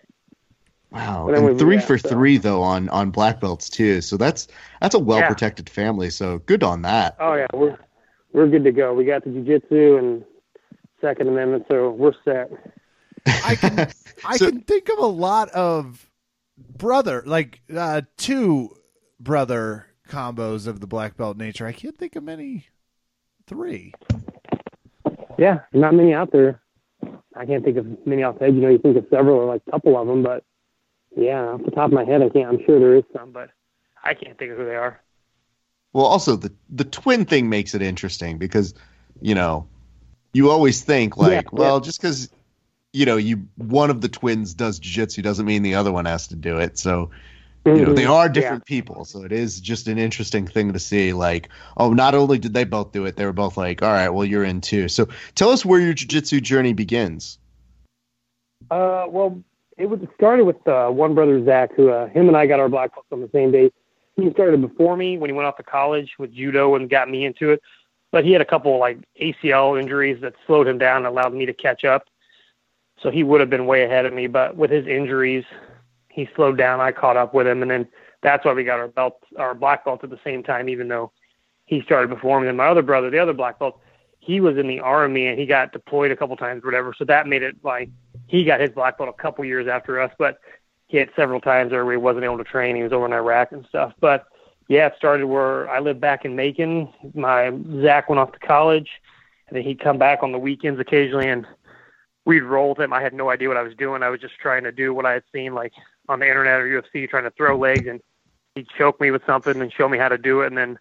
Wow, 0.92 1.26
But 1.28 1.40
and 1.40 1.58
three 1.58 1.76
yeah, 1.78 1.82
for 1.82 1.98
so- 1.98 2.10
three 2.10 2.38
though 2.38 2.62
on 2.62 2.88
on 2.90 3.10
black 3.10 3.42
belts 3.42 3.70
too. 3.70 4.02
So 4.02 4.18
that's 4.18 4.48
that's 4.82 4.94
a 4.94 5.00
well 5.00 5.24
protected 5.28 5.68
family. 5.68 6.12
So 6.12 6.40
good 6.46 6.62
on 6.62 6.84
that. 6.84 7.18
Oh 7.20 7.34
yeah, 7.34 7.48
we're 7.56 7.80
we're 8.34 8.48
good 8.48 8.64
to 8.66 8.72
go. 8.72 8.94
We 8.94 9.04
got 9.04 9.24
the 9.24 9.32
jujitsu 9.32 9.98
and 9.98 10.24
Second 11.02 11.28
Amendment, 11.28 11.66
so 11.72 11.90
we're 11.90 12.14
set. 12.24 12.52
I 13.26 13.56
can 13.56 13.80
I 14.26 14.38
So- 14.38 14.50
can 14.50 14.62
think 14.62 14.90
of 14.90 15.00
a 15.00 15.06
lot 15.08 15.50
of 15.52 16.10
brother 16.58 17.24
like 17.26 17.62
uh 17.76 18.02
two 18.18 18.70
brother 19.20 19.88
combos 20.10 20.68
of 20.68 20.80
the 20.80 20.88
black 20.88 21.18
belt 21.18 21.38
nature. 21.38 21.66
I 21.66 21.72
can't 21.72 21.98
think 21.98 22.16
of 22.16 22.24
many 22.24 22.68
three. 23.48 23.94
Yeah, 25.38 25.62
not 25.74 25.94
many 25.96 26.14
out 26.14 26.32
there. 26.32 26.62
I 27.36 27.46
can't 27.46 27.64
think 27.64 27.78
of 27.78 28.06
many 28.06 28.22
off 28.24 28.38
the 28.38 28.46
head. 28.46 28.56
You 28.56 28.62
know, 28.62 28.70
you 28.70 28.78
think 28.78 28.98
of 28.98 29.06
several 29.10 29.38
or 29.38 29.46
like 29.46 29.64
a 29.68 29.72
couple 29.72 30.00
of 30.00 30.08
them, 30.08 30.22
but 30.22 30.44
yeah, 31.16 31.42
off 31.46 31.64
the 31.66 31.72
top 31.72 31.88
of 31.88 31.94
my 31.94 32.04
head, 32.06 32.22
I 32.22 32.30
can't. 32.30 32.48
I'm 32.48 32.64
sure 32.66 32.80
there 32.80 32.96
is 32.96 33.04
some, 33.18 33.32
but 33.32 33.50
I 34.04 34.14
can't 34.14 34.38
think 34.38 34.52
of 34.52 34.58
who 34.58 34.66
they 34.66 34.76
are. 34.76 35.02
Well, 35.94 36.06
also 36.06 36.36
the 36.36 36.54
the 36.70 36.84
twin 36.86 37.26
thing 37.26 37.50
makes 37.50 37.74
it 37.74 37.82
interesting 37.82 38.38
because 38.38 38.74
you 39.22 39.34
know 39.34 39.68
you 40.34 40.50
always 40.52 40.82
think 40.82 41.18
like, 41.18 41.32
Yeah, 41.32 41.50
well, 41.52 41.80
just 41.80 42.00
because 42.02 42.30
you 42.94 43.06
know 43.06 43.18
you 43.18 43.48
one 43.58 43.90
of 43.90 44.02
the 44.02 44.08
twins 44.08 44.54
does 44.54 44.80
jiu-jitsu 44.80 45.22
doesn't 45.22 45.46
mean 45.46 45.64
the 45.64 45.76
other 45.76 45.92
one 45.92 46.06
has 46.06 46.28
to 46.28 46.36
do 46.36 46.60
it. 46.60 46.78
So 46.78 47.10
you 47.66 47.84
know 47.84 47.94
they 47.94 48.06
Mhm. 48.06 48.10
are 48.10 48.26
Yeah. 48.26 48.32
different 48.34 48.66
people. 48.66 49.04
So 49.06 49.24
it 49.24 49.32
is 49.32 49.60
just 49.60 49.88
an 49.88 49.98
interesting 49.98 50.48
thing 50.48 50.74
to 50.74 50.80
see. 50.80 51.12
Like, 51.14 51.50
oh, 51.78 51.92
not 51.92 52.14
only 52.14 52.38
did 52.38 52.54
they 52.54 52.64
both 52.64 52.92
do 52.92 53.06
it, 53.06 53.16
they 53.16 53.26
were 53.26 53.34
both 53.34 53.58
like, 53.58 53.82
all 53.82 53.92
right, 53.92 54.10
well, 54.10 54.26
you're 54.26 54.44
in 54.44 54.62
too. 54.62 54.88
So 54.88 55.08
tell 55.36 55.50
us 55.50 55.66
where 55.66 55.80
your 55.80 55.94
jiu-jitsu 55.94 56.42
journey 56.42 56.74
begins. 56.74 57.40
Uh, 58.70 59.06
well, 59.10 59.42
it 59.78 59.88
was 59.88 60.02
it 60.02 60.10
started 60.16 60.46
with 60.46 60.66
uh, 60.68 60.90
one 60.90 61.16
brother 61.16 61.44
Zach, 61.44 61.74
who 61.76 61.90
uh, 61.90 62.08
him 62.08 62.28
and 62.28 62.38
I 62.38 62.46
got 62.46 62.60
our 62.60 62.70
black 62.70 62.94
belts 62.94 63.08
on 63.12 63.22
the 63.22 63.30
same 63.34 63.52
day. 63.52 63.72
He 64.16 64.30
started 64.32 64.62
before 64.62 64.96
me 64.96 65.18
when 65.18 65.30
he 65.30 65.34
went 65.34 65.48
off 65.48 65.58
to 65.58 65.64
college 65.64 66.12
with 66.20 66.32
judo 66.34 66.76
and 66.76 66.88
got 66.90 67.10
me 67.10 67.26
into 67.26 67.50
it. 67.50 67.62
But 68.12 68.24
he 68.24 68.32
had 68.32 68.42
a 68.42 68.46
couple 68.46 68.76
of 68.76 68.80
like 68.80 69.00
ACL 69.20 69.80
injuries 69.80 70.22
that 70.22 70.36
slowed 70.46 70.68
him 70.68 70.78
down 70.78 70.98
and 70.98 71.08
allowed 71.08 71.34
me 71.34 71.48
to 71.48 71.54
catch 71.54 71.84
up. 71.84 72.06
So 73.04 73.12
he 73.12 73.22
would 73.24 73.42
have 73.42 73.50
been 73.50 73.66
way 73.66 73.84
ahead 73.84 74.06
of 74.06 74.14
me, 74.14 74.28
but 74.28 74.56
with 74.56 74.72
his 74.72 74.88
injuries, 74.88 75.44
he 76.10 76.30
slowed 76.36 76.58
down. 76.58 76.80
I 76.80 76.94
caught 76.94 77.18
up 77.18 77.34
with 77.34 77.46
him, 77.46 77.62
and 77.62 77.70
then 77.70 77.88
that's 78.22 78.46
why 78.46 78.54
we 78.54 78.64
got 78.64 78.80
our 78.80 78.88
belt, 78.88 79.22
our 79.38 79.54
black 79.54 79.84
belt 79.84 80.04
at 80.04 80.10
the 80.10 80.20
same 80.24 80.42
time, 80.42 80.70
even 80.70 80.88
though 80.88 81.12
he 81.66 81.82
started 81.82 82.10
before 82.10 82.40
me. 82.40 82.48
And 82.48 82.58
my 82.58 82.68
other 82.68 82.82
brother, 82.82 83.10
the 83.10 83.20
other 83.20 83.34
black 83.34 83.60
belt, 83.60 83.80
he 84.20 84.40
was 84.40 84.58
in 84.58 84.68
the 84.68 84.80
army 84.80 85.28
and 85.28 85.38
he 85.38 85.46
got 85.46 85.74
deployed 85.74 86.12
a 86.12 86.16
couple 86.16 86.38
times, 86.38 86.64
or 86.64 86.68
whatever. 86.68 86.96
So 86.98 87.04
that 87.06 87.28
made 87.28 87.44
it 87.44 87.58
like 87.62 87.90
he 88.28 88.46
got 88.46 88.62
his 88.62 88.70
black 88.70 88.98
belt 88.98 89.10
a 89.10 89.22
couple 89.22 89.44
years 89.44 89.68
after 89.68 90.00
us, 90.00 90.12
but 90.18 90.40
he 90.88 90.96
had 90.96 91.10
several 91.16 91.42
times 91.42 91.74
where 91.74 91.92
he 91.92 91.98
wasn't 91.98 92.24
able 92.24 92.38
to 92.38 92.44
train. 92.46 92.76
He 92.78 92.84
was 92.84 92.94
over 92.94 93.06
in 93.06 93.12
Iraq 93.12 93.52
and 93.52 93.66
stuff. 93.68 93.92
But 94.00 94.28
yeah, 94.70 94.88
it 94.88 94.94
started 94.96 95.26
where 95.26 95.70
I 95.70 95.80
lived 95.80 96.00
back 96.00 96.24
in 96.24 96.38
Macon. 96.38 96.88
My 97.14 97.52
Zach 97.82 98.08
went 98.08 98.20
off 98.20 98.32
to 98.32 98.40
college, 98.40 98.90
and 99.50 99.58
then 99.58 99.64
he'd 99.64 99.82
come 99.82 99.98
back 99.98 100.24
on 100.24 100.32
the 100.32 100.40
weekends 100.40 100.80
occasionally, 100.80 101.28
and 101.28 101.46
we'd 102.26 102.42
roll 102.42 102.76
him. 102.76 102.94
I 102.94 103.02
had 103.02 103.14
no 103.14 103.30
idea 103.30 103.48
what 103.48 103.58
I 103.58 103.64
was 103.64 103.76
doing. 103.76 104.04
I 104.04 104.10
was 104.10 104.22
just 104.22 104.36
trying 104.36 104.64
to 104.64 104.72
do 104.72 104.94
what 104.94 105.06
I 105.06 105.14
had 105.14 105.24
seen 105.34 105.54
like 105.54 105.74
on 106.10 106.20
the 106.20 106.28
internet 106.28 106.60
or 106.60 106.68
UFC, 106.68 107.10
trying 107.10 107.24
to 107.24 107.32
throw 107.32 107.58
legs, 107.58 107.88
and 107.88 108.02
he'd 108.56 108.68
choke 108.78 109.00
me 109.02 109.12
with 109.12 109.26
something 109.26 109.60
and 109.60 109.72
show 109.72 109.90
me 109.90 109.98
how 109.98 110.10
to 110.10 110.18
do 110.18 110.42
it, 110.42 110.48
and 110.48 110.58
then 110.58 110.78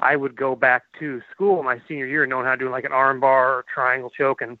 I 0.00 0.16
would 0.16 0.36
go 0.36 0.56
back 0.56 0.84
to 0.98 1.22
school 1.32 1.62
my 1.62 1.80
senior 1.86 2.06
year 2.06 2.26
knowing 2.26 2.46
how 2.46 2.52
to 2.52 2.64
do 2.64 2.70
like 2.70 2.84
an 2.84 2.92
arm 2.92 3.20
bar 3.20 3.58
or 3.58 3.64
triangle 3.72 4.10
choke 4.10 4.40
and 4.40 4.58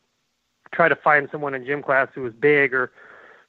try 0.72 0.88
to 0.88 0.96
find 0.96 1.28
someone 1.30 1.54
in 1.54 1.64
gym 1.64 1.82
class 1.82 2.08
who 2.14 2.22
was 2.22 2.32
big 2.32 2.72
or 2.72 2.92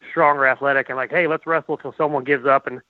strong 0.10 0.38
or 0.38 0.48
athletic 0.48 0.90
and 0.90 0.98
like, 0.98 1.12
hey, 1.12 1.28
let's 1.28 1.46
wrestle 1.46 1.78
till 1.78 1.94
someone 1.98 2.24
gives 2.24 2.46
up 2.46 2.68
and 2.68 2.82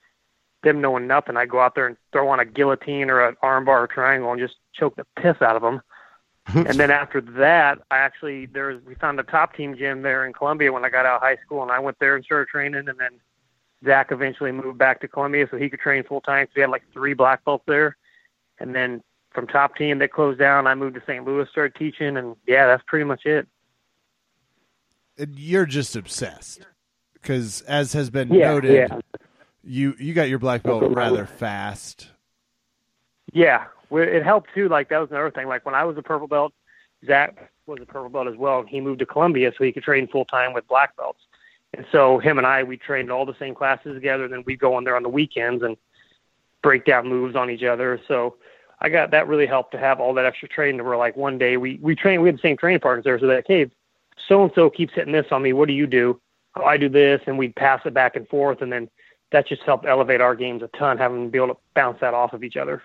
them 0.64 0.82
knowing 0.82 1.08
nothing, 1.08 1.38
I 1.38 1.46
go 1.46 1.60
out 1.60 1.76
there 1.76 1.88
and 1.88 1.96
throw 2.12 2.28
on 2.30 2.40
a 2.40 2.46
guillotine 2.46 3.10
or 3.10 3.26
an 3.26 3.36
arm 3.42 3.66
bar 3.66 3.84
or 3.84 3.88
triangle 3.88 4.32
and 4.32 4.42
just 4.42 4.56
choke 4.74 4.96
the 4.96 5.06
piss 5.16 5.42
out 5.42 5.56
of 5.56 5.62
them. 5.62 5.82
and 6.54 6.80
then 6.80 6.92
after 6.92 7.22
that, 7.22 7.80
I 7.90 7.98
actually 7.98 8.46
there 8.46 8.68
was 8.68 8.82
we 8.86 8.96
found 8.96 9.20
a 9.20 9.24
top 9.24 9.56
team 9.56 9.76
gym 9.76 10.02
there 10.02 10.26
in 10.26 10.34
Columbia 10.34 10.72
when 10.72 10.86
I 10.86 10.90
got 10.90 11.06
out 11.06 11.16
of 11.18 11.22
high 11.22 11.38
school, 11.46 11.64
and 11.64 11.72
I 11.72 11.80
went 11.80 11.98
there 12.00 12.16
and 12.16 12.24
started 12.24 12.50
training. 12.50 12.88
And 12.88 13.00
then 13.00 13.20
Zach 13.84 14.12
eventually 14.12 14.52
moved 14.52 14.78
back 14.78 15.02
to 15.02 15.08
Columbia 15.08 15.48
so 15.50 15.58
he 15.58 15.70
could 15.70 15.80
train 15.80 16.04
full 16.04 16.22
time. 16.22 16.46
So 16.48 16.52
we 16.56 16.62
had 16.62 16.70
like 16.70 16.84
three 16.94 17.14
black 17.14 17.44
belts 17.46 17.64
there. 17.68 17.98
And 18.60 18.74
then 18.76 19.02
from 19.34 19.48
top 19.48 19.76
team 19.76 20.00
that 20.00 20.12
closed 20.12 20.40
down, 20.40 20.68
I 20.68 20.76
moved 20.76 20.96
to 20.96 21.02
St. 21.06 21.26
Louis, 21.26 21.48
started 21.50 21.76
teaching, 21.76 22.18
and 22.18 22.36
yeah, 22.48 22.68
that's 22.68 22.84
pretty 22.88 23.06
much 23.06 23.26
it. 23.26 23.48
And 25.18 25.38
you're 25.38 25.66
just 25.66 25.96
obsessed 25.96 26.66
because, 27.14 27.62
as 27.62 27.94
has 27.94 28.10
been 28.10 28.34
Yeah, 28.34 28.52
noted, 28.54 28.90
yeah. 28.90 29.00
you 29.64 29.96
you 30.00 30.14
got 30.14 30.30
your 30.30 30.40
black 30.40 30.64
belt 30.64 30.82
That's 30.82 30.90
what 30.90 31.00
I 31.00 31.10
rather 31.10 31.26
fast. 31.26 32.10
Yeah, 33.34 33.66
it 34.04 34.24
helped 34.24 34.50
too. 34.54 34.70
Like 34.70 34.90
that 34.90 35.00
was 35.00 35.12
another 35.12 35.32
thing. 35.32 35.48
Like 35.48 35.66
when 35.66 35.76
I 35.76 35.84
was 35.84 35.98
a 35.98 36.04
purple 36.04 36.28
belt, 36.28 36.54
Zach 37.06 37.52
was 37.66 37.80
a 37.82 37.86
purple 37.86 38.10
belt 38.10 38.28
as 38.28 38.36
well, 38.36 38.60
and 38.60 38.70
he 38.70 38.82
moved 38.82 39.00
to 39.00 39.06
Columbia 39.06 39.52
so 39.58 39.64
he 39.64 39.72
could 39.72 39.84
train 39.84 40.08
full 40.08 40.26
time 40.26 40.54
with 40.54 40.68
black 40.68 40.96
belts. 40.98 41.20
And 41.74 41.86
so 41.92 42.20
him 42.20 42.38
and 42.38 42.48
I, 42.48 42.64
we 42.64 42.78
trained 42.78 43.12
all 43.12 43.26
the 43.26 43.36
same 43.38 43.54
classes 43.54 43.96
together. 43.96 44.28
Then 44.28 44.44
we'd 44.46 44.60
go 44.60 44.78
in 44.78 44.84
there 44.84 44.96
on 44.96 45.04
the 45.04 45.10
weekends 45.10 45.64
and 45.64 45.76
break 46.62 46.86
down 46.86 47.08
moves 47.08 47.36
on 47.36 47.50
each 47.50 47.64
other. 47.64 48.00
So 48.08 48.38
I 48.80 48.90
got 48.90 49.12
that 49.12 49.28
really 49.28 49.46
helped 49.46 49.72
to 49.74 49.80
have 49.80 50.00
all 50.00 50.14
that 50.14 50.26
extra 50.26 50.48
training. 50.48 50.84
Where 50.84 50.98
like 50.98 51.16
one 51.16 51.38
day 51.38 51.58
we 51.58 51.80
we 51.82 51.96
trained, 51.96 52.22
we 52.22 52.30
had 52.30 52.38
the 52.38 52.42
same 52.42 52.58
training 52.58 52.80
partners 52.80 53.04
there. 53.04 53.20
So 53.20 53.28
that 53.28 53.46
hey, 53.48 53.70
so 54.28 54.44
and 54.44 54.52
so 54.56 54.70
keeps 54.70 54.94
hitting 54.94 55.14
this 55.14 55.28
on 55.32 55.42
me. 55.42 55.54
What 55.54 55.68
do 55.68 55.74
you 55.74 55.88
do? 55.88 56.20
Oh, 56.56 56.64
I 56.64 56.78
do 56.78 56.88
this, 56.88 57.22
and 57.28 57.38
we'd 57.38 57.56
pass 57.56 57.82
it 57.86 57.94
back 57.94 58.16
and 58.16 58.28
forth, 58.30 58.62
and 58.62 58.72
then 58.72 58.90
that 59.32 59.48
just 59.48 59.64
helped 59.64 59.86
elevate 59.86 60.22
our 60.22 60.36
games 60.36 60.64
a 60.64 60.68
ton, 60.78 60.98
having 60.98 61.26
to 61.26 61.30
be 61.30 61.38
able 61.38 61.56
to 61.56 61.58
bounce 61.74 62.00
that 62.00 62.14
off 62.14 62.32
of 62.32 62.44
each 62.44 62.56
other. 62.56 62.82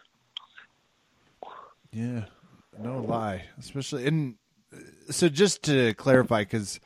Yeah, 1.93 2.25
no 2.79 3.01
lie. 3.01 3.45
Especially 3.59 4.07
and 4.07 4.37
uh, 4.75 4.79
so 5.11 5.29
just 5.29 5.63
to 5.65 5.95
clarify, 5.95 6.43
because 6.43 6.79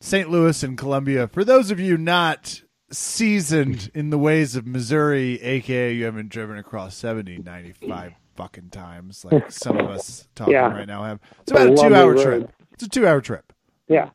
St. 0.00 0.30
Louis 0.30 0.62
and 0.62 0.78
Columbia, 0.78 1.26
for 1.28 1.44
those 1.44 1.70
of 1.70 1.80
you 1.80 1.96
not 1.96 2.62
seasoned 2.90 3.90
in 3.94 4.10
the 4.10 4.18
ways 4.18 4.54
of 4.56 4.66
Missouri, 4.66 5.40
aka 5.42 5.92
you 5.92 6.04
haven't 6.04 6.28
driven 6.28 6.56
across 6.58 6.94
70 6.96 7.38
95 7.38 8.12
fucking 8.36 8.68
times 8.70 9.24
like 9.24 9.50
some 9.50 9.78
of 9.78 9.86
us 9.90 10.28
talking 10.34 10.52
Yeah. 10.54 10.70
right 10.72 10.86
now 10.86 11.02
have. 11.04 11.20
It's 11.42 11.50
about 11.50 11.66
a 11.68 11.70
Lovely 11.72 11.88
two 11.88 11.94
hour 11.96 12.12
road. 12.14 12.22
trip. 12.22 12.52
It's 12.72 12.82
a 12.84 12.88
two 12.88 13.06
hour 13.06 13.20
trip. 13.20 13.52
Yeah. 13.88 14.10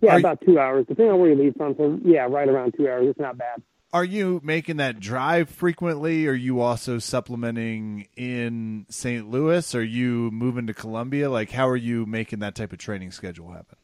Yeah, 0.00 0.12
Are 0.12 0.18
you- 0.18 0.20
about 0.26 0.40
two 0.42 0.58
hours, 0.58 0.86
depending 0.88 1.12
on 1.12 1.20
where 1.20 1.30
you 1.30 1.36
leave 1.36 1.54
from. 1.56 1.74
So 1.76 1.98
yeah, 2.04 2.26
right 2.30 2.48
around 2.48 2.74
two 2.76 2.88
hours. 2.88 3.08
It's 3.08 3.18
not 3.18 3.36
bad. 3.36 3.60
Are 3.96 4.04
you 4.04 4.42
making 4.44 4.76
that 4.76 5.00
drive 5.00 5.48
frequently? 5.48 6.26
Are 6.26 6.34
you 6.34 6.60
also 6.60 6.98
supplementing 6.98 8.08
in 8.14 8.84
St. 8.90 9.30
Louis? 9.30 9.74
Are 9.74 9.82
you 9.82 10.30
moving 10.32 10.66
to 10.66 10.74
Columbia? 10.74 11.30
Like, 11.30 11.50
how 11.50 11.66
are 11.66 11.78
you 11.78 12.04
making 12.04 12.40
that 12.40 12.54
type 12.54 12.74
of 12.74 12.78
training 12.78 13.10
schedule 13.12 13.52
happen? 13.52 13.78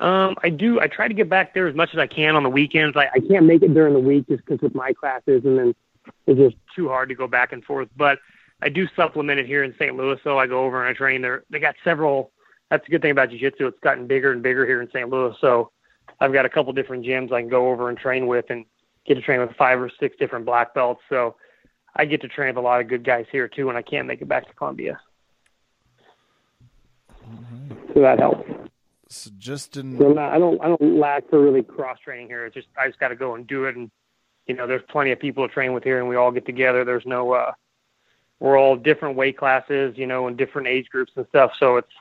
Um, 0.00 0.34
I 0.42 0.48
do. 0.48 0.80
I 0.80 0.88
try 0.88 1.06
to 1.06 1.14
get 1.14 1.28
back 1.28 1.54
there 1.54 1.68
as 1.68 1.76
much 1.76 1.90
as 1.92 2.00
I 2.00 2.08
can 2.08 2.34
on 2.34 2.42
the 2.42 2.50
weekends. 2.50 2.96
I, 2.96 3.08
I 3.14 3.20
can't 3.20 3.46
make 3.46 3.62
it 3.62 3.72
during 3.72 3.94
the 3.94 4.00
week 4.00 4.26
just 4.26 4.44
because 4.44 4.60
with 4.60 4.74
my 4.74 4.92
classes, 4.92 5.42
and 5.44 5.60
then 5.60 5.74
it's 6.26 6.40
just 6.40 6.56
too 6.74 6.88
hard 6.88 7.08
to 7.10 7.14
go 7.14 7.28
back 7.28 7.52
and 7.52 7.62
forth. 7.62 7.90
But 7.96 8.18
I 8.62 8.68
do 8.68 8.88
supplement 8.96 9.38
it 9.38 9.46
here 9.46 9.62
in 9.62 9.76
St. 9.78 9.94
Louis. 9.94 10.18
So 10.24 10.40
I 10.40 10.48
go 10.48 10.64
over 10.64 10.84
and 10.84 10.90
I 10.90 10.92
train 10.92 11.22
there. 11.22 11.44
They 11.50 11.60
got 11.60 11.76
several. 11.84 12.32
That's 12.68 12.84
a 12.88 12.90
good 12.90 13.00
thing 13.00 13.12
about 13.12 13.30
jiu-jitsu. 13.30 13.64
It's 13.68 13.78
gotten 13.78 14.08
bigger 14.08 14.32
and 14.32 14.42
bigger 14.42 14.66
here 14.66 14.82
in 14.82 14.88
St. 14.88 15.08
Louis. 15.08 15.36
So 15.40 15.70
I've 16.18 16.32
got 16.32 16.46
a 16.46 16.48
couple 16.48 16.72
different 16.72 17.06
gyms 17.06 17.30
I 17.30 17.42
can 17.42 17.48
go 17.48 17.70
over 17.70 17.88
and 17.88 17.96
train 17.96 18.26
with, 18.26 18.46
and 18.50 18.64
get 19.06 19.14
to 19.14 19.20
train 19.20 19.40
with 19.40 19.54
five 19.56 19.80
or 19.80 19.90
six 20.00 20.16
different 20.18 20.44
black 20.44 20.74
belts. 20.74 21.02
So 21.08 21.36
I 21.96 22.04
get 22.04 22.20
to 22.22 22.28
train 22.28 22.48
with 22.48 22.56
a 22.56 22.60
lot 22.60 22.80
of 22.80 22.88
good 22.88 23.04
guys 23.04 23.26
here 23.30 23.48
too, 23.48 23.68
and 23.68 23.78
I 23.78 23.82
can't 23.82 24.06
make 24.06 24.20
it 24.20 24.28
back 24.28 24.46
to 24.48 24.54
Columbia. 24.54 25.00
So 27.94 28.00
that 28.00 28.18
helps. 28.18 28.50
So 29.08 29.30
just 29.38 29.76
in 29.76 29.98
So 29.98 30.12
not, 30.12 30.32
I 30.32 30.38
don't 30.38 30.60
I 30.60 30.68
don't 30.68 30.98
lack 30.98 31.28
for 31.30 31.40
really 31.40 31.62
cross 31.62 31.98
training 32.00 32.26
here. 32.26 32.46
It's 32.46 32.54
just 32.54 32.68
I 32.78 32.88
just 32.88 32.98
got 32.98 33.08
to 33.08 33.16
go 33.16 33.34
and 33.34 33.46
do 33.46 33.64
it, 33.66 33.76
and 33.76 33.90
you 34.46 34.54
know 34.54 34.66
there's 34.66 34.82
plenty 34.88 35.12
of 35.12 35.20
people 35.20 35.46
to 35.46 35.52
train 35.52 35.72
with 35.72 35.84
here, 35.84 36.00
and 36.00 36.08
we 36.08 36.16
all 36.16 36.32
get 36.32 36.46
together. 36.46 36.84
There's 36.84 37.06
no 37.06 37.32
uh, 37.32 37.52
we're 38.40 38.58
all 38.58 38.76
different 38.76 39.16
weight 39.16 39.38
classes, 39.38 39.96
you 39.96 40.06
know, 40.06 40.26
and 40.26 40.36
different 40.36 40.68
age 40.68 40.88
groups 40.88 41.12
and 41.16 41.26
stuff. 41.28 41.52
So 41.58 41.76
it's 41.76 41.92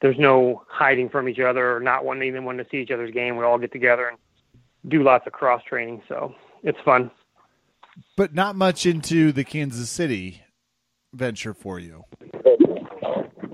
there's 0.00 0.18
no 0.18 0.62
hiding 0.68 1.08
from 1.08 1.28
each 1.28 1.40
other 1.40 1.74
or 1.74 1.80
not 1.80 2.04
wanting 2.04 2.28
even 2.28 2.44
wanting 2.44 2.64
to 2.64 2.70
see 2.70 2.78
each 2.78 2.90
other's 2.90 3.12
game. 3.12 3.36
We 3.36 3.44
all 3.44 3.58
get 3.58 3.72
together 3.72 4.08
and 4.08 4.18
do 4.88 5.02
lots 5.02 5.26
of 5.26 5.32
cross 5.32 5.62
training. 5.68 6.02
So 6.08 6.34
it's 6.62 6.78
fun. 6.84 7.10
But 8.16 8.34
not 8.34 8.56
much 8.56 8.86
into 8.86 9.32
the 9.32 9.44
Kansas 9.44 9.90
City 9.90 10.42
venture 11.14 11.54
for 11.54 11.78
you. 11.78 12.04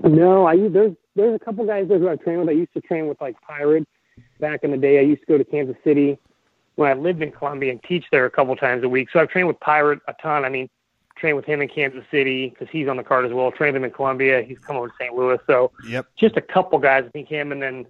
No, 0.03 0.45
I 0.45 0.67
there's 0.67 0.95
there's 1.15 1.35
a 1.35 1.39
couple 1.43 1.65
guys 1.65 1.87
there 1.87 1.99
who 1.99 2.09
I've 2.09 2.21
trained 2.21 2.39
with. 2.41 2.49
I 2.49 2.53
used 2.53 2.73
to 2.73 2.81
train 2.81 3.07
with 3.07 3.19
like 3.21 3.35
Pirate 3.41 3.87
back 4.39 4.63
in 4.63 4.71
the 4.71 4.77
day. 4.77 4.99
I 4.99 5.01
used 5.03 5.21
to 5.21 5.27
go 5.27 5.37
to 5.37 5.43
Kansas 5.45 5.75
City 5.83 6.17
when 6.75 6.89
I 6.89 6.93
lived 6.93 7.21
in 7.21 7.31
Columbia 7.31 7.71
and 7.71 7.81
teach 7.83 8.05
there 8.11 8.25
a 8.25 8.29
couple 8.31 8.55
times 8.55 8.83
a 8.83 8.89
week. 8.89 9.09
So 9.13 9.19
I've 9.19 9.29
trained 9.29 9.47
with 9.47 9.59
Pirate 9.59 9.99
a 10.07 10.13
ton. 10.21 10.43
I 10.43 10.49
mean, 10.49 10.69
trained 11.15 11.37
with 11.37 11.45
him 11.45 11.61
in 11.61 11.69
Kansas 11.69 12.03
City 12.11 12.49
because 12.49 12.67
he's 12.71 12.87
on 12.87 12.97
the 12.97 13.03
card 13.03 13.25
as 13.25 13.31
well. 13.31 13.51
Trained 13.51 13.77
him 13.77 13.83
in 13.83 13.91
Columbia. 13.91 14.41
He's 14.41 14.59
come 14.59 14.75
over 14.75 14.87
to 14.89 14.93
St. 14.99 15.13
Louis. 15.15 15.39
So 15.47 15.71
Yep. 15.87 16.07
just 16.17 16.35
a 16.35 16.41
couple 16.41 16.79
guys. 16.79 17.03
I 17.07 17.09
think 17.09 17.29
him 17.29 17.51
and 17.51 17.61
then 17.61 17.85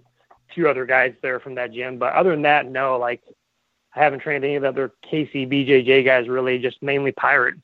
few 0.52 0.68
other 0.68 0.86
guys 0.86 1.14
there 1.22 1.40
from 1.40 1.54
that 1.56 1.72
gym. 1.72 1.98
But 1.98 2.12
other 2.14 2.30
than 2.30 2.42
that, 2.42 2.66
no. 2.70 2.98
Like 2.98 3.22
I 3.94 4.02
haven't 4.02 4.20
trained 4.20 4.44
any 4.44 4.56
of 4.56 4.62
the 4.62 4.68
other 4.68 4.92
KC 5.10 5.48
BJJ 5.48 6.04
guys 6.04 6.28
really. 6.28 6.58
Just 6.58 6.82
mainly 6.82 7.12
Pirate. 7.12 7.56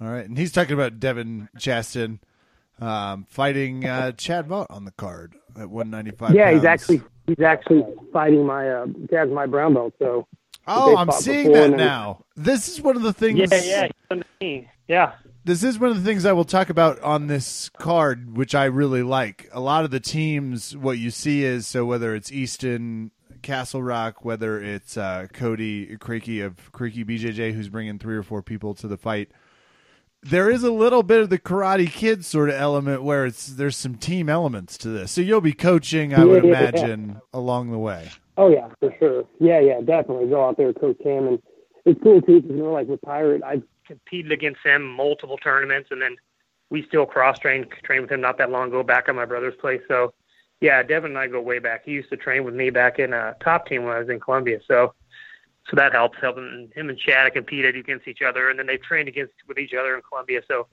All 0.00 0.08
right. 0.08 0.24
And 0.26 0.36
he's 0.38 0.52
talking 0.52 0.74
about 0.74 0.98
Devin 0.98 1.48
Chaston 1.58 2.20
um, 2.80 3.24
fighting 3.28 3.84
uh, 3.84 4.12
Chad 4.12 4.46
Vogt 4.46 4.70
on 4.70 4.84
the 4.84 4.92
card 4.92 5.34
at 5.58 5.68
195. 5.68 6.34
Yeah, 6.34 6.50
he's 6.52 6.64
actually 6.64 7.02
he's 7.26 7.40
actually 7.40 7.84
fighting 8.12 8.46
my 8.46 8.68
uh, 8.68 8.86
dad's 9.10 9.30
my 9.30 9.46
brown 9.46 9.74
belt. 9.74 9.94
So 9.98 10.26
Oh, 10.66 10.96
I'm 10.96 11.10
seeing 11.10 11.52
that 11.52 11.70
now. 11.70 12.24
This 12.36 12.68
is 12.68 12.80
one 12.80 12.94
of 12.96 13.02
the 13.02 13.12
things. 13.12 13.38
yeah, 13.38 13.46
yeah, 13.62 13.82
he's 13.84 13.92
under 14.10 14.26
me. 14.40 14.68
yeah. 14.88 15.12
This 15.50 15.64
is 15.64 15.80
one 15.80 15.90
of 15.90 15.96
the 15.96 16.04
things 16.08 16.24
I 16.24 16.32
will 16.32 16.44
talk 16.44 16.70
about 16.70 17.00
on 17.00 17.26
this 17.26 17.70
card, 17.70 18.36
which 18.36 18.54
I 18.54 18.66
really 18.66 19.02
like. 19.02 19.48
A 19.52 19.58
lot 19.58 19.84
of 19.84 19.90
the 19.90 19.98
teams, 19.98 20.76
what 20.76 20.96
you 20.98 21.10
see 21.10 21.42
is 21.42 21.66
so 21.66 21.84
whether 21.84 22.14
it's 22.14 22.30
Easton, 22.30 23.10
Castle 23.42 23.82
Rock, 23.82 24.24
whether 24.24 24.62
it's 24.62 24.96
uh, 24.96 25.26
Cody 25.32 25.96
Creaky 25.96 26.40
of 26.40 26.70
Creaky 26.70 27.04
BJJ, 27.04 27.52
who's 27.52 27.68
bringing 27.68 27.98
three 27.98 28.16
or 28.16 28.22
four 28.22 28.42
people 28.42 28.74
to 28.74 28.86
the 28.86 28.96
fight. 28.96 29.32
There 30.22 30.48
is 30.48 30.62
a 30.62 30.70
little 30.70 31.02
bit 31.02 31.20
of 31.20 31.30
the 31.30 31.38
Karate 31.40 31.90
Kid 31.90 32.24
sort 32.24 32.48
of 32.50 32.54
element 32.54 33.02
where 33.02 33.26
it's 33.26 33.48
there's 33.48 33.76
some 33.76 33.96
team 33.96 34.28
elements 34.28 34.78
to 34.78 34.88
this. 34.88 35.10
So 35.10 35.20
you'll 35.20 35.40
be 35.40 35.52
coaching, 35.52 36.14
I 36.14 36.24
would 36.26 36.44
Yeah, 36.44 36.50
yeah, 36.52 36.60
yeah. 36.60 36.68
imagine, 36.68 37.20
along 37.34 37.72
the 37.72 37.78
way. 37.78 38.08
Oh 38.36 38.50
yeah, 38.50 38.68
for 38.78 38.94
sure. 39.00 39.24
Yeah, 39.40 39.58
yeah, 39.58 39.80
definitely. 39.80 40.28
Go 40.28 40.46
out 40.48 40.56
there, 40.58 40.72
coach 40.72 41.00
him, 41.00 41.26
and 41.26 41.42
it's 41.86 42.00
cool 42.04 42.22
too. 42.22 42.40
'cause, 42.40 42.50
you 42.50 42.56
know, 42.58 42.72
like 42.72 42.86
with 42.86 43.02
Pirate, 43.02 43.42
I've 43.42 43.64
competed 43.90 44.30
against 44.30 44.60
him 44.64 44.86
multiple 44.86 45.36
tournaments, 45.36 45.88
and 45.90 46.00
then 46.00 46.16
we 46.70 46.86
still 46.86 47.04
cross 47.04 47.38
train 47.38 47.66
trained 47.82 48.02
with 48.02 48.12
him 48.12 48.20
not 48.20 48.38
that 48.38 48.50
long 48.50 48.68
ago 48.68 48.84
back 48.84 49.08
at 49.08 49.14
my 49.16 49.24
brother's 49.24 49.56
place. 49.56 49.80
So 49.88 50.14
yeah, 50.60 50.82
Devin 50.82 51.10
and 51.10 51.18
I 51.18 51.26
go 51.26 51.40
way 51.40 51.58
back. 51.58 51.84
He 51.84 51.92
used 51.92 52.10
to 52.10 52.16
train 52.16 52.44
with 52.44 52.54
me 52.54 52.70
back 52.70 52.98
in 52.98 53.12
uh, 53.12 53.34
top 53.42 53.66
team 53.66 53.82
when 53.84 53.94
I 53.94 53.98
was 53.98 54.08
in 54.08 54.20
Columbia. 54.20 54.60
So 54.68 54.94
so 55.68 55.76
that 55.76 55.92
helps. 55.92 56.18
Helping 56.20 56.70
him 56.74 56.88
and 56.88 56.98
Chad 56.98 57.32
competed 57.32 57.76
against 57.76 58.06
each 58.06 58.22
other, 58.22 58.48
and 58.48 58.58
then 58.58 58.66
they've 58.66 58.82
trained 58.82 59.08
against 59.08 59.34
with 59.48 59.58
each 59.58 59.74
other 59.74 59.96
in 59.96 60.02
Columbia. 60.08 60.42
So 60.46 60.68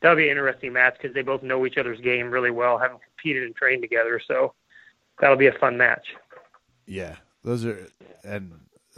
that'll 0.00 0.16
be 0.16 0.24
an 0.24 0.30
interesting 0.30 0.72
match 0.72 0.96
because 1.00 1.14
they 1.14 1.22
both 1.22 1.42
know 1.42 1.64
each 1.64 1.78
other's 1.78 2.00
game 2.00 2.30
really 2.30 2.50
well, 2.50 2.78
having 2.78 2.98
competed 2.98 3.44
and 3.44 3.56
trained 3.56 3.82
together. 3.82 4.20
So 4.26 4.54
that'll 5.18 5.36
be 5.36 5.46
a 5.46 5.58
fun 5.58 5.78
match. 5.78 6.06
Yeah, 6.86 7.16
those 7.42 7.64
are, 7.64 7.88
and 8.24 8.52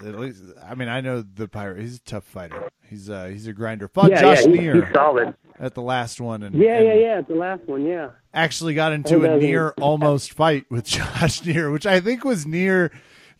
at 0.05 0.19
least 0.19 0.43
I 0.65 0.75
mean 0.75 0.89
I 0.89 1.01
know 1.01 1.23
the 1.23 1.49
pirate. 1.49 1.81
He's 1.81 1.97
a 1.97 2.01
tough 2.01 2.25
fighter. 2.25 2.69
He's 2.89 3.09
uh 3.11 3.27
he's 3.27 3.47
a 3.47 3.53
grinder. 3.53 3.89
Fought 3.89 4.11
yeah, 4.11 4.21
Josh 4.21 4.41
yeah, 4.45 4.49
he's, 4.51 4.59
Neer 4.61 4.85
he's 4.87 4.95
solid. 4.95 5.35
at 5.59 5.75
the 5.75 5.83
last 5.83 6.21
one, 6.21 6.43
and 6.43 6.55
Yeah, 6.55 6.77
and 6.79 6.87
yeah, 6.87 6.95
yeah. 6.95 7.19
It's 7.21 7.29
the 7.29 7.35
last 7.35 7.67
one. 7.67 7.85
Yeah. 7.87 8.11
Actually 8.35 8.75
got 8.75 8.93
into 8.93 9.25
a 9.25 9.37
near 9.39 9.71
almost 9.81 10.33
fight 10.33 10.65
with 10.71 10.85
Josh 10.87 11.45
Neer, 11.45 11.71
which 11.71 11.87
I 11.87 12.01
think 12.01 12.25
was 12.25 12.47
near. 12.47 12.91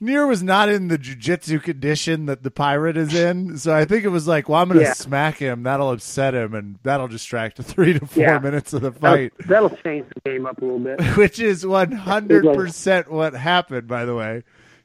Near 0.01 0.27
was 0.27 0.43
not 0.43 0.69
in 0.69 0.89
the 0.89 0.99
jujitsu 0.99 1.63
condition 1.63 2.27
that 2.27 2.43
the 2.43 2.51
pirate 2.51 2.97
is 2.97 3.15
in, 3.15 3.57
so 3.57 3.73
I 3.73 3.85
think 3.85 4.03
it 4.05 4.09
was 4.09 4.27
like, 4.27 4.49
well, 4.49 4.61
I'm 4.61 4.67
going 4.67 4.81
to 4.81 4.85
Yeah. 4.87 4.95
smack 4.95 5.37
him. 5.39 5.63
That'll 5.63 5.93
upset 5.93 6.35
him, 6.35 6.55
and 6.55 6.81
that'll 6.83 7.07
distract 7.07 7.59
the 7.59 7.63
three 7.63 7.93
to 7.97 8.05
four 8.05 8.25
Yeah. 8.25 8.39
minutes 8.41 8.73
of 8.73 8.81
the 8.83 8.91
That'll, 8.91 9.17
fight. 9.17 9.33
that'll 9.47 9.71
change 9.71 10.07
the 10.13 10.29
game 10.29 10.45
up 10.45 10.61
a 10.61 10.65
little 10.65 10.81
bit. 10.81 11.01
which 11.17 11.39
is 11.39 11.65
100% 11.65 13.09
what 13.09 13.35
happened, 13.35 13.87
by 13.87 14.05
the 14.05 14.17
way. 14.17 14.43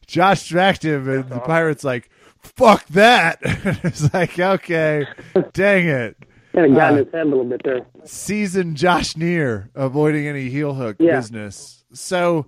Josh 0.07 0.47
tracked 0.47 0.83
him, 0.83 1.07
and 1.09 1.29
the 1.29 1.39
pirate's 1.39 1.83
like, 1.83 2.09
fuck 2.41 2.85
that. 2.87 3.39
it's 3.43 4.13
like, 4.13 4.39
okay, 4.39 5.05
dang 5.53 5.87
it. 5.87 6.17
Kind 6.55 6.71
of 6.71 6.77
got 6.77 6.93
in 6.93 6.99
Uh, 6.99 7.03
his 7.03 7.13
head 7.13 7.21
a 7.27 7.29
little 7.29 7.43
bit 7.45 7.61
there. 7.63 7.85
Season 8.05 8.75
Josh 8.75 9.15
Neer 9.17 9.69
avoiding 9.75 10.27
any 10.27 10.49
heel 10.49 10.73
hook 10.73 10.95
Yeah. 10.99 11.17
business. 11.17 11.83
So 11.93 12.45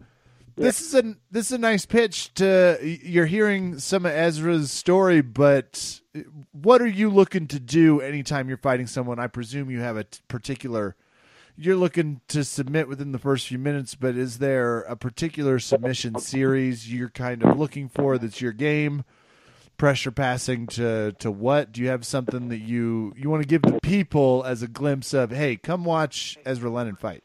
this 0.55 0.81
is 0.81 0.93
a 0.95 1.15
this 1.31 1.47
is 1.47 1.51
a 1.53 1.57
nice 1.57 1.85
pitch 1.85 2.33
to 2.35 2.77
you're 2.81 3.25
hearing 3.27 3.77
some 3.79 4.05
of 4.05 4.11
Ezra's 4.11 4.71
story, 4.71 5.21
but 5.21 6.01
what 6.51 6.81
are 6.81 6.87
you 6.87 7.09
looking 7.09 7.47
to 7.47 7.59
do 7.59 8.01
anytime 8.01 8.47
you're 8.49 8.57
fighting 8.57 8.87
someone? 8.87 9.19
I 9.19 9.27
presume 9.27 9.69
you 9.69 9.79
have 9.81 9.95
a 9.97 10.05
t- 10.05 10.19
particular 10.27 10.95
you're 11.59 11.75
looking 11.75 12.21
to 12.29 12.45
submit 12.45 12.87
within 12.87 13.11
the 13.11 13.19
first 13.19 13.47
few 13.47 13.59
minutes, 13.59 13.93
but 13.93 14.15
is 14.15 14.37
there 14.37 14.79
a 14.81 14.95
particular 14.95 15.59
submission 15.59 16.17
series 16.17 16.91
you're 16.91 17.09
kind 17.09 17.43
of 17.43 17.59
looking 17.59 17.89
for 17.89 18.17
that's 18.17 18.39
your 18.39 18.53
game? 18.53 19.03
Pressure 19.75 20.11
passing 20.11 20.67
to 20.67 21.13
to 21.19 21.31
what? 21.31 21.71
Do 21.71 21.81
you 21.81 21.87
have 21.87 22.05
something 22.05 22.49
that 22.49 22.59
you 22.59 23.13
you 23.15 23.29
want 23.29 23.43
to 23.43 23.47
give 23.47 23.61
the 23.61 23.79
people 23.81 24.43
as 24.45 24.61
a 24.61 24.67
glimpse 24.67 25.13
of, 25.13 25.31
hey, 25.31 25.55
come 25.55 25.85
watch 25.85 26.37
Ezra 26.45 26.69
Lennon 26.69 26.95
fight? 26.95 27.23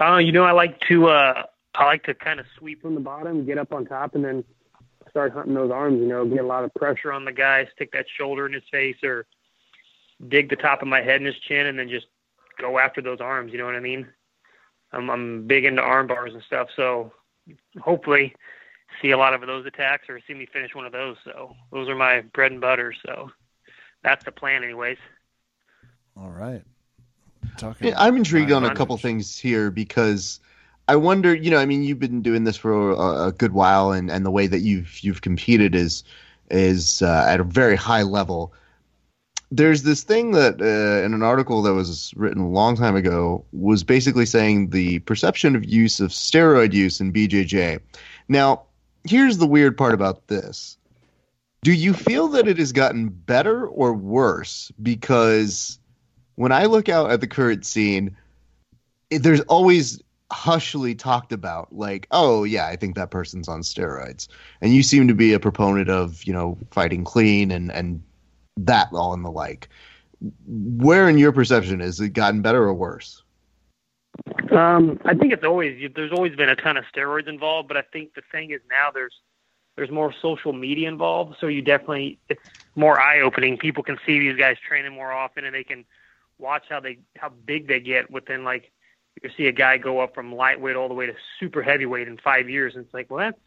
Uh, 0.00 0.18
you 0.18 0.30
know, 0.30 0.44
I 0.44 0.52
like 0.52 0.80
to 0.82 1.08
uh, 1.08 1.42
I 1.74 1.84
like 1.86 2.04
to 2.04 2.14
kind 2.14 2.38
of 2.38 2.46
sweep 2.58 2.82
from 2.82 2.94
the 2.94 3.00
bottom, 3.00 3.44
get 3.44 3.58
up 3.58 3.72
on 3.72 3.84
top, 3.84 4.14
and 4.14 4.24
then 4.24 4.44
start 5.10 5.32
hunting 5.32 5.54
those 5.54 5.72
arms. 5.72 6.00
You 6.00 6.06
know, 6.06 6.24
get 6.24 6.44
a 6.44 6.46
lot 6.46 6.62
of 6.62 6.72
pressure 6.74 7.12
on 7.12 7.24
the 7.24 7.32
guy, 7.32 7.68
stick 7.74 7.90
that 7.92 8.06
shoulder 8.16 8.46
in 8.46 8.52
his 8.52 8.62
face, 8.70 9.02
or 9.02 9.26
dig 10.28 10.50
the 10.50 10.56
top 10.56 10.82
of 10.82 10.88
my 10.88 11.02
head 11.02 11.20
in 11.20 11.26
his 11.26 11.38
chin, 11.48 11.66
and 11.66 11.76
then 11.76 11.88
just 11.88 12.06
go 12.58 12.78
after 12.78 13.00
those 13.00 13.20
arms. 13.20 13.52
You 13.52 13.58
know 13.58 13.66
what 13.66 13.74
I 13.74 13.80
mean? 13.80 14.06
I'm 14.92 15.10
I'm 15.10 15.46
big 15.46 15.64
into 15.64 15.82
arm 15.82 16.06
bars 16.06 16.34
and 16.34 16.42
stuff, 16.42 16.68
so 16.74 17.12
hopefully 17.80 18.34
see 19.02 19.10
a 19.10 19.18
lot 19.18 19.34
of 19.34 19.40
those 19.42 19.66
attacks 19.66 20.08
or 20.08 20.20
see 20.26 20.34
me 20.34 20.46
finish 20.46 20.74
one 20.74 20.86
of 20.86 20.92
those. 20.92 21.16
So 21.24 21.54
those 21.72 21.88
are 21.88 21.96
my 21.96 22.20
bread 22.20 22.52
and 22.52 22.60
butter. 22.60 22.94
So 23.04 23.30
that's 24.02 24.24
the 24.24 24.32
plan, 24.32 24.64
anyways. 24.64 24.98
All 26.16 26.30
right. 26.30 26.62
Talking 27.58 27.88
Yeah, 27.88 27.94
I'm 27.96 28.16
intrigued 28.16 28.52
on 28.52 28.64
a 28.64 28.74
couple 28.74 28.96
things 28.96 29.38
here 29.38 29.70
because 29.70 30.40
I 30.88 30.96
wonder, 30.96 31.34
you 31.34 31.50
know, 31.50 31.58
I 31.58 31.66
mean, 31.66 31.82
you've 31.82 31.98
been 31.98 32.22
doing 32.22 32.44
this 32.44 32.56
for 32.56 32.92
a, 32.92 33.28
a 33.28 33.32
good 33.32 33.52
while, 33.52 33.92
and, 33.92 34.10
and 34.10 34.24
the 34.24 34.30
way 34.30 34.46
that 34.46 34.60
you've 34.60 35.00
you've 35.00 35.20
competed 35.20 35.74
is 35.74 36.04
is 36.50 37.02
uh, 37.02 37.26
at 37.28 37.40
a 37.40 37.44
very 37.44 37.76
high 37.76 38.02
level. 38.02 38.52
There's 39.56 39.84
this 39.84 40.02
thing 40.02 40.32
that 40.32 40.60
uh, 40.60 41.04
in 41.04 41.14
an 41.14 41.22
article 41.22 41.62
that 41.62 41.72
was 41.72 42.12
written 42.14 42.42
a 42.42 42.48
long 42.48 42.76
time 42.76 42.94
ago 42.94 43.42
was 43.52 43.82
basically 43.82 44.26
saying 44.26 44.68
the 44.68 44.98
perception 45.00 45.56
of 45.56 45.64
use 45.64 45.98
of 45.98 46.10
steroid 46.10 46.74
use 46.74 47.00
in 47.00 47.10
BJJ. 47.10 47.80
Now, 48.28 48.64
here's 49.08 49.38
the 49.38 49.46
weird 49.46 49.78
part 49.78 49.94
about 49.94 50.26
this. 50.26 50.76
Do 51.62 51.72
you 51.72 51.94
feel 51.94 52.28
that 52.28 52.46
it 52.46 52.58
has 52.58 52.70
gotten 52.70 53.08
better 53.08 53.66
or 53.66 53.94
worse? 53.94 54.70
Because 54.82 55.78
when 56.34 56.52
I 56.52 56.66
look 56.66 56.90
out 56.90 57.10
at 57.10 57.22
the 57.22 57.26
current 57.26 57.64
scene, 57.64 58.14
it, 59.08 59.22
there's 59.22 59.40
always 59.42 60.02
hushly 60.30 60.94
talked 60.94 61.32
about 61.32 61.72
like, 61.72 62.06
oh 62.10 62.44
yeah, 62.44 62.66
I 62.66 62.76
think 62.76 62.94
that 62.96 63.10
person's 63.10 63.48
on 63.48 63.62
steroids, 63.62 64.28
and 64.60 64.74
you 64.74 64.82
seem 64.82 65.08
to 65.08 65.14
be 65.14 65.32
a 65.32 65.40
proponent 65.40 65.88
of 65.88 66.24
you 66.24 66.32
know 66.34 66.58
fighting 66.72 67.04
clean 67.04 67.50
and 67.50 67.72
and 67.72 68.02
that 68.58 68.88
all 68.92 69.14
and 69.14 69.24
the 69.24 69.30
like. 69.30 69.68
Where 70.46 71.08
in 71.08 71.18
your 71.18 71.32
perception 71.32 71.80
has 71.80 72.00
it 72.00 72.10
gotten 72.10 72.42
better 72.42 72.64
or 72.64 72.74
worse? 72.74 73.22
Um, 74.50 74.98
I 75.04 75.14
think 75.14 75.32
it's 75.32 75.44
always 75.44 75.90
there's 75.94 76.12
always 76.12 76.34
been 76.34 76.48
a 76.48 76.56
ton 76.56 76.76
of 76.76 76.84
steroids 76.94 77.28
involved, 77.28 77.68
but 77.68 77.76
I 77.76 77.82
think 77.82 78.14
the 78.14 78.22
thing 78.32 78.50
is 78.50 78.60
now 78.70 78.90
there's 78.92 79.14
there's 79.76 79.90
more 79.90 80.14
social 80.22 80.54
media 80.54 80.88
involved, 80.88 81.36
so 81.38 81.48
you 81.48 81.60
definitely 81.60 82.18
it's 82.28 82.40
more 82.74 82.98
eye 82.98 83.20
opening. 83.20 83.58
People 83.58 83.82
can 83.82 83.98
see 84.06 84.18
these 84.18 84.36
guys 84.36 84.56
training 84.66 84.94
more 84.94 85.12
often, 85.12 85.44
and 85.44 85.54
they 85.54 85.64
can 85.64 85.84
watch 86.38 86.64
how 86.70 86.80
they 86.80 86.98
how 87.16 87.28
big 87.28 87.68
they 87.68 87.80
get 87.80 88.10
within 88.10 88.44
like 88.44 88.72
you 89.22 89.30
see 89.36 89.46
a 89.46 89.52
guy 89.52 89.78
go 89.78 90.00
up 90.00 90.14
from 90.14 90.34
lightweight 90.34 90.76
all 90.76 90.88
the 90.88 90.94
way 90.94 91.06
to 91.06 91.14
super 91.40 91.62
heavyweight 91.62 92.08
in 92.08 92.16
five 92.18 92.48
years, 92.48 92.74
and 92.74 92.84
it's 92.84 92.94
like, 92.94 93.10
well, 93.10 93.18
that's 93.18 93.40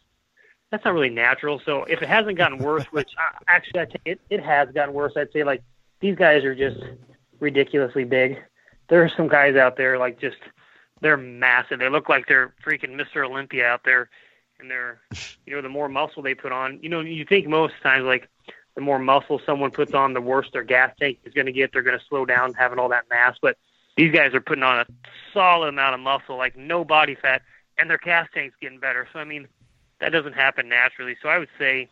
that's 0.70 0.84
not 0.84 0.94
really 0.94 1.10
natural. 1.10 1.60
So 1.64 1.84
if 1.84 2.02
it 2.02 2.08
hasn't 2.08 2.38
gotten 2.38 2.58
worse, 2.58 2.84
which 2.90 3.10
uh, 3.18 3.38
actually 3.48 3.80
I 3.80 3.84
think 3.86 4.02
it 4.04 4.20
it 4.30 4.42
has 4.42 4.68
gotten 4.70 4.94
worse, 4.94 5.12
I'd 5.16 5.32
say 5.32 5.44
like 5.44 5.62
these 6.00 6.16
guys 6.16 6.44
are 6.44 6.54
just 6.54 6.78
ridiculously 7.38 8.04
big. 8.04 8.38
There 8.88 9.02
are 9.02 9.10
some 9.16 9.28
guys 9.28 9.56
out 9.56 9.76
there 9.76 9.98
like 9.98 10.20
just 10.20 10.38
they're 11.00 11.16
massive. 11.16 11.78
They 11.78 11.88
look 11.88 12.08
like 12.08 12.26
they're 12.26 12.54
freaking 12.64 13.00
Mr. 13.00 13.26
Olympia 13.26 13.66
out 13.66 13.84
there, 13.84 14.10
and 14.58 14.70
they're 14.70 15.00
you 15.46 15.54
know 15.54 15.62
the 15.62 15.68
more 15.68 15.88
muscle 15.88 16.22
they 16.22 16.34
put 16.34 16.52
on, 16.52 16.78
you 16.82 16.88
know 16.88 17.00
you 17.00 17.24
think 17.24 17.46
most 17.46 17.74
times 17.82 18.04
like 18.04 18.28
the 18.74 18.80
more 18.80 18.98
muscle 18.98 19.40
someone 19.44 19.70
puts 19.70 19.94
on, 19.94 20.14
the 20.14 20.20
worse 20.20 20.48
their 20.52 20.62
gas 20.62 20.94
tank 20.98 21.18
is 21.24 21.34
going 21.34 21.46
to 21.46 21.52
get. 21.52 21.72
They're 21.72 21.82
going 21.82 21.98
to 21.98 22.04
slow 22.08 22.24
down 22.24 22.54
having 22.54 22.78
all 22.78 22.88
that 22.90 23.04
mass. 23.10 23.36
But 23.40 23.56
these 23.96 24.12
guys 24.12 24.32
are 24.32 24.40
putting 24.40 24.62
on 24.62 24.80
a 24.80 24.86
solid 25.34 25.68
amount 25.68 25.94
of 25.94 26.00
muscle, 26.00 26.36
like 26.36 26.56
no 26.56 26.84
body 26.84 27.16
fat, 27.20 27.42
and 27.78 27.90
their 27.90 27.98
gas 27.98 28.28
tank's 28.32 28.54
getting 28.60 28.78
better. 28.78 29.08
So 29.12 29.18
I 29.18 29.24
mean, 29.24 29.48
that 30.00 30.10
doesn't 30.10 30.34
happen 30.34 30.68
naturally. 30.68 31.16
So 31.22 31.28
I 31.28 31.38
would 31.38 31.48
say 31.58 31.88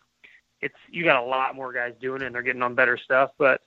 it's 0.61 0.75
you 0.91 1.05
got 1.05 1.23
a 1.23 1.27
lot 1.27 1.55
more 1.55 1.73
guys 1.73 1.95
doing 2.01 2.23
it, 2.23 2.27
and 2.27 2.35
they're 2.35 2.43
getting 2.43 2.63
on 2.63 2.75
better 2.75 2.99
stuff. 2.99 3.31
But 3.39 3.63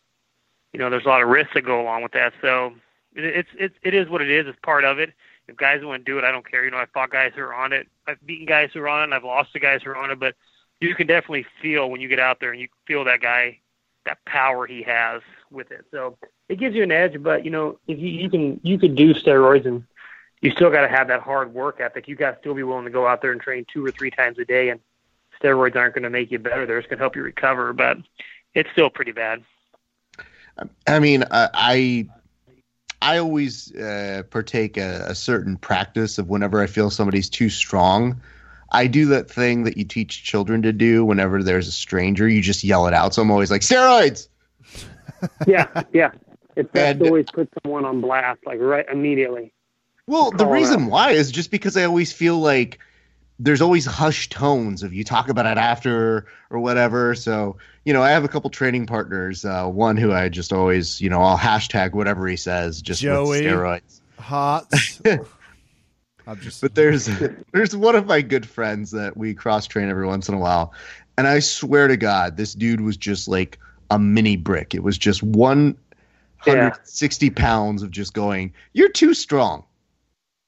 you 0.74 0.80
know, 0.80 0.90
there's 0.90 1.06
a 1.06 1.10
lot 1.10 1.22
of 1.22 1.30
risks 1.30 1.54
that 1.54 1.62
go 1.62 1.82
along 1.82 2.04
with 2.04 2.12
that. 2.14 2.34
So 2.42 2.74
it, 3.16 3.26
it's 3.26 3.50
it's 3.58 3.76
it 3.84 3.94
is 3.94 4.10
what 4.10 4.22
it 4.22 4.30
is. 4.30 4.48
It's 4.48 4.60
part 4.64 4.84
of 4.84 5.00
it. 5.00 5.14
If 5.48 5.58
guys 5.58 5.84
want 5.84 6.06
to 6.06 6.12
do 6.12 6.18
it, 6.18 6.24
I 6.24 6.32
don't 6.32 6.50
care. 6.50 6.64
You 6.64 6.72
know, 6.72 6.78
I've 6.78 6.92
fought 6.92 7.12
guys 7.12 7.34
who 7.36 7.42
are 7.42 7.54
on 7.54 7.74
it. 7.74 7.88
I've 8.08 8.26
beaten 8.26 8.46
guys 8.46 8.70
who 8.74 8.82
are 8.82 8.88
on 8.90 9.02
it. 9.02 9.04
And 9.06 9.14
I've 9.14 9.24
lost 9.24 9.54
to 9.54 9.60
guys 9.60 9.82
who 9.84 9.92
are 9.92 9.98
on 9.98 10.12
it. 10.12 10.20
But 10.20 10.36
you 10.80 10.96
can 10.96 11.08
definitely 11.08 11.46
feel 11.62 11.90
when 11.90 12.00
you 12.00 12.08
get 12.08 12.20
out 12.20 12.40
there 12.40 12.52
and 12.52 12.62
you 12.62 12.68
feel 12.86 13.04
that 13.06 13.22
guy, 13.22 13.60
that 14.06 14.24
power 14.26 14.66
he 14.66 14.82
has 14.84 15.22
with 15.50 15.72
it. 15.72 15.86
So 15.92 16.18
it 16.48 16.60
gives 16.60 16.76
you 16.76 16.84
an 16.84 16.92
edge. 16.92 17.22
But 17.22 17.44
you 17.44 17.52
know, 17.52 17.80
if 17.88 18.00
you, 18.00 18.08
you 18.08 18.30
can 18.30 18.60
you 18.64 18.78
could 18.78 18.96
do 18.96 19.14
steroids 19.14 19.66
and 19.66 19.84
you 20.42 20.52
still 20.52 20.72
got 20.72 20.82
to 20.82 20.88
have 20.88 21.08
that 21.08 21.22
hard 21.22 21.54
work 21.54 21.80
ethic. 21.80 22.08
You 22.08 22.16
got 22.16 22.32
to 22.32 22.38
still 22.40 22.54
be 22.54 22.64
willing 22.64 22.86
to 22.86 22.92
go 22.92 23.08
out 23.08 23.22
there 23.22 23.32
and 23.32 23.40
train 23.40 23.66
two 23.72 23.86
or 23.86 23.92
three 23.92 24.10
times 24.10 24.40
a 24.40 24.46
day. 24.46 24.70
And 24.70 24.80
steroids 25.42 25.76
aren't 25.76 25.94
going 25.94 26.04
to 26.04 26.10
make 26.10 26.32
you 26.32 26.40
better. 26.40 26.66
They're 26.66 26.80
just 26.80 26.90
going 26.90 26.98
to 26.98 27.04
help 27.04 27.16
you 27.16 27.22
recover. 27.22 27.74
But 27.74 27.98
it's 28.54 28.70
still 28.72 28.90
pretty 28.90 29.12
bad. 29.12 29.44
I 30.88 31.00
mean, 31.00 31.24
uh, 31.24 31.50
I 31.54 32.08
I 33.02 33.18
always 33.18 33.74
uh, 33.76 34.24
partake 34.30 34.78
a, 34.78 35.06
a, 35.08 35.16
certain 35.16 35.58
practice 35.58 36.20
of 36.20 36.30
whenever 36.30 36.62
I 36.62 36.68
feel 36.68 36.90
somebody's 36.90 37.30
too 37.30 37.50
strong. 37.50 38.22
I 38.72 38.88
do 38.88 39.08
that 39.08 39.30
thing 39.30 39.64
that 39.64 39.78
you 39.78 39.86
teach 39.86 40.24
children 40.24 40.62
to 40.62 40.72
do 40.72 41.04
whenever 41.04 41.42
there's 41.42 41.68
a 41.68 41.72
stranger. 41.72 42.28
You 42.28 42.42
just 42.42 42.64
yell 42.64 42.88
it 42.88 42.94
out. 42.94 43.14
So 43.14 43.22
I'm 43.22 43.32
always 43.32 43.50
like, 43.50 43.62
steroids. 43.62 44.28
yeah, 45.48 45.84
yeah. 45.94 46.12
It's 46.56 46.70
best 46.72 47.00
to 47.00 47.06
always 47.06 47.26
put 47.34 47.50
someone 47.64 47.86
on 47.86 48.02
blast, 48.02 48.42
like 48.46 48.60
right 48.60 48.86
immediately. 48.92 49.52
Well, 50.12 50.32
the 50.32 50.46
reason 50.46 50.88
why 50.88 51.12
is 51.12 51.32
just 51.32 51.52
because 51.52 51.78
I 51.78 51.86
always 51.86 52.12
feel 52.12 52.38
like 52.38 52.80
there's 53.40 53.62
always 53.62 53.86
hushed 53.86 54.34
tones 54.34 54.84
of 54.84 54.94
you 54.94 55.06
talk 55.06 55.30
about 55.30 55.46
it 55.46 55.58
after 55.58 56.26
or 56.50 56.60
whatever. 56.60 57.16
So, 57.16 57.56
you 57.86 57.94
know, 57.94 58.04
I 58.04 58.10
have 58.10 58.26
a 58.26 58.28
couple 58.28 58.50
training 58.50 58.88
partners. 58.88 59.46
Uh, 59.46 59.68
one 59.68 59.96
who 59.96 60.12
I 60.12 60.28
just 60.28 60.52
always, 60.52 61.00
you 61.00 61.10
know, 61.10 61.22
I'll 61.22 61.38
hashtag 61.38 61.94
whatever 61.94 62.28
he 62.28 62.36
says 62.36 62.82
just 62.82 63.02
Joey, 63.02 63.44
steroids. 63.44 64.02
Hot. 64.20 64.70
I'm 66.28 66.42
just 66.42 66.60
But 66.60 66.76
there's 66.76 67.06
there's 67.54 67.74
one 67.74 67.96
of 67.96 68.06
my 68.06 68.22
good 68.22 68.46
friends 68.46 68.92
that 68.92 69.16
we 69.16 69.34
cross 69.34 69.66
train 69.66 69.88
every 69.88 70.06
once 70.06 70.28
in 70.28 70.36
a 70.36 70.40
while. 70.40 70.74
And 71.18 71.26
I 71.26 71.40
swear 71.40 71.88
to 71.88 71.96
God, 71.96 72.36
this 72.36 72.54
dude 72.54 72.82
was 72.82 72.98
just 72.98 73.30
like 73.30 73.58
a 73.90 73.98
mini 73.98 74.36
brick. 74.36 74.76
It 74.76 74.84
was 74.84 74.98
just 74.98 75.24
160 75.24 77.26
yeah. 77.26 77.32
pounds 77.34 77.82
of 77.82 77.92
just 77.92 78.14
going, 78.14 78.52
You're 78.74 78.92
too 78.92 79.14
strong. 79.14 79.64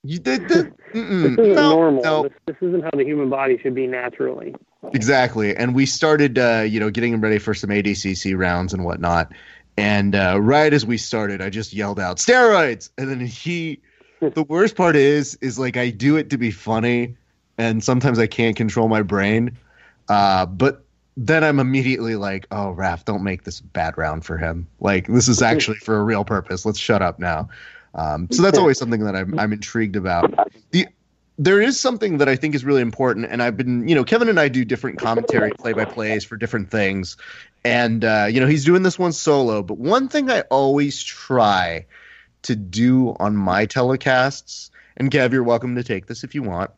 You 0.03 0.19
did 0.19 0.47
this 0.49 0.65
isn't 0.93 1.37
no, 1.37 1.69
normal. 1.69 2.03
No. 2.03 2.23
This, 2.23 2.33
this, 2.45 2.55
isn't 2.61 2.83
how 2.83 2.91
the 2.91 3.05
human 3.05 3.29
body 3.29 3.57
should 3.57 3.73
be 3.73 3.87
naturally. 3.87 4.53
Exactly, 4.93 5.55
and 5.55 5.73
we 5.73 5.85
started, 5.85 6.37
uh, 6.37 6.65
you 6.67 6.79
know, 6.79 6.89
getting 6.89 7.13
him 7.13 7.21
ready 7.21 7.39
for 7.39 7.53
some 7.53 7.69
ADCC 7.69 8.37
rounds 8.37 8.73
and 8.73 8.83
whatnot. 8.83 9.31
And 9.77 10.13
uh, 10.13 10.39
right 10.41 10.71
as 10.71 10.85
we 10.85 10.97
started, 10.97 11.41
I 11.41 11.49
just 11.49 11.73
yelled 11.73 11.99
out 11.99 12.17
steroids, 12.17 12.89
and 12.97 13.09
then 13.09 13.21
he. 13.21 13.79
the 14.19 14.43
worst 14.43 14.75
part 14.75 14.95
is, 14.95 15.35
is 15.41 15.57
like 15.57 15.77
I 15.77 15.89
do 15.89 16.17
it 16.17 16.29
to 16.31 16.37
be 16.37 16.51
funny, 16.51 17.15
and 17.57 17.83
sometimes 17.83 18.19
I 18.19 18.27
can't 18.27 18.55
control 18.55 18.89
my 18.89 19.01
brain. 19.01 19.57
Uh, 20.09 20.45
but 20.45 20.83
then 21.15 21.45
I'm 21.45 21.59
immediately 21.59 22.17
like, 22.17 22.45
"Oh, 22.51 22.75
Raph, 22.77 23.05
don't 23.05 23.23
make 23.23 23.43
this 23.43 23.61
a 23.61 23.63
bad 23.63 23.97
round 23.97 24.25
for 24.25 24.37
him. 24.37 24.67
Like 24.81 25.07
this 25.07 25.29
is 25.29 25.41
actually 25.41 25.77
for 25.77 25.97
a 25.97 26.03
real 26.03 26.25
purpose. 26.25 26.65
Let's 26.65 26.79
shut 26.79 27.01
up 27.01 27.19
now." 27.19 27.47
Um, 27.95 28.27
so 28.31 28.41
that's 28.41 28.57
always 28.57 28.77
something 28.77 29.01
that 29.01 29.15
I'm, 29.15 29.37
I'm 29.39 29.53
intrigued 29.53 29.95
about. 29.95 30.33
The 30.71 30.87
there 31.37 31.61
is 31.61 31.79
something 31.79 32.19
that 32.19 32.29
I 32.29 32.35
think 32.35 32.53
is 32.53 32.63
really 32.63 32.81
important, 32.81 33.27
and 33.29 33.41
I've 33.41 33.57
been, 33.57 33.87
you 33.87 33.95
know, 33.95 34.03
Kevin 34.03 34.29
and 34.29 34.39
I 34.39 34.49
do 34.49 34.63
different 34.63 34.99
commentary 34.99 35.51
play 35.51 35.73
by 35.73 35.85
plays 35.85 36.23
for 36.23 36.37
different 36.37 36.69
things, 36.69 37.17
and 37.65 38.05
uh, 38.05 38.27
you 38.29 38.39
know, 38.39 38.47
he's 38.47 38.65
doing 38.65 38.83
this 38.83 38.99
one 38.99 39.13
solo. 39.13 39.63
But 39.63 39.77
one 39.77 40.09
thing 40.09 40.29
I 40.29 40.41
always 40.41 41.01
try 41.03 41.85
to 42.43 42.55
do 42.55 43.15
on 43.19 43.35
my 43.35 43.65
telecasts, 43.65 44.69
and 44.97 45.09
Kev, 45.09 45.31
you're 45.31 45.43
welcome 45.43 45.75
to 45.75 45.83
take 45.83 46.05
this 46.05 46.23
if 46.23 46.35
you 46.35 46.43
want, 46.43 46.71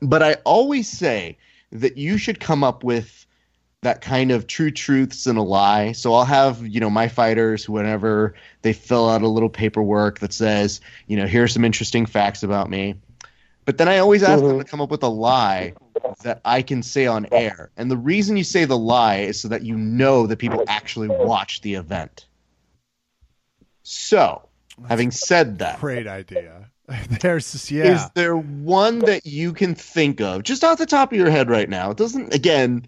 but 0.00 0.22
I 0.22 0.34
always 0.44 0.88
say 0.88 1.38
that 1.70 1.96
you 1.96 2.18
should 2.18 2.40
come 2.40 2.64
up 2.64 2.82
with 2.82 3.19
that 3.82 4.02
kind 4.02 4.30
of 4.30 4.46
true 4.46 4.70
truths 4.70 5.26
and 5.26 5.38
a 5.38 5.42
lie. 5.42 5.92
So 5.92 6.12
I'll 6.12 6.24
have, 6.24 6.66
you 6.66 6.80
know, 6.80 6.90
my 6.90 7.08
fighters 7.08 7.68
whenever 7.68 8.34
they 8.62 8.74
fill 8.74 9.08
out 9.08 9.22
a 9.22 9.28
little 9.28 9.48
paperwork 9.48 10.18
that 10.18 10.34
says, 10.34 10.80
you 11.06 11.16
know, 11.16 11.26
here's 11.26 11.54
some 11.54 11.64
interesting 11.64 12.04
facts 12.04 12.42
about 12.42 12.68
me. 12.68 12.96
But 13.64 13.78
then 13.78 13.88
I 13.88 13.98
always 13.98 14.22
ask 14.22 14.40
mm-hmm. 14.40 14.48
them 14.48 14.58
to 14.58 14.64
come 14.64 14.80
up 14.80 14.90
with 14.90 15.02
a 15.02 15.08
lie 15.08 15.74
that 16.22 16.40
I 16.44 16.60
can 16.60 16.82
say 16.82 17.06
on 17.06 17.26
air. 17.32 17.70
And 17.76 17.90
the 17.90 17.96
reason 17.96 18.36
you 18.36 18.44
say 18.44 18.64
the 18.64 18.76
lie 18.76 19.18
is 19.18 19.40
so 19.40 19.48
that 19.48 19.62
you 19.62 19.76
know 19.76 20.26
that 20.26 20.38
people 20.38 20.62
actually 20.68 21.08
watch 21.08 21.62
the 21.62 21.74
event. 21.74 22.26
So, 23.82 24.48
having 24.88 25.10
said 25.10 25.58
that, 25.60 25.80
great 25.80 26.06
idea. 26.06 26.70
There's 27.20 27.70
yeah. 27.70 27.94
Is 27.94 28.10
there 28.14 28.36
one 28.36 29.00
that 29.00 29.24
you 29.24 29.52
can 29.52 29.74
think 29.74 30.20
of 30.20 30.42
just 30.42 30.64
off 30.64 30.78
the 30.78 30.86
top 30.86 31.12
of 31.12 31.18
your 31.18 31.30
head 31.30 31.48
right 31.48 31.68
now? 31.68 31.90
It 31.90 31.96
doesn't 31.96 32.34
again 32.34 32.86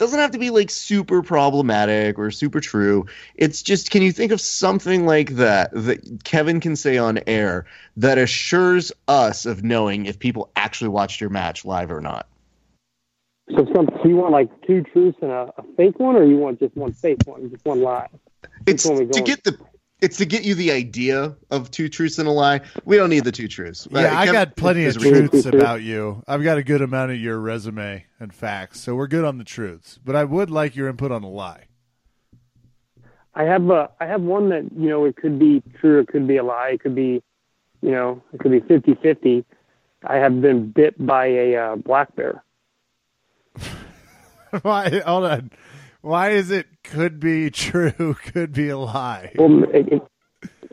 doesn't 0.00 0.18
have 0.18 0.30
to 0.30 0.38
be 0.38 0.48
like 0.48 0.70
super 0.70 1.22
problematic 1.22 2.18
or 2.18 2.30
super 2.30 2.58
true. 2.58 3.04
It's 3.34 3.62
just 3.62 3.90
can 3.90 4.00
you 4.00 4.12
think 4.12 4.32
of 4.32 4.40
something 4.40 5.04
like 5.04 5.36
that 5.36 5.72
that 5.74 6.24
Kevin 6.24 6.58
can 6.60 6.74
say 6.74 6.96
on 6.96 7.20
air 7.26 7.66
that 7.98 8.16
assures 8.16 8.92
us 9.06 9.44
of 9.44 9.62
knowing 9.62 10.06
if 10.06 10.18
people 10.18 10.50
actually 10.56 10.88
watched 10.88 11.20
your 11.20 11.28
match 11.28 11.66
live 11.66 11.92
or 11.92 12.00
not? 12.00 12.26
So, 13.50 13.66
some, 13.74 13.90
so 14.02 14.08
you 14.08 14.16
want 14.16 14.32
like 14.32 14.48
two 14.66 14.82
truths 14.84 15.18
and 15.20 15.30
a, 15.30 15.52
a, 15.58 15.64
fake 15.76 15.98
one, 15.98 16.16
or 16.16 16.24
you 16.24 16.38
want 16.38 16.60
just 16.60 16.74
one 16.76 16.94
fake 16.94 17.18
one, 17.26 17.50
just 17.50 17.64
one 17.66 17.82
lie? 17.82 18.08
It's 18.66 18.84
to 18.84 19.22
get 19.22 19.44
the 19.44 19.58
it's 20.00 20.16
to 20.18 20.26
get 20.26 20.44
you 20.44 20.54
the 20.54 20.72
idea 20.72 21.36
of 21.50 21.70
two 21.70 21.88
truths 21.88 22.18
and 22.18 22.28
a 22.28 22.30
lie. 22.30 22.60
We 22.84 22.96
don't 22.96 23.10
need 23.10 23.24
the 23.24 23.32
two 23.32 23.48
truths. 23.48 23.86
Yeah, 23.90 24.14
uh, 24.14 24.18
I 24.18 24.26
got 24.26 24.56
plenty 24.56 24.84
of 24.86 24.98
truths 24.98 25.46
about 25.46 25.82
you. 25.82 26.22
I've 26.26 26.42
got 26.42 26.58
a 26.58 26.62
good 26.62 26.82
amount 26.82 27.12
of 27.12 27.18
your 27.18 27.38
resume 27.38 28.06
and 28.18 28.32
facts, 28.32 28.80
so 28.80 28.94
we're 28.94 29.06
good 29.06 29.24
on 29.24 29.38
the 29.38 29.44
truths. 29.44 29.98
But 30.04 30.16
I 30.16 30.24
would 30.24 30.50
like 30.50 30.76
your 30.76 30.88
input 30.88 31.12
on 31.12 31.22
a 31.22 31.28
lie. 31.28 31.66
I 33.34 33.44
have 33.44 33.70
a, 33.70 33.90
I 34.00 34.06
have 34.06 34.22
one 34.22 34.48
that 34.48 34.70
you 34.76 34.88
know 34.88 35.04
it 35.04 35.16
could 35.16 35.38
be 35.38 35.62
true, 35.80 36.00
it 36.00 36.08
could 36.08 36.26
be 36.26 36.36
a 36.36 36.42
lie, 36.42 36.70
it 36.74 36.80
could 36.80 36.94
be, 36.94 37.22
you 37.80 37.90
know, 37.90 38.22
it 38.32 38.40
could 38.40 38.50
be 38.50 38.60
50-50. 38.60 39.44
I 40.04 40.16
have 40.16 40.40
been 40.40 40.70
bit 40.70 40.94
by 41.04 41.26
a 41.26 41.56
uh, 41.56 41.76
black 41.76 42.14
bear. 42.16 42.42
Why? 44.62 45.00
Hold 45.06 45.24
on. 45.24 45.50
Why 46.00 46.30
is 46.30 46.50
it 46.50 46.66
could 46.84 47.20
be 47.20 47.50
true, 47.50 48.16
could 48.32 48.52
be 48.52 48.68
a 48.68 48.78
lie? 48.78 49.32
Well, 49.36 49.64
it, 49.64 49.92
it, 49.92 50.02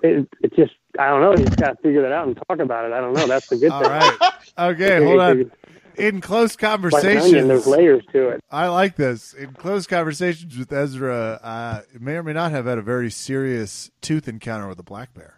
it, 0.03 0.27
it 0.41 0.55
just 0.55 0.73
I 0.99 1.09
don't 1.09 1.21
know. 1.21 1.31
You 1.31 1.45
just 1.45 1.57
got 1.57 1.69
to 1.69 1.81
figure 1.81 2.01
that 2.01 2.11
out 2.11 2.27
and 2.27 2.37
talk 2.47 2.59
about 2.59 2.85
it. 2.85 2.93
I 2.93 2.99
don't 2.99 3.13
know. 3.13 3.27
That's 3.27 3.47
the 3.47 3.57
good 3.57 3.71
All 3.71 3.83
thing. 3.83 3.91
All 3.91 3.99
right. 3.99 4.33
Okay, 4.59 5.03
hold 5.03 5.19
on. 5.19 5.51
In 5.97 6.21
close 6.21 6.55
conversations, 6.55 7.33
like 7.33 7.47
there's 7.47 7.67
layers 7.67 8.03
to 8.11 8.29
it. 8.29 8.43
I 8.51 8.67
like 8.67 8.95
this. 8.95 9.33
In 9.33 9.53
close 9.53 9.87
conversations 9.87 10.55
with 10.55 10.71
Ezra, 10.71 11.39
uh, 11.41 11.81
may 11.99 12.13
or 12.13 12.23
may 12.23 12.33
not 12.33 12.51
have 12.51 12.65
had 12.67 12.77
a 12.77 12.83
very 12.83 13.09
serious 13.09 13.89
tooth 14.01 14.27
encounter 14.27 14.67
with 14.67 14.77
a 14.77 14.83
black 14.83 15.15
bear. 15.15 15.36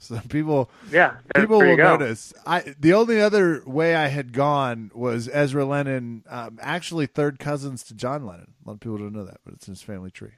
So 0.00 0.18
people, 0.30 0.70
yeah, 0.90 1.16
people 1.36 1.58
will 1.58 1.76
notice. 1.76 2.32
I 2.46 2.74
the 2.80 2.94
only 2.94 3.20
other 3.20 3.62
way 3.66 3.94
I 3.94 4.08
had 4.08 4.32
gone 4.32 4.90
was 4.94 5.28
Ezra 5.30 5.66
Lennon, 5.66 6.24
um, 6.28 6.58
actually 6.62 7.04
third 7.04 7.38
cousins 7.38 7.84
to 7.84 7.94
John 7.94 8.24
Lennon. 8.24 8.54
A 8.64 8.68
lot 8.68 8.74
of 8.74 8.80
people 8.80 8.96
don't 8.96 9.12
know 9.12 9.26
that, 9.26 9.40
but 9.44 9.54
it's 9.54 9.68
in 9.68 9.72
his 9.72 9.82
family 9.82 10.10
tree. 10.10 10.32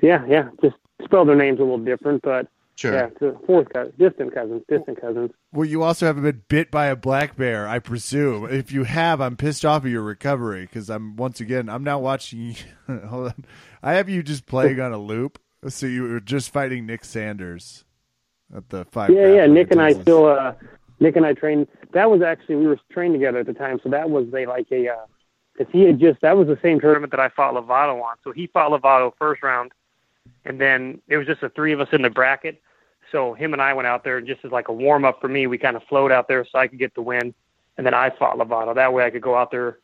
Yeah, 0.00 0.24
yeah. 0.28 0.48
Just 0.62 0.76
spell 1.04 1.24
their 1.24 1.34
names 1.34 1.58
a 1.58 1.62
little 1.62 1.78
different, 1.78 2.22
but 2.22 2.46
sure. 2.76 2.94
yeah, 2.94 3.08
fourth 3.46 3.68
cousins, 3.72 3.94
distant 3.98 4.32
cousins, 4.32 4.62
distant 4.68 5.00
cousins. 5.00 5.32
Well, 5.52 5.68
you 5.68 5.82
also 5.82 6.06
haven't 6.06 6.22
been 6.22 6.42
bit 6.46 6.70
by 6.70 6.86
a 6.86 6.96
black 6.96 7.36
bear, 7.36 7.66
I 7.66 7.80
presume. 7.80 8.48
If 8.48 8.70
you 8.70 8.84
have, 8.84 9.20
I'm 9.20 9.36
pissed 9.36 9.64
off 9.64 9.84
at 9.84 9.90
your 9.90 10.02
recovery 10.02 10.66
because 10.66 10.88
I'm 10.88 11.16
once 11.16 11.40
again 11.40 11.68
I'm 11.68 11.82
now 11.82 11.98
watching. 11.98 12.54
hold 12.86 13.26
on, 13.26 13.44
I 13.82 13.94
have 13.94 14.08
you 14.08 14.22
just 14.22 14.46
playing 14.46 14.78
on 14.80 14.92
a 14.92 14.98
loop. 14.98 15.40
So 15.68 15.86
you 15.86 16.04
were 16.04 16.20
just 16.20 16.50
fighting 16.50 16.86
Nick 16.86 17.04
Sanders 17.04 17.84
at 18.56 18.68
the 18.68 18.84
five. 18.86 19.10
Yeah, 19.10 19.32
yeah. 19.32 19.46
Nick 19.46 19.70
and 19.70 19.80
I 19.80 19.92
still, 19.92 20.26
uh, 20.26 20.54
Nick 20.98 21.16
and 21.16 21.26
I 21.26 21.32
trained. 21.32 21.68
That 21.92 22.10
was 22.10 22.22
actually 22.22 22.56
we 22.56 22.66
were 22.66 22.78
trained 22.90 23.14
together 23.14 23.38
at 23.38 23.46
the 23.46 23.54
time, 23.54 23.80
so 23.82 23.88
that 23.90 24.10
was 24.10 24.26
a 24.34 24.46
like 24.46 24.66
a. 24.70 24.88
Uh, 24.88 25.06
because 25.52 25.72
he 25.72 25.82
had 25.82 25.98
just 25.98 26.20
that 26.22 26.36
was 26.36 26.48
the 26.48 26.58
same 26.62 26.80
tournament 26.80 27.10
that 27.10 27.20
I 27.20 27.28
fought 27.28 27.54
Lovato 27.54 28.00
on. 28.02 28.16
So 28.24 28.32
he 28.32 28.46
fought 28.46 28.70
Lovato 28.70 29.12
first 29.18 29.42
round, 29.42 29.72
and 30.44 30.60
then 30.60 31.00
it 31.08 31.16
was 31.16 31.26
just 31.26 31.42
the 31.42 31.50
three 31.50 31.72
of 31.72 31.80
us 31.80 31.88
in 31.92 32.02
the 32.02 32.10
bracket. 32.10 32.62
So 33.12 33.34
him 33.34 33.52
and 33.52 33.60
I 33.60 33.74
went 33.74 33.86
out 33.86 34.04
there 34.04 34.18
and 34.18 34.26
just 34.26 34.44
as 34.44 34.52
like 34.52 34.68
a 34.68 34.72
warm 34.72 35.04
up 35.04 35.20
for 35.20 35.28
me, 35.28 35.46
we 35.46 35.58
kind 35.58 35.76
of 35.76 35.82
flowed 35.84 36.12
out 36.12 36.28
there 36.28 36.46
so 36.50 36.58
I 36.58 36.68
could 36.68 36.78
get 36.78 36.94
the 36.94 37.02
win, 37.02 37.34
and 37.76 37.86
then 37.86 37.94
I 37.94 38.10
fought 38.10 38.38
Lovato. 38.38 38.74
That 38.74 38.92
way 38.92 39.04
I 39.04 39.10
could 39.10 39.22
go 39.22 39.36
out 39.36 39.50
there 39.50 39.78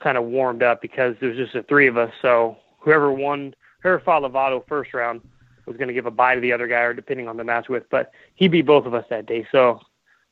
kind 0.00 0.16
of 0.16 0.24
warmed 0.24 0.62
up 0.62 0.80
because 0.80 1.16
there 1.20 1.30
was 1.30 1.38
just 1.38 1.52
the 1.52 1.62
three 1.64 1.86
of 1.86 1.96
us. 1.96 2.12
So 2.22 2.56
whoever 2.78 3.12
won, 3.12 3.54
whoever 3.82 4.00
fought 4.00 4.22
Lovato 4.22 4.66
first 4.66 4.94
round 4.94 5.20
was 5.66 5.76
going 5.76 5.88
to 5.88 5.94
give 5.94 6.06
a 6.06 6.10
bye 6.10 6.34
to 6.34 6.40
the 6.40 6.52
other 6.52 6.66
guy, 6.66 6.80
or 6.80 6.94
depending 6.94 7.28
on 7.28 7.36
the 7.36 7.44
match 7.44 7.68
with. 7.68 7.88
But 7.90 8.12
he 8.34 8.48
beat 8.48 8.66
both 8.66 8.86
of 8.86 8.94
us 8.94 9.04
that 9.10 9.26
day, 9.26 9.46
so. 9.50 9.80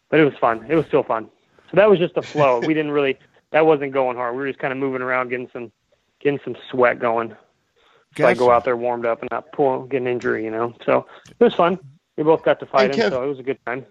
But 0.08 0.20
it 0.20 0.24
was 0.24 0.34
fun. 0.40 0.66
It 0.68 0.74
was 0.74 0.84
still 0.86 1.02
fun. 1.02 1.30
So 1.70 1.76
that 1.76 1.88
was 1.88 1.98
just 1.98 2.16
a 2.16 2.22
flow. 2.22 2.60
we 2.66 2.74
didn't 2.74 2.92
really. 2.92 3.18
That 3.50 3.66
wasn't 3.66 3.92
going 3.92 4.16
hard. 4.16 4.34
We 4.34 4.42
were 4.42 4.48
just 4.48 4.58
kind 4.58 4.72
of 4.72 4.78
moving 4.78 5.02
around, 5.02 5.28
getting 5.28 5.48
some, 5.52 5.72
getting 6.20 6.40
some 6.44 6.56
sweat 6.70 6.98
going. 6.98 7.36
So 8.16 8.26
I 8.26 8.34
go 8.34 8.50
out 8.50 8.64
there 8.64 8.76
warmed 8.76 9.06
up 9.06 9.20
and 9.20 9.30
not 9.30 9.52
pull, 9.52 9.84
get 9.84 10.02
an 10.02 10.06
injury, 10.06 10.44
you 10.44 10.50
know. 10.50 10.74
So 10.84 11.06
it 11.28 11.42
was 11.42 11.54
fun. 11.54 11.78
We 12.16 12.24
both 12.24 12.42
got 12.42 12.60
to 12.60 12.66
fight 12.66 12.90
Hey, 12.90 12.96
him, 12.96 13.06
Kev- 13.06 13.10
so 13.10 13.22
it 13.24 13.26
was 13.26 13.38
a 13.38 13.42
good 13.42 13.58
time. 13.64 13.86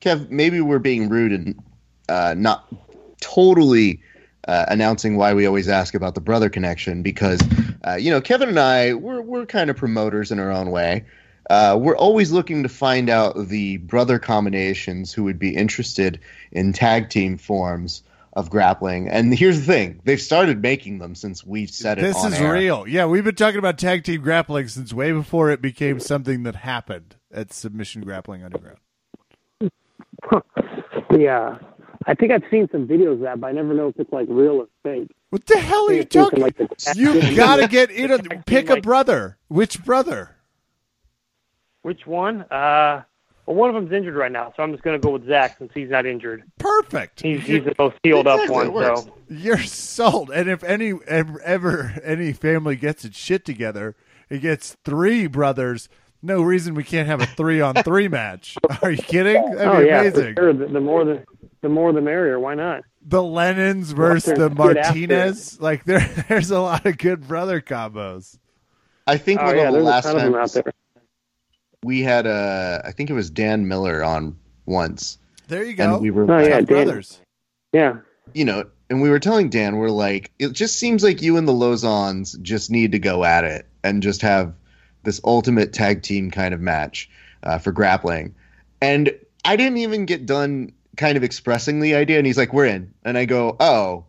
Kev, 0.00 0.30
maybe 0.30 0.60
we're 0.60 0.78
being 0.78 1.08
rude 1.08 1.32
and 1.32 1.60
uh, 2.08 2.34
not 2.36 2.72
totally 3.20 4.00
uh, 4.46 4.66
announcing 4.68 5.16
why 5.16 5.34
we 5.34 5.46
always 5.46 5.68
ask 5.68 5.94
about 5.94 6.14
the 6.14 6.20
brother 6.20 6.48
connection 6.48 7.02
because, 7.02 7.40
uh, 7.86 7.94
you 7.96 8.10
know, 8.10 8.20
Kevin 8.20 8.48
and 8.48 8.58
I, 8.58 8.94
we're, 8.94 9.20
we're 9.20 9.46
kind 9.46 9.70
of 9.70 9.76
promoters 9.76 10.32
in 10.32 10.38
our 10.38 10.50
own 10.50 10.70
way. 10.70 11.04
Uh, 11.50 11.76
we're 11.78 11.96
always 11.96 12.32
looking 12.32 12.62
to 12.62 12.68
find 12.70 13.10
out 13.10 13.36
the 13.48 13.76
brother 13.76 14.18
combinations 14.18 15.12
who 15.12 15.24
would 15.24 15.38
be 15.38 15.54
interested 15.54 16.20
in 16.50 16.72
tag 16.72 17.10
team 17.10 17.36
forms 17.36 18.02
of 18.32 18.48
grappling. 18.50 19.08
And 19.08 19.32
here's 19.32 19.60
the 19.60 19.66
thing 19.66 20.00
they've 20.04 20.20
started 20.20 20.60
making 20.62 20.98
them 20.98 21.14
since 21.14 21.44
we've 21.44 21.70
said 21.70 21.98
it 21.98 22.02
This 22.02 22.16
on 22.16 22.32
is 22.32 22.40
air. 22.40 22.52
real. 22.54 22.88
Yeah, 22.88 23.06
we've 23.06 23.22
been 23.24 23.34
talking 23.34 23.58
about 23.58 23.78
tag 23.78 24.04
team 24.04 24.22
grappling 24.22 24.68
since 24.68 24.92
way 24.92 25.12
before 25.12 25.50
it 25.50 25.60
became 25.60 26.00
something 26.00 26.42
that 26.44 26.56
happened 26.56 27.16
at 27.30 27.52
Submission 27.52 28.02
Grappling 28.02 28.42
Underground. 28.42 28.78
Yeah, 31.10 31.58
I 32.06 32.14
think 32.14 32.32
I've 32.32 32.42
seen 32.50 32.68
some 32.70 32.86
videos 32.86 33.14
of 33.14 33.20
that, 33.20 33.40
but 33.40 33.46
I 33.48 33.52
never 33.52 33.72
know 33.74 33.88
if 33.88 33.98
it's 33.98 34.12
like 34.12 34.26
real 34.28 34.56
or 34.60 34.66
fake. 34.82 35.10
What 35.30 35.46
the 35.46 35.58
hell 35.58 35.88
are 35.88 35.92
you 35.94 36.04
talking? 36.04 36.38
in, 36.38 36.42
like, 36.42 36.56
the- 36.56 36.68
You 36.96 37.36
gotta 37.36 37.66
get 37.66 37.90
in. 37.90 38.10
A, 38.10 38.18
pick 38.46 38.68
a 38.68 38.74
like- 38.74 38.82
brother. 38.82 39.38
Which 39.48 39.84
brother? 39.84 40.36
Which 41.82 42.06
one? 42.06 42.42
Uh, 42.50 43.02
well, 43.46 43.56
one 43.56 43.68
of 43.68 43.74
them's 43.74 43.92
injured 43.92 44.14
right 44.14 44.32
now, 44.32 44.52
so 44.56 44.62
I'm 44.62 44.72
just 44.72 44.82
gonna 44.82 44.98
go 44.98 45.10
with 45.10 45.26
Zach 45.26 45.58
since 45.58 45.70
he's 45.74 45.90
not 45.90 46.06
injured. 46.06 46.44
Perfect. 46.58 47.20
He's 47.20 47.42
he's 47.42 47.64
the 47.64 47.74
most 47.78 47.96
healed 48.02 48.26
up 48.26 48.48
one. 48.48 48.72
works. 48.72 49.02
So 49.02 49.14
You're 49.28 49.58
sold. 49.62 50.30
And 50.30 50.48
if 50.48 50.64
any 50.64 50.94
ever, 51.06 51.40
ever 51.42 52.00
any 52.02 52.32
family 52.32 52.76
gets 52.76 53.04
its 53.04 53.18
shit 53.18 53.44
together, 53.44 53.96
it 54.30 54.38
gets 54.38 54.76
three 54.84 55.26
brothers. 55.26 55.88
No 56.22 56.40
reason 56.40 56.74
we 56.74 56.84
can't 56.84 57.06
have 57.06 57.20
a 57.20 57.26
three 57.26 57.60
on 57.60 57.74
three 57.82 58.08
match. 58.08 58.56
Are 58.82 58.90
you 58.90 58.96
kidding? 59.02 59.34
That'd 59.56 59.68
oh 59.68 59.80
be 59.80 59.86
yeah, 59.88 60.00
amazing. 60.00 60.34
for 60.36 60.40
sure. 60.40 60.52
The, 60.54 60.66
the 60.68 60.80
more 60.80 61.04
the 61.04 61.22
the 61.64 61.68
more 61.70 61.92
the 61.92 62.00
merrier. 62.00 62.38
Why 62.38 62.54
not? 62.54 62.82
The 63.06 63.22
Lennons 63.22 63.90
versus 63.90 64.38
the 64.38 64.50
Martinez. 64.50 65.60
Like 65.60 65.84
there, 65.84 66.00
there's 66.28 66.50
a 66.52 66.60
lot 66.60 66.86
of 66.86 66.96
good 66.98 67.26
brother 67.26 67.60
combos. 67.60 68.38
I 69.06 69.16
think 69.16 69.40
Oh 69.40 69.46
one 69.46 69.56
yeah, 69.56 69.68
of 69.68 69.74
the 69.74 69.80
last 69.80 70.06
of 70.06 70.14
them 70.16 70.34
out 70.34 70.38
times 70.38 70.52
there. 70.52 70.72
we 71.82 72.02
had, 72.02 72.26
uh, 72.26 72.82
I 72.84 72.92
think 72.92 73.10
it 73.10 73.14
was 73.14 73.30
Dan 73.30 73.66
Miller 73.66 74.04
on 74.04 74.38
once. 74.66 75.18
There 75.48 75.64
you 75.64 75.74
go. 75.74 75.94
And 75.94 76.02
we 76.02 76.10
were 76.10 76.30
Oh 76.30 76.38
yeah, 76.38 76.60
Tough 76.60 76.68
Dan. 76.68 76.86
brothers. 76.86 77.20
Yeah, 77.72 77.96
you 78.32 78.44
know, 78.44 78.66
and 78.88 79.02
we 79.02 79.10
were 79.10 79.18
telling 79.18 79.50
Dan, 79.50 79.76
we're 79.76 79.88
like, 79.90 80.30
it 80.38 80.52
just 80.52 80.78
seems 80.78 81.02
like 81.02 81.20
you 81.22 81.36
and 81.36 81.48
the 81.48 81.52
Lozons 81.52 82.40
just 82.40 82.70
need 82.70 82.92
to 82.92 82.98
go 82.98 83.24
at 83.24 83.44
it 83.44 83.66
and 83.82 84.02
just 84.02 84.22
have 84.22 84.54
this 85.02 85.20
ultimate 85.24 85.72
tag 85.72 86.02
team 86.02 86.30
kind 86.30 86.54
of 86.54 86.60
match 86.60 87.10
uh, 87.42 87.58
for 87.58 87.72
grappling. 87.72 88.34
And 88.80 89.12
I 89.44 89.56
didn't 89.56 89.78
even 89.78 90.06
get 90.06 90.24
done 90.24 90.72
kind 90.96 91.16
of 91.16 91.24
expressing 91.24 91.80
the 91.80 91.94
idea, 91.94 92.18
and 92.18 92.26
he's 92.26 92.38
like, 92.38 92.52
"We're 92.52 92.66
in," 92.66 92.92
and 93.04 93.16
I 93.18 93.24
go, 93.24 93.56
"Oh, 93.60 94.04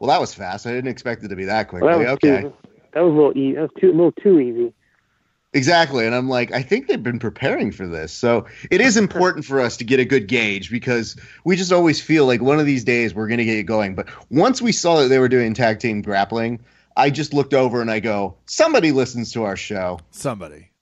well, 0.00 0.08
that 0.08 0.20
was 0.20 0.34
fast. 0.34 0.66
I 0.66 0.72
didn't 0.72 0.90
expect 0.90 1.22
it 1.24 1.28
to 1.28 1.36
be 1.36 1.44
that 1.44 1.68
quickly." 1.68 1.88
well, 1.88 1.98
that 1.98 2.08
okay, 2.08 2.42
too, 2.42 2.52
that 2.92 3.00
was 3.00 3.12
a 3.12 3.16
little 3.16 3.36
easy. 3.36 3.54
That 3.54 3.62
was 3.62 3.70
too 3.78 3.90
a 3.90 3.92
little 3.92 4.12
too 4.12 4.40
easy. 4.40 4.74
Exactly. 5.54 6.04
And 6.04 6.16
I'm 6.16 6.28
like, 6.28 6.52
I 6.52 6.62
think 6.62 6.88
they've 6.88 7.00
been 7.02 7.20
preparing 7.20 7.70
for 7.70 7.86
this. 7.86 8.12
So 8.12 8.44
it 8.72 8.80
is 8.80 8.96
important 8.96 9.44
for 9.44 9.60
us 9.60 9.76
to 9.76 9.84
get 9.84 10.00
a 10.00 10.04
good 10.04 10.26
gauge 10.26 10.68
because 10.68 11.16
we 11.44 11.54
just 11.54 11.72
always 11.72 12.00
feel 12.00 12.26
like 12.26 12.42
one 12.42 12.58
of 12.58 12.66
these 12.66 12.82
days 12.82 13.14
we're 13.14 13.28
going 13.28 13.38
to 13.38 13.44
get 13.44 13.58
it 13.58 13.62
going. 13.62 13.94
But 13.94 14.08
once 14.30 14.60
we 14.60 14.72
saw 14.72 15.00
that 15.00 15.08
they 15.08 15.20
were 15.20 15.28
doing 15.28 15.54
tag 15.54 15.78
team 15.78 16.02
grappling, 16.02 16.58
I 16.96 17.10
just 17.10 17.32
looked 17.32 17.54
over 17.54 17.80
and 17.80 17.88
I 17.88 18.00
go, 18.00 18.36
somebody 18.46 18.90
listens 18.90 19.32
to 19.32 19.44
our 19.44 19.56
show. 19.56 20.00
Somebody. 20.10 20.72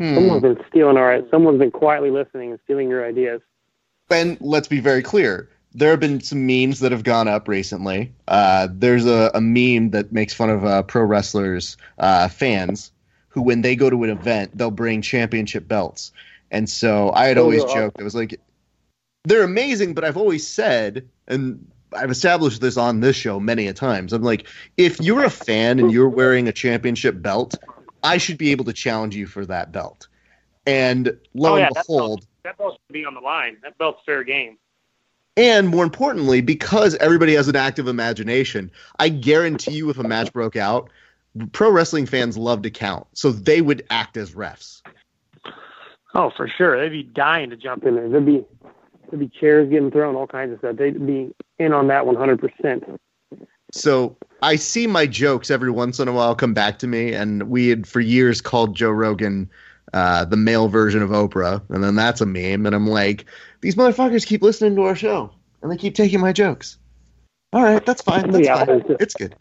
Hmm. 0.00 0.14
Someone's 0.16 0.42
been 0.42 0.58
stealing 0.68 0.96
our. 0.96 1.20
Someone's 1.30 1.60
been 1.60 1.70
quietly 1.70 2.10
listening 2.10 2.50
and 2.50 2.60
stealing 2.64 2.88
your 2.88 3.06
ideas. 3.06 3.40
And 4.10 4.36
let's 4.40 4.68
be 4.68 4.80
very 4.80 5.02
clear. 5.02 5.48
There 5.72 5.90
have 5.90 6.00
been 6.00 6.20
some 6.20 6.46
memes 6.46 6.80
that 6.80 6.90
have 6.90 7.04
gone 7.04 7.28
up 7.28 7.46
recently. 7.46 8.12
Uh, 8.26 8.68
there's 8.72 9.06
a, 9.06 9.30
a 9.34 9.40
meme 9.40 9.90
that 9.90 10.10
makes 10.12 10.34
fun 10.34 10.50
of 10.50 10.64
uh, 10.64 10.82
pro 10.82 11.04
wrestlers 11.04 11.76
uh, 11.98 12.28
fans 12.28 12.90
who, 13.28 13.42
when 13.42 13.62
they 13.62 13.76
go 13.76 13.88
to 13.88 14.02
an 14.02 14.10
event, 14.10 14.56
they'll 14.56 14.72
bring 14.72 15.00
championship 15.00 15.68
belts. 15.68 16.10
And 16.50 16.68
so 16.68 17.12
I 17.12 17.26
had 17.26 17.38
Oh, 17.38 17.44
always 17.44 17.62
yeah. 17.68 17.74
joked, 17.74 18.00
I 18.00 18.02
was 18.02 18.16
like, 18.16 18.40
they're 19.24 19.44
amazing, 19.44 19.94
but 19.94 20.04
I've 20.04 20.16
always 20.16 20.44
said, 20.44 21.08
and 21.28 21.70
I've 21.92 22.10
established 22.10 22.60
this 22.60 22.76
on 22.76 22.98
this 23.00 23.14
show 23.14 23.38
many 23.38 23.68
a 23.68 23.72
times. 23.72 24.12
I'm 24.12 24.22
like, 24.22 24.48
if 24.76 25.00
you're 25.00 25.24
a 25.24 25.30
fan 25.30 25.78
and 25.78 25.92
you're 25.92 26.08
wearing 26.08 26.48
a 26.48 26.52
championship 26.52 27.22
belt, 27.22 27.54
I 28.02 28.16
should 28.18 28.38
be 28.38 28.50
able 28.50 28.64
to 28.64 28.72
challenge 28.72 29.14
you 29.14 29.26
for 29.26 29.46
that 29.46 29.70
belt. 29.70 30.08
And 30.66 31.18
lo 31.34 31.52
oh 31.52 31.54
and 31.54 31.60
yeah, 31.62 31.68
that 31.74 31.84
behold, 31.86 32.20
belt, 32.20 32.29
that 32.44 32.58
belt 32.58 32.78
should 32.86 32.92
be 32.92 33.04
on 33.04 33.14
the 33.14 33.20
line. 33.20 33.56
That 33.62 33.76
belt's 33.78 34.00
fair 34.04 34.24
game. 34.24 34.58
and 35.36 35.68
more 35.68 35.84
importantly, 35.84 36.40
because 36.40 36.94
everybody 36.96 37.34
has 37.34 37.48
an 37.48 37.56
active 37.56 37.88
imagination, 37.88 38.70
I 38.98 39.08
guarantee 39.08 39.72
you 39.72 39.88
if 39.90 39.98
a 39.98 40.02
match 40.02 40.32
broke 40.32 40.56
out, 40.56 40.90
pro 41.52 41.70
wrestling 41.70 42.06
fans 42.06 42.36
love 42.36 42.62
to 42.62 42.70
count. 42.70 43.06
So 43.12 43.30
they 43.30 43.60
would 43.60 43.86
act 43.90 44.16
as 44.16 44.32
refs. 44.32 44.82
Oh, 46.14 46.30
for 46.36 46.48
sure. 46.48 46.80
They'd 46.80 46.90
be 46.90 47.04
dying 47.04 47.50
to 47.50 47.56
jump 47.56 47.84
in 47.84 47.94
there. 47.94 48.08
There'd 48.08 48.26
be 48.26 48.44
there'd 49.10 49.20
be 49.20 49.28
chairs 49.28 49.70
getting 49.70 49.90
thrown, 49.90 50.16
all 50.16 50.26
kinds 50.26 50.52
of 50.52 50.58
stuff. 50.58 50.76
They'd 50.76 51.06
be 51.06 51.32
in 51.58 51.72
on 51.72 51.86
that 51.88 52.04
100. 52.06 52.40
percent 52.40 53.00
So 53.72 54.16
I 54.42 54.56
see 54.56 54.86
my 54.88 55.06
jokes 55.06 55.50
every 55.50 55.70
once 55.70 56.00
in 56.00 56.08
a 56.08 56.12
while 56.12 56.34
come 56.34 56.52
back 56.54 56.80
to 56.80 56.88
me, 56.88 57.12
and 57.14 57.44
we 57.44 57.68
had 57.68 57.86
for 57.86 58.00
years 58.00 58.40
called 58.40 58.74
Joe 58.74 58.90
Rogan 58.90 59.48
uh, 59.92 60.24
the 60.24 60.36
male 60.36 60.68
version 60.68 61.02
of 61.02 61.10
Oprah, 61.10 61.62
and 61.70 61.82
then 61.82 61.94
that's 61.94 62.20
a 62.20 62.26
meme. 62.26 62.66
And 62.66 62.74
I'm 62.74 62.86
like, 62.86 63.26
these 63.60 63.74
motherfuckers 63.76 64.26
keep 64.26 64.42
listening 64.42 64.76
to 64.76 64.82
our 64.82 64.96
show, 64.96 65.32
and 65.62 65.70
they 65.70 65.76
keep 65.76 65.94
taking 65.94 66.20
my 66.20 66.32
jokes. 66.32 66.78
All 67.52 67.62
right, 67.62 67.84
that's 67.84 68.02
fine. 68.02 68.30
That's 68.30 68.46
Yeah, 68.46 68.64
fine. 68.64 68.84
it's 69.00 69.14
good. 69.14 69.34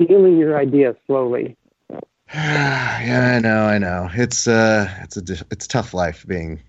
Stealing 0.00 0.38
your 0.38 0.58
idea 0.58 0.94
slowly. 1.06 1.56
yeah, 2.34 3.34
I 3.36 3.40
know, 3.40 3.64
I 3.64 3.78
know. 3.78 4.08
It's 4.12 4.46
uh, 4.46 4.88
it's 5.02 5.16
a 5.16 5.44
it's 5.50 5.66
a 5.66 5.68
tough 5.68 5.94
life 5.94 6.24
being 6.26 6.62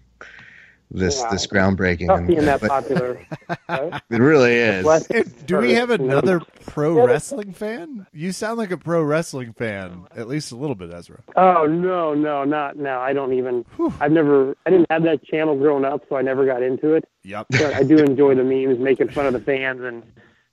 this 0.90 1.20
Yeah. 1.22 1.30
this 1.32 1.48
groundbreaking. 1.48 2.08
Tough 2.08 2.20
and- 2.20 2.28
being 2.28 2.46
that 2.46 2.62
but 2.62 2.70
popular. 2.70 3.20
right? 3.70 4.02
it 4.10 4.18
really 4.20 4.54
is. 4.54 4.86
Less- 4.86 5.08
Hey, 5.08 5.24
do 5.46 5.58
we 5.58 5.74
have 5.74 5.90
another 5.90 6.42
pro 6.66 7.06
wrestling 7.06 7.52
fan? 7.54 8.08
You 8.14 8.32
sound 8.32 8.58
like 8.58 8.72
a 8.72 8.78
pro 8.78 9.04
wrestling 9.04 9.54
fan, 9.54 10.08
at 10.16 10.28
least 10.28 10.52
a 10.52 10.56
little 10.56 10.76
bit, 10.76 10.94
Ezra. 10.94 11.22
Oh 11.36 11.66
no, 11.66 12.14
no, 12.14 12.44
not 12.44 12.78
now. 12.78 13.02
I 13.02 13.14
don't 13.14 13.34
even. 13.34 13.66
Whew. 13.76 13.94
I've 14.00 14.12
never. 14.12 14.56
I 14.66 14.70
didn't 14.70 14.88
have 14.90 15.04
that 15.04 15.24
channel 15.26 15.56
growing 15.58 15.86
up, 15.86 16.04
so 16.10 16.16
I 16.16 16.22
never 16.22 16.46
got 16.46 16.62
into 16.64 16.94
it. 16.94 17.04
Yep. 17.24 17.48
But 17.52 17.74
I 17.74 17.84
do 17.84 17.98
enjoy 17.98 18.36
the 18.36 18.44
memes, 18.44 18.80
making 18.80 19.10
fun 19.10 19.26
of 19.26 19.34
the 19.34 19.40
fans 19.42 19.82
and 19.82 20.04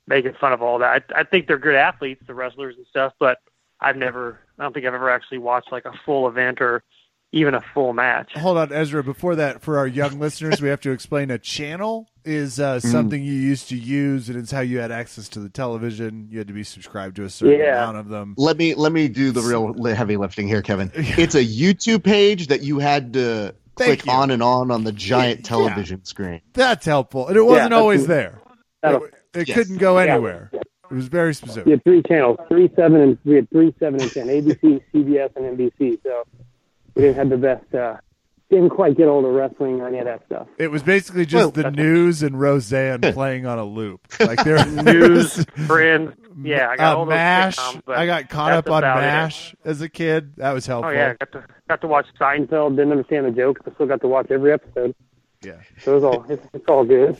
making 0.07 0.33
fun 0.33 0.53
of 0.53 0.61
all 0.61 0.79
that. 0.79 1.03
I, 1.15 1.21
I 1.21 1.23
think 1.23 1.47
they're 1.47 1.57
good 1.57 1.75
athletes, 1.75 2.21
the 2.27 2.33
wrestlers 2.33 2.75
and 2.77 2.85
stuff. 2.87 3.13
But 3.19 3.39
I've 3.79 3.95
never. 3.97 4.39
I 4.59 4.63
don't 4.63 4.73
think 4.73 4.85
I've 4.85 4.93
ever 4.93 5.09
actually 5.09 5.37
watched 5.39 5.71
like 5.71 5.85
a 5.85 5.93
full 6.05 6.27
event 6.27 6.61
or 6.61 6.83
even 7.35 7.53
a 7.53 7.61
full 7.73 7.93
match. 7.93 8.31
Hold 8.35 8.57
on, 8.57 8.71
Ezra. 8.73 9.03
Before 9.03 9.35
that, 9.35 9.61
for 9.61 9.77
our 9.77 9.85
young 9.85 10.19
listeners, 10.19 10.61
we 10.61 10.69
have 10.69 10.79
to 10.81 10.91
explain 10.91 11.29
a 11.29 11.37
channel 11.37 12.07
is 12.23 12.59
uh, 12.59 12.79
something 12.79 13.21
you 13.21 13.33
used 13.33 13.69
to 13.69 13.75
use, 13.75 14.29
and 14.29 14.39
it's 14.39 14.49
how 14.51 14.61
you 14.61 14.79
had 14.79 14.91
access 14.91 15.29
to 15.29 15.39
the 15.39 15.49
television. 15.49 16.27
You 16.31 16.39
had 16.39 16.47
to 16.47 16.53
be 16.53 16.63
subscribed 16.63 17.17
to 17.17 17.23
a 17.25 17.29
certain 17.29 17.59
Yeah. 17.59 17.83
amount 17.83 17.97
of 17.97 18.07
them. 18.09 18.33
Let 18.37 18.57
me 18.57 18.73
let 18.73 18.91
me 18.91 19.07
do 19.09 19.31
the 19.31 19.41
real 19.41 19.73
heavy 19.93 20.17
lifting 20.17 20.47
here, 20.47 20.61
Kevin. 20.63 20.91
It's 20.95 21.35
a 21.35 21.45
YouTube 21.45 22.03
page 22.03 22.47
that 22.47 22.61
you 22.61 22.79
had 22.79 23.13
to 23.13 23.53
Thank 23.77 23.99
click 24.01 24.05
you. 24.07 24.11
on 24.13 24.31
and 24.31 24.41
on 24.41 24.71
on 24.71 24.83
the 24.85 24.91
giant 24.93 25.41
Yeah. 25.41 25.47
television 25.49 26.03
screen. 26.05 26.41
That's 26.53 26.85
helpful, 26.85 27.27
and 27.27 27.35
it 27.37 27.41
wasn't 27.41 27.69
that's 27.71 27.79
always 27.79 27.99
cool. 28.01 28.07
there. 28.07 28.39
That'll- 28.81 29.03
It, 29.03 29.13
it 29.41 29.47
Yes. 29.49 29.57
couldn't 29.57 29.77
go 29.77 29.99
Yeah. 29.99 30.13
anywhere. 30.13 30.49
It 30.53 30.93
was 30.93 31.07
very 31.09 31.33
specific. 31.35 31.65
We 31.65 31.71
had 31.73 31.83
three 31.83 32.01
channels, 32.07 32.37
three, 32.47 32.71
seven, 32.75 33.01
and 33.01 33.17
we 33.25 33.35
had 33.35 33.49
three, 33.49 33.73
seven, 33.79 34.01
and 34.01 34.09
ten. 34.11 34.27
ABC, 34.29 34.81
CBS, 34.93 35.29
and 35.35 35.45
NBC. 35.45 35.97
So 36.03 36.23
we 36.95 37.01
didn't 37.03 37.15
have 37.17 37.29
the 37.29 37.37
best. 37.37 37.73
Uh, 37.75 37.97
didn't 38.51 38.69
quite 38.69 38.95
get 38.95 39.07
all 39.07 39.23
the 39.23 39.27
wrestling 39.29 39.81
or 39.81 39.87
any 39.87 39.97
of 39.97 40.05
that 40.05 40.23
stuff. 40.27 40.47
It 40.59 40.69
was 40.69 40.83
basically 40.83 41.25
just 41.25 41.55
Well, 41.55 41.63
the 41.63 41.71
news 41.71 42.21
and 42.21 42.39
Roseanne 42.39 43.01
playing 43.01 43.45
on 43.47 43.57
a 43.57 43.65
loop. 43.65 44.01
Like 44.19 44.43
there, 44.43 44.63
News, 44.83 45.43
friends. 45.67 46.13
Yeah, 46.43 46.69
I 46.69 46.75
got 46.77 46.93
uh, 46.95 46.97
all 46.99 47.05
those 47.05 47.13
Mash. 47.13 47.57
sitcoms, 47.57 47.81
but 47.85 47.97
I 47.97 48.05
got 48.05 48.29
caught 48.29 48.51
up 48.51 48.69
on 48.69 48.83
about 48.83 48.97
it. 48.99 49.01
Mash 49.01 49.55
as 49.65 49.81
a 49.81 49.89
kid. 49.89 50.35
That 50.37 50.51
was 50.53 50.65
helpful. 50.67 50.91
Oh 50.91 50.93
yeah, 50.93 51.13
got 51.19 51.31
to 51.31 51.43
got 51.67 51.81
to 51.81 51.87
watch 51.87 52.05
Seinfeld. 52.19 52.75
Didn't 52.75 52.91
understand 52.91 53.25
the 53.25 53.31
jokes, 53.31 53.61
but 53.63 53.73
still 53.75 53.87
got 53.87 54.01
to 54.01 54.07
watch 54.07 54.27
every 54.29 54.51
episode. 54.53 54.93
Yeah. 55.43 55.53
So 55.81 55.93
it 55.93 55.95
was 55.95 56.03
all 56.03 56.25
it's, 56.29 56.45
it's 56.53 56.65
all 56.67 56.85
good. 56.85 57.17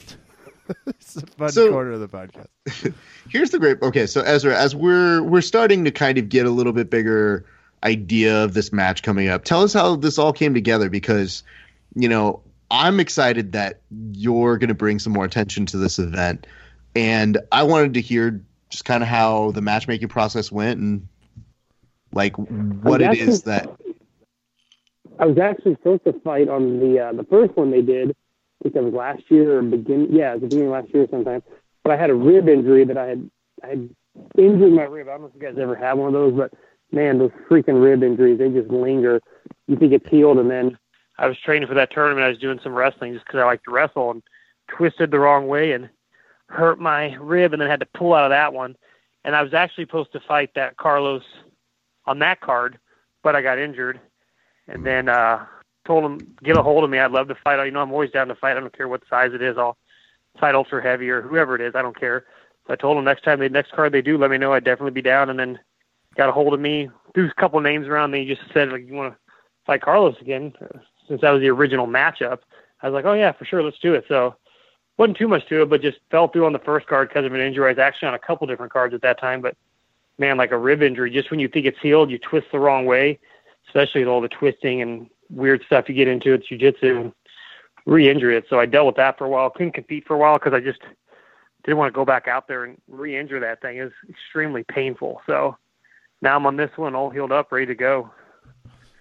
it's 0.86 1.15
a 1.15 1.26
fun 1.38 1.49
So- 1.49 1.71
corner 1.71 1.91
of 1.93 1.99
the 2.01 2.07
podcast. 2.07 2.93
Here's 3.30 3.49
the 3.51 3.59
great. 3.59 3.82
Okay, 3.82 4.05
so 4.05 4.21
Ezra, 4.21 4.55
as 4.55 4.76
we're 4.76 5.23
we're 5.23 5.41
starting 5.41 5.84
to 5.86 5.91
kind 5.91 6.17
of 6.17 6.30
get 6.30 6.45
a 6.45 6.49
little 6.51 6.73
bit 6.73 6.89
bigger 6.89 7.45
idea 7.86 8.43
of 8.43 8.53
this 8.53 8.73
match 8.73 9.03
coming 9.03 9.29
up, 9.29 9.45
tell 9.45 9.61
us 9.61 9.73
how 9.73 9.95
this 9.95 10.17
all 10.17 10.33
came 10.33 10.53
together 10.53 10.89
because, 10.89 11.43
you 11.95 12.09
know, 12.09 12.41
I'm 12.71 12.99
excited 12.99 13.51
that 13.51 13.81
you're 14.11 14.57
going 14.57 14.69
to 14.69 14.75
bring 14.75 14.99
some 14.99 15.13
more 15.13 15.25
attention 15.25 15.65
to 15.67 15.77
this 15.77 15.99
event, 15.99 16.47
and 16.95 17.38
I 17.51 17.63
wanted 17.63 17.93
to 17.93 18.01
hear 18.01 18.41
just 18.69 18.86
kind 18.86 19.03
of 19.03 19.09
how 19.09 19.51
the 19.51 19.61
matchmaking 19.61 20.07
process 20.07 20.51
went 20.51 20.79
and 20.79 21.07
like 22.11 22.36
what 22.38 23.01
it 23.01 23.15
is 23.15 23.43
that. 23.43 23.69
I 25.19 25.25
was 25.25 25.38
actually 25.38 25.75
supposed 25.75 26.03
to 26.05 26.13
fight 26.21 26.49
on 26.49 26.79
the 26.79 26.99
uh, 26.99 27.13
the 27.13 27.23
first 27.25 27.55
one 27.55 27.71
they 27.71 27.81
did, 27.81 28.09
I 28.11 28.63
think 28.63 28.75
that 28.75 28.83
was 28.83 28.93
last 28.93 29.23
year 29.29 29.59
or 29.59 29.61
begin 29.61 30.07
yeah, 30.11 30.31
it 30.31 30.33
was 30.33 30.41
the 30.41 30.47
beginning 30.47 30.67
of 30.67 30.73
last 30.73 30.93
year 30.93 31.03
or 31.03 31.07
sometime. 31.09 31.43
But 31.83 31.93
I 31.93 31.97
had 31.97 32.09
a 32.09 32.15
rib 32.15 32.49
injury 32.49 32.83
that 32.86 32.97
I 32.97 33.05
had 33.05 33.29
I 33.63 33.67
had 33.67 33.89
injured 34.38 34.73
my 34.73 34.83
rib. 34.83 35.07
I 35.07 35.11
don't 35.11 35.21
know 35.21 35.27
if 35.27 35.36
you 35.36 35.41
guys 35.41 35.57
ever 35.59 35.75
had 35.75 35.93
one 35.93 36.07
of 36.07 36.13
those, 36.13 36.33
but 36.33 36.53
man, 36.91 37.19
those 37.19 37.31
freaking 37.49 37.83
rib 37.83 38.03
injuries 38.03 38.39
they 38.39 38.49
just 38.49 38.69
linger. 38.69 39.21
You 39.67 39.75
think 39.75 39.93
it's 39.93 40.09
healed, 40.09 40.38
and 40.38 40.49
then 40.49 40.77
I 41.17 41.27
was 41.27 41.38
training 41.39 41.67
for 41.67 41.73
that 41.75 41.91
tournament. 41.91 42.25
I 42.25 42.29
was 42.29 42.38
doing 42.38 42.59
some 42.63 42.73
wrestling 42.73 43.13
just 43.13 43.25
because 43.25 43.39
I 43.39 43.45
like 43.45 43.63
to 43.63 43.71
wrestle, 43.71 44.11
and 44.11 44.23
twisted 44.67 45.11
the 45.11 45.19
wrong 45.19 45.47
way 45.47 45.73
and 45.73 45.89
hurt 46.47 46.79
my 46.79 47.13
rib, 47.15 47.53
and 47.53 47.61
then 47.61 47.69
had 47.69 47.79
to 47.79 47.88
pull 47.97 48.13
out 48.13 48.25
of 48.25 48.31
that 48.31 48.53
one. 48.53 48.75
And 49.23 49.36
I 49.36 49.41
was 49.41 49.53
actually 49.53 49.86
supposed 49.86 50.11
to 50.13 50.19
fight 50.19 50.51
that 50.55 50.77
Carlos 50.77 51.23
on 52.05 52.19
that 52.19 52.41
card, 52.41 52.77
but 53.23 53.36
I 53.36 53.41
got 53.41 53.57
injured 53.57 53.99
and 54.67 54.86
then 54.86 55.09
uh 55.09 55.45
told 55.86 56.03
him 56.03 56.36
get 56.43 56.57
a 56.57 56.63
hold 56.63 56.83
of 56.83 56.89
me. 56.89 56.97
I'd 56.97 57.11
love 57.11 57.27
to 57.27 57.36
fight. 57.43 57.63
You 57.63 57.71
know, 57.71 57.81
I'm 57.81 57.91
always 57.91 58.09
down 58.09 58.27
to 58.29 58.36
fight. 58.36 58.57
I 58.57 58.59
don't 58.59 58.75
care 58.75 58.88
what 58.88 59.03
size 59.07 59.31
it 59.33 59.41
is. 59.41 59.55
I'll 59.57 59.77
fight 60.39 60.55
ultra 60.55 60.81
heavy 60.81 61.09
or 61.09 61.21
whoever 61.21 61.55
it 61.55 61.61
is. 61.61 61.75
I 61.75 61.83
don't 61.83 61.97
care. 61.97 62.25
So 62.65 62.73
I 62.73 62.75
told 62.75 62.97
him 62.97 63.03
next 63.03 63.23
time 63.23 63.39
the 63.39 63.49
next 63.49 63.71
card 63.71 63.93
they 63.93 64.01
do, 64.01 64.17
let 64.17 64.31
me 64.31 64.39
know. 64.39 64.53
I'd 64.53 64.63
definitely 64.63 64.91
be 64.91 65.03
down. 65.03 65.29
And 65.29 65.38
then 65.38 65.59
got 66.18 66.30
a 66.30 66.32
hold 66.32 66.53
of 66.53 66.59
me, 66.59 66.89
threw 67.13 67.28
a 67.28 67.34
couple 67.34 67.59
names 67.59 67.88
around 67.88 68.11
me. 68.11 68.26
Just 68.26 68.41
said 68.53 68.72
like, 68.72 68.88
you 68.88 68.93
want 68.93 69.13
to 69.13 69.20
fight 69.66 69.82
Carlos 69.82 70.16
again? 70.22 70.53
Since 71.07 71.22
that 71.22 71.32
was 71.32 71.41
the 71.41 71.49
original 71.49 71.88
matchup, 71.88 72.39
I 72.82 72.89
was 72.89 72.93
like, 72.93 73.05
oh 73.05 73.13
yeah, 73.13 73.32
for 73.32 73.45
sure, 73.45 73.63
let's 73.63 73.80
do 73.80 73.93
it. 73.93 74.05
So 74.07 74.36
wasn't 74.97 75.18
too 75.18 75.28
much 75.28 75.47
to 75.47 75.61
it, 75.61 75.70
but 75.70 75.82
just 75.82 75.99
fell 76.09 76.28
through 76.28 76.45
on 76.45 76.53
the 76.53 76.59
first 76.59 76.88
card 76.88 77.09
because 77.09 77.26
of 77.26 77.34
an 77.34 77.41
injury. 77.41 77.66
I 77.66 77.72
was 77.72 77.80
actually 77.80 78.07
on 78.07 78.13
a 78.13 78.20
couple 78.20 78.47
different 78.47 78.72
cards 78.72 78.93
at 78.93 79.01
that 79.01 79.20
time, 79.20 79.41
but 79.41 79.55
man, 80.18 80.38
like 80.38 80.51
a 80.51 80.57
rib 80.57 80.82
injury, 80.82 81.11
just 81.11 81.32
when 81.32 81.39
you 81.39 81.47
think 81.47 81.66
it's 81.66 81.80
healed, 81.82 82.09
you 82.09 82.18
twist 82.18 82.47
the 82.51 82.59
wrong 82.59 82.86
way, 82.86 83.20
especially 83.68 84.01
with 84.01 84.07
all 84.07 84.22
the 84.22 84.30
twisting 84.30 84.82
and 84.82 85.09
weird 85.30 85.63
stuff 85.66 85.89
you 85.89 85.95
get 85.95 86.07
into 86.07 86.34
at 86.34 86.43
jujitsu 86.43 87.01
and 87.01 87.13
re-injure 87.86 88.32
it. 88.32 88.45
So 88.49 88.59
I 88.59 88.66
dealt 88.66 88.88
with 88.88 88.95
that 88.95 89.18
for 89.18 89.26
a 89.26 89.30
while. 89.30 89.49
Couldn't 89.49 89.74
compete 89.74 90.07
for 90.07 90.16
a 90.16 90.18
while 90.20 90.36
because 90.36 90.53
I 90.53 90.59
just 90.59 90.80
didn't 91.66 91.78
want 91.78 91.93
to 91.93 91.95
go 91.95 92.05
back 92.05 92.28
out 92.28 92.47
there 92.47 92.63
and 92.63 92.80
re-injure 92.88 93.39
that 93.41 93.61
thing. 93.61 93.78
It 93.78 93.84
was 93.84 93.93
extremely 94.09 94.63
painful. 94.63 95.22
So 95.26 95.57
now 96.22 96.36
I'm 96.36 96.45
on 96.45 96.57
this 96.57 96.72
one, 96.76 96.95
all 96.95 97.09
healed 97.09 97.32
up, 97.32 97.51
ready 97.51 97.68
to 97.68 97.76
go. 97.76 98.11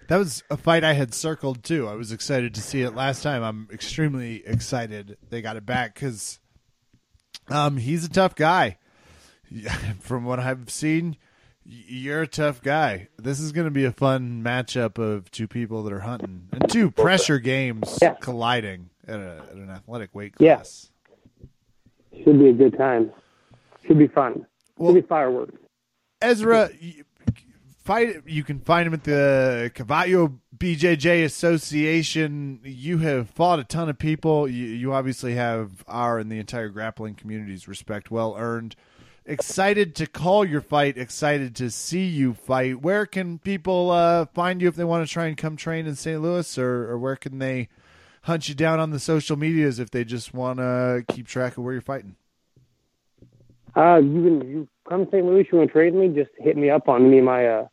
That 0.07 0.17
was 0.17 0.43
a 0.51 0.57
fight 0.57 0.83
I 0.83 0.93
had 0.93 1.13
circled 1.13 1.63
too. 1.63 1.87
I 1.87 1.95
was 1.95 2.11
excited 2.11 2.53
to 2.55 2.61
see 2.61 2.81
it 2.83 2.91
last 2.95 3.23
time. 3.23 3.41
I'm 3.43 3.67
extremely 3.73 4.43
excited 4.45 5.17
they 5.29 5.41
got 5.41 5.57
it 5.57 5.65
back 5.65 5.95
because 5.95 6.39
um, 7.47 7.77
he's 7.77 8.05
a 8.05 8.09
tough 8.09 8.35
guy. 8.35 8.77
From 9.99 10.25
what 10.25 10.39
I've 10.39 10.69
seen, 10.69 11.17
you're 11.63 12.21
a 12.23 12.27
tough 12.27 12.61
guy. 12.61 13.07
This 13.17 13.39
is 13.39 13.51
going 13.51 13.65
to 13.65 13.71
be 13.71 13.85
a 13.85 13.91
fun 13.91 14.43
matchup 14.43 14.99
of 14.99 15.31
two 15.31 15.47
people 15.47 15.81
that 15.83 15.93
are 15.93 16.01
hunting 16.01 16.49
and 16.51 16.69
two 16.69 16.91
pressure 16.91 17.39
games 17.39 17.97
Yeah. 18.01 18.13
colliding 18.21 18.89
at, 19.07 19.19
a, 19.19 19.43
at 19.49 19.55
an 19.55 19.69
athletic 19.71 20.13
weight 20.13 20.33
Yeah. 20.37 20.57
class. 20.57 20.91
Should 22.23 22.37
be 22.39 22.49
a 22.49 22.53
good 22.53 22.77
time. 22.77 23.11
Should 23.87 23.97
be 23.97 24.07
fun. 24.07 24.45
Well- 24.77 24.93
Should 24.93 25.01
be 25.03 25.07
fireworks. 25.07 25.53
Ezra, 26.25 26.69
you, 26.79 27.03
fight. 27.77 28.23
You 28.25 28.43
can 28.43 28.59
find 28.59 28.87
him 28.87 28.93
at 28.93 29.03
the 29.03 29.71
Cavallo 29.75 30.39
BJJ 30.57 31.23
Association. 31.23 32.59
You 32.63 32.97
have 32.97 33.29
fought 33.29 33.59
a 33.59 33.63
ton 33.63 33.89
of 33.89 33.99
people. 33.99 34.47
You, 34.47 34.65
you 34.65 34.93
obviously 34.93 35.35
have 35.35 35.83
our 35.87 36.17
and 36.17 36.31
the 36.31 36.39
entire 36.39 36.69
grappling 36.69 37.13
community's 37.13 37.67
respect 37.67 38.09
well 38.09 38.35
earned. 38.37 38.75
Excited 39.27 39.95
to 39.95 40.07
call 40.07 40.43
your 40.43 40.61
fight. 40.61 40.97
Excited 40.97 41.55
to 41.57 41.69
see 41.69 42.05
you 42.05 42.33
fight. 42.33 42.81
Where 42.81 43.05
can 43.05 43.37
people 43.37 43.91
uh, 43.91 44.25
find 44.25 44.61
you 44.61 44.67
if 44.67 44.75
they 44.75 44.83
want 44.83 45.05
to 45.05 45.11
try 45.11 45.27
and 45.27 45.37
come 45.37 45.55
train 45.55 45.85
in 45.85 45.95
St. 45.95 46.21
Louis, 46.21 46.57
or, 46.57 46.89
or 46.89 46.97
where 46.97 47.15
can 47.15 47.37
they 47.37 47.69
hunt 48.23 48.49
you 48.49 48.55
down 48.55 48.79
on 48.79 48.89
the 48.89 48.99
social 48.99 49.37
medias 49.37 49.79
if 49.79 49.91
they 49.91 50.03
just 50.03 50.33
want 50.33 50.57
to 50.57 51.05
keep 51.07 51.27
track 51.27 51.57
of 51.57 51.63
where 51.63 51.73
you're 51.73 51.81
fighting? 51.81 52.15
Uh, 53.75 53.97
you 53.97 54.23
can 54.23 54.49
you 54.49 54.67
come 54.87 55.07
St. 55.11 55.25
Louis, 55.25 55.47
you 55.51 55.57
want 55.57 55.69
to 55.69 55.73
trade 55.73 55.93
me, 55.93 56.09
just 56.09 56.31
hit 56.37 56.57
me 56.57 56.69
up 56.69 56.87
on 56.87 57.09
me 57.09 57.17
and 57.17 57.25
my 57.25 57.47
uh, 57.47 57.67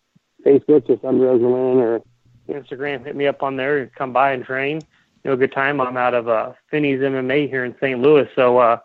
Facebook, 0.45 0.87
just 0.87 1.05
under 1.05 1.27
Rosalyn 1.27 1.77
or 1.77 2.03
Instagram. 2.49 3.05
Hit 3.05 3.17
me 3.17 3.27
up 3.27 3.43
on 3.43 3.57
there. 3.57 3.79
And 3.79 3.95
come 3.95 4.13
by 4.13 4.33
and 4.33 4.45
train. 4.45 4.81
You 5.25 5.31
know, 5.31 5.37
good 5.37 5.53
time. 5.53 5.81
I'm 5.81 5.97
out 5.97 6.15
of 6.15 6.29
uh, 6.29 6.53
Finney's 6.71 7.01
MMA 7.01 7.49
here 7.49 7.65
in 7.65 7.75
St. 7.81 8.01
Louis, 8.01 8.29
so 8.35 8.59
uh, 8.59 8.79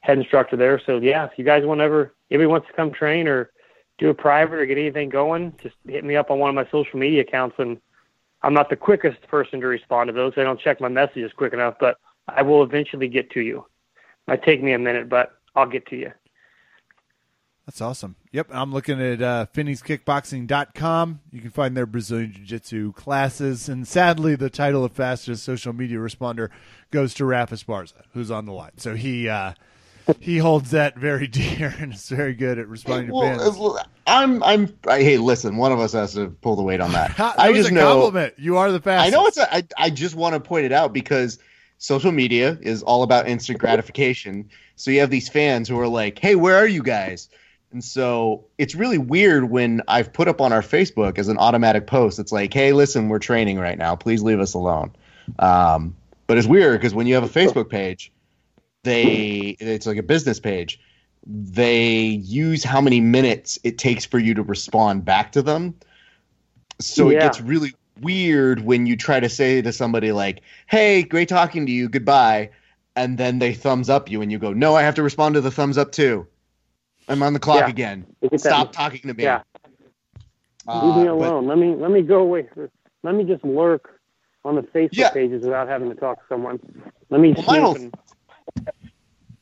head 0.00 0.18
instructor 0.18 0.56
there. 0.56 0.80
So 0.84 0.98
yeah, 0.98 1.24
if 1.24 1.32
you 1.36 1.44
guys 1.44 1.64
want 1.64 1.80
ever, 1.80 2.14
anybody 2.30 2.48
wants 2.48 2.66
to 2.66 2.72
come 2.72 2.90
train 2.90 3.28
or 3.28 3.50
do 3.98 4.10
a 4.10 4.14
private 4.14 4.58
or 4.58 4.66
get 4.66 4.76
anything 4.76 5.08
going, 5.08 5.54
just 5.62 5.76
hit 5.86 6.04
me 6.04 6.16
up 6.16 6.30
on 6.30 6.40
one 6.40 6.48
of 6.48 6.54
my 6.56 6.68
social 6.70 6.98
media 6.98 7.20
accounts. 7.20 7.56
And 7.58 7.80
I'm 8.42 8.54
not 8.54 8.70
the 8.70 8.76
quickest 8.76 9.22
person 9.28 9.60
to 9.60 9.66
respond 9.68 10.08
to 10.08 10.12
those. 10.12 10.32
I 10.36 10.42
don't 10.42 10.60
check 10.60 10.80
my 10.80 10.88
messages 10.88 11.32
quick 11.36 11.52
enough, 11.52 11.76
but 11.78 11.98
I 12.26 12.42
will 12.42 12.64
eventually 12.64 13.08
get 13.08 13.30
to 13.30 13.40
you. 13.40 13.66
Might 14.26 14.42
take 14.42 14.62
me 14.62 14.72
a 14.72 14.78
minute, 14.78 15.08
but 15.08 15.34
I'll 15.54 15.68
get 15.68 15.86
to 15.86 15.96
you. 15.96 16.12
That's 17.66 17.80
awesome. 17.80 18.16
Yep, 18.32 18.48
I'm 18.50 18.72
looking 18.72 19.00
at 19.00 19.22
uh, 19.22 19.46
Finny'sKickboxing.com. 19.54 21.20
You 21.32 21.40
can 21.40 21.50
find 21.50 21.74
their 21.74 21.86
Brazilian 21.86 22.32
Jiu 22.32 22.44
Jitsu 22.44 22.92
classes. 22.92 23.70
And 23.70 23.88
sadly, 23.88 24.34
the 24.34 24.50
title 24.50 24.84
of 24.84 24.92
fastest 24.92 25.44
social 25.44 25.72
media 25.72 25.96
responder 25.96 26.50
goes 26.90 27.14
to 27.14 27.24
Rafa 27.24 27.54
Esparza, 27.54 28.02
who's 28.12 28.30
on 28.30 28.44
the 28.44 28.52
line. 28.52 28.76
So 28.76 28.94
he 28.94 29.30
uh, 29.30 29.54
he 30.20 30.38
holds 30.38 30.72
that 30.72 30.98
very 30.98 31.26
dear 31.28 31.74
and 31.78 31.94
is 31.94 32.08
very 32.08 32.34
good 32.34 32.58
at 32.58 32.68
responding 32.68 33.08
to 33.08 33.20
fans. 33.20 33.56
Well, 33.56 33.82
I'm 34.06 34.42
I'm 34.42 34.76
I, 34.86 35.02
hey, 35.02 35.16
listen, 35.16 35.56
one 35.56 35.72
of 35.72 35.80
us 35.80 35.92
has 35.92 36.12
to 36.14 36.28
pull 36.42 36.56
the 36.56 36.62
weight 36.62 36.80
on 36.80 36.92
that. 36.92 37.16
that 37.16 37.38
I 37.38 37.52
just 37.54 37.72
know 37.72 37.92
compliment. 37.92 38.34
You 38.36 38.58
are 38.58 38.70
the 38.72 38.80
fastest. 38.80 39.14
I 39.14 39.16
know 39.16 39.26
it's 39.26 39.38
a, 39.38 39.54
I, 39.54 39.62
I 39.78 39.90
just 39.90 40.14
want 40.14 40.34
to 40.34 40.40
point 40.40 40.66
it 40.66 40.72
out 40.72 40.92
because 40.92 41.38
social 41.78 42.12
media 42.12 42.58
is 42.60 42.82
all 42.82 43.02
about 43.02 43.26
instant 43.26 43.58
gratification. 43.58 44.50
So 44.76 44.90
you 44.90 45.00
have 45.00 45.10
these 45.10 45.30
fans 45.30 45.66
who 45.66 45.78
are 45.80 45.88
like, 45.88 46.18
"Hey, 46.18 46.34
where 46.34 46.56
are 46.56 46.68
you 46.68 46.82
guys?" 46.82 47.30
And 47.74 47.82
so 47.82 48.44
it's 48.56 48.76
really 48.76 48.98
weird 48.98 49.50
when 49.50 49.82
I've 49.88 50.12
put 50.12 50.28
up 50.28 50.40
on 50.40 50.52
our 50.52 50.62
Facebook 50.62 51.18
as 51.18 51.26
an 51.26 51.38
automatic 51.38 51.88
post. 51.88 52.20
It's 52.20 52.30
like, 52.30 52.54
"Hey, 52.54 52.72
listen, 52.72 53.08
we're 53.08 53.18
training 53.18 53.58
right 53.58 53.76
now. 53.76 53.96
Please 53.96 54.22
leave 54.22 54.38
us 54.38 54.54
alone." 54.54 54.92
Um, 55.40 55.96
but 56.28 56.38
it's 56.38 56.46
weird 56.46 56.80
because 56.80 56.94
when 56.94 57.08
you 57.08 57.14
have 57.16 57.24
a 57.24 57.28
Facebook 57.28 57.68
page, 57.68 58.12
they 58.84 59.56
it's 59.58 59.86
like 59.86 59.96
a 59.96 60.04
business 60.04 60.38
page. 60.38 60.80
They 61.26 61.96
use 61.96 62.62
how 62.62 62.80
many 62.80 63.00
minutes 63.00 63.58
it 63.64 63.76
takes 63.76 64.04
for 64.04 64.20
you 64.20 64.34
to 64.34 64.44
respond 64.44 65.04
back 65.04 65.32
to 65.32 65.42
them. 65.42 65.74
So 66.80 67.10
it 67.10 67.18
gets 67.18 67.40
really 67.40 67.74
weird 68.00 68.60
when 68.60 68.86
you 68.86 68.96
try 68.96 69.18
to 69.18 69.28
say 69.28 69.60
to 69.62 69.72
somebody 69.72 70.12
like, 70.12 70.42
"Hey, 70.68 71.02
great 71.02 71.28
talking 71.28 71.66
to 71.66 71.72
you. 71.72 71.88
Goodbye." 71.88 72.50
And 72.94 73.18
then 73.18 73.40
they 73.40 73.52
thumbs 73.52 73.90
up 73.90 74.08
you 74.08 74.22
and 74.22 74.30
you 74.30 74.38
go, 74.38 74.52
"No, 74.52 74.76
I 74.76 74.82
have 74.82 74.94
to 74.94 75.02
respond 75.02 75.34
to 75.34 75.40
the 75.40 75.50
thumbs 75.50 75.76
up 75.76 75.90
too. 75.90 76.28
I'm 77.08 77.22
on 77.22 77.32
the 77.32 77.38
clock 77.38 77.60
Yeah. 77.60 77.68
again. 77.68 78.06
Stop 78.36 78.72
talking 78.72 79.02
to 79.02 79.14
me." 79.14 79.24
Yeah. 79.24 79.42
Uh, 80.66 80.86
Leave 80.86 80.96
me 80.96 81.04
but- 81.04 81.12
alone. 81.12 81.46
Let 81.46 81.58
me 81.58 81.74
let 81.74 81.90
me 81.90 82.02
go 82.02 82.18
away. 82.20 82.48
Let 83.02 83.14
me 83.14 83.24
just 83.24 83.44
lurk 83.44 84.00
on 84.44 84.54
the 84.56 84.62
Facebook 84.62 84.88
Yeah. 84.92 85.10
pages 85.10 85.42
without 85.44 85.68
having 85.68 85.88
to 85.90 85.94
talk 85.94 86.18
to 86.18 86.24
someone. 86.28 86.58
Let 87.10 87.20
me 87.20 87.34
Well, 87.36 87.46
my 87.46 87.58
whole- 87.60 87.74
and- 87.76 87.94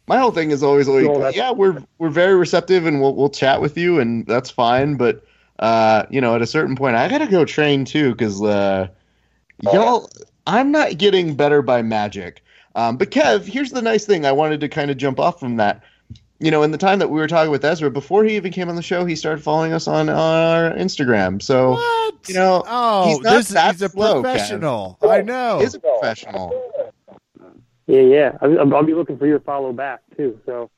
my 0.08 0.18
whole 0.18 0.32
thing 0.32 0.50
is 0.50 0.62
always 0.62 0.88
like, 0.88 1.36
yeah, 1.36 1.52
we're 1.52 1.82
we're 1.98 2.10
very 2.10 2.34
receptive 2.34 2.86
and 2.86 3.00
we'll 3.00 3.14
we'll 3.14 3.30
chat 3.30 3.60
with 3.60 3.78
you 3.78 4.00
and 4.00 4.26
that's 4.26 4.50
fine. 4.50 4.96
But 4.96 5.24
uh, 5.58 6.04
you 6.10 6.20
know, 6.20 6.34
at 6.34 6.42
a 6.42 6.46
certain 6.46 6.74
point, 6.76 6.96
I 6.96 7.08
gotta 7.08 7.26
go 7.28 7.44
train 7.44 7.84
too 7.84 8.12
because 8.12 8.42
uh, 8.42 8.88
y'all, 9.62 10.08
I'm 10.46 10.72
not 10.72 10.98
getting 10.98 11.34
better 11.36 11.62
by 11.62 11.82
magic. 11.82 12.42
Um, 12.74 12.96
but 12.96 13.10
Kev, 13.10 13.44
here's 13.44 13.70
the 13.70 13.82
nice 13.82 14.04
thing. 14.06 14.24
I 14.24 14.32
wanted 14.32 14.60
to 14.60 14.68
kind 14.68 14.90
of 14.90 14.96
jump 14.96 15.20
off 15.20 15.38
from 15.38 15.56
that. 15.56 15.82
You 16.42 16.50
know, 16.50 16.62
in 16.64 16.72
the 16.72 16.78
time 16.78 16.98
that 16.98 17.08
we 17.08 17.20
were 17.20 17.28
talking 17.28 17.52
with 17.52 17.64
Ezra, 17.64 17.88
before 17.90 18.24
he 18.24 18.34
even 18.34 18.50
came 18.50 18.68
on 18.68 18.74
the 18.74 18.82
show, 18.82 19.04
he 19.04 19.14
started 19.14 19.42
following 19.44 19.72
us 19.72 19.86
on 19.86 20.08
our 20.08 20.72
Instagram. 20.72 21.40
So 21.40 21.72
What? 21.74 22.28
you 22.28 22.34
know, 22.34 22.64
oh, 22.66 23.06
he's 23.08 23.20
not 23.20 23.32
this, 23.34 23.48
that 23.50 23.72
he's 23.74 23.82
a 23.82 23.88
slow, 23.90 24.16
Kev. 24.16 24.22
professional. 24.22 24.98
I 25.02 25.22
know. 25.22 25.60
he's 25.60 25.74
a 25.74 25.80
professional. 25.80 26.52
yeah, 27.86 28.00
yeah. 28.00 28.38
I'll, 28.40 28.74
I'll 28.74 28.82
be 28.82 28.94
looking 28.94 29.18
for 29.18 29.26
your 29.26 29.40
follow 29.40 29.72
back 29.72 30.00
too. 30.16 30.40
So 30.44 30.68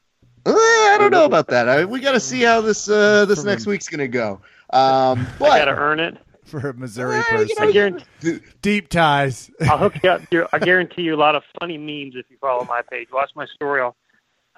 Uh, 0.46 0.50
I 0.52 0.96
don't 0.98 1.10
know 1.10 1.24
about 1.24 1.46
that. 1.48 1.68
I, 1.68 1.84
we 1.86 2.00
got 2.00 2.12
to 2.12 2.20
see 2.20 2.42
how 2.42 2.60
this 2.60 2.88
uh, 2.88 3.24
this 3.24 3.42
next 3.44 3.64
week's 3.66 3.88
gonna 3.88 4.06
go. 4.08 4.40
Um, 4.70 5.26
I 5.40 5.58
gotta 5.60 5.74
earn 5.74 5.98
it. 6.00 6.18
for 6.44 6.68
a 6.68 6.74
Missouri 6.74 7.16
you 7.16 7.22
person. 7.24 7.56
know, 7.58 7.68
I 7.68 7.72
guarantee, 7.72 8.40
Deep 8.60 8.88
ties. 8.90 9.50
I'll 9.62 9.78
hook 9.78 9.94
you 10.02 10.10
up. 10.10 10.22
I 10.52 10.58
guarantee 10.58 11.02
you 11.02 11.14
a 11.14 11.16
lot 11.16 11.34
of 11.36 11.42
funny 11.58 11.78
memes 11.78 12.16
if 12.16 12.26
you 12.28 12.36
follow 12.38 12.64
my 12.66 12.82
page. 12.90 13.08
Watch 13.12 13.30
my 13.34 13.46
story. 13.46 13.80
I'll 13.80 13.96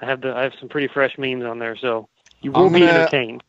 I 0.00 0.06
have 0.06 0.20
the 0.20 0.34
I 0.34 0.42
have 0.42 0.52
some 0.58 0.68
pretty 0.68 0.88
fresh 0.88 1.16
memes 1.18 1.44
on 1.44 1.58
there, 1.58 1.76
so 1.76 2.08
you 2.42 2.52
will 2.52 2.66
I'm 2.66 2.72
be 2.72 2.82
entertained. 2.82 3.42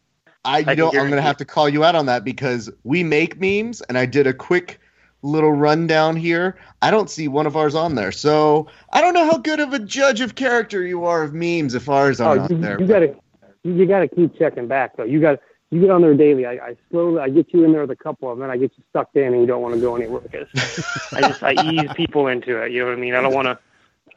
I, 0.46 0.60
you 0.60 0.66
can 0.66 0.78
know, 0.78 0.88
I'm 0.88 0.94
going 0.94 1.12
to 1.12 1.22
have 1.22 1.38
to 1.38 1.46
call 1.46 1.68
you 1.68 1.84
out 1.84 1.96
on 1.96 2.06
that 2.06 2.24
because 2.24 2.70
we 2.86 3.04
make 3.04 3.38
memes, 3.40 3.82
and 3.82 3.98
I 3.98 4.06
did 4.06 4.28
a 4.28 4.34
quick 4.34 4.80
little 5.22 5.52
rundown 5.52 6.16
here. 6.16 6.58
I 6.82 6.90
don't 6.90 7.10
see 7.10 7.28
one 7.28 7.46
of 7.46 7.58
ours 7.58 7.76
on 7.76 7.96
there, 7.96 8.14
so 8.14 8.68
I 8.94 9.02
don't 9.02 9.14
know 9.14 9.26
how 9.26 9.38
good 9.40 9.60
of 9.60 9.74
a 9.74 9.80
judge 9.80 10.22
of 10.22 10.36
character 10.36 10.86
you 10.86 11.04
are 11.04 11.24
of 11.24 11.34
memes 11.34 11.74
if 11.74 11.90
ours 11.90 12.22
Oh, 12.22 12.28
aren't 12.28 12.50
you, 12.50 12.56
on 12.56 12.62
there. 12.62 12.80
you 12.80 12.88
gotta 12.88 13.16
you, 13.64 13.74
you 13.74 13.86
gotta 13.86 14.08
keep 14.08 14.38
checking 14.38 14.68
back 14.68 14.96
though. 14.96 15.04
You 15.04 15.20
got 15.20 15.40
you 15.70 15.82
get 15.82 15.90
on 15.90 16.02
there 16.02 16.14
daily. 16.14 16.46
I, 16.46 16.54
I 16.54 16.78
slowly 16.90 17.20
I 17.20 17.30
get 17.30 17.54
you 17.54 17.66
in 17.66 17.74
there 17.74 17.82
with 17.82 17.92
a 17.92 17.96
couple 17.98 18.32
of 18.32 18.38
them, 18.38 18.44
and 18.44 18.52
I 18.52 18.58
get 18.58 18.72
you 18.78 18.84
stuck 18.90 19.10
in, 19.16 19.34
and 19.34 19.42
you 19.42 19.48
don't 19.48 19.62
want 19.62 19.76
to 19.76 19.82
go 19.82 19.98
anywhere 19.98 20.22
because 20.22 20.48
I 21.14 21.22
just 21.22 21.44
I 21.44 21.54
ease 21.54 21.90
people 21.94 22.28
into 22.28 22.62
it. 22.62 22.72
You 22.72 22.82
know 22.82 22.86
what 22.86 22.98
I 22.98 23.02
mean? 23.02 23.16
I 23.16 23.22
don't 23.22 23.34
want 23.34 23.48
to 23.48 23.60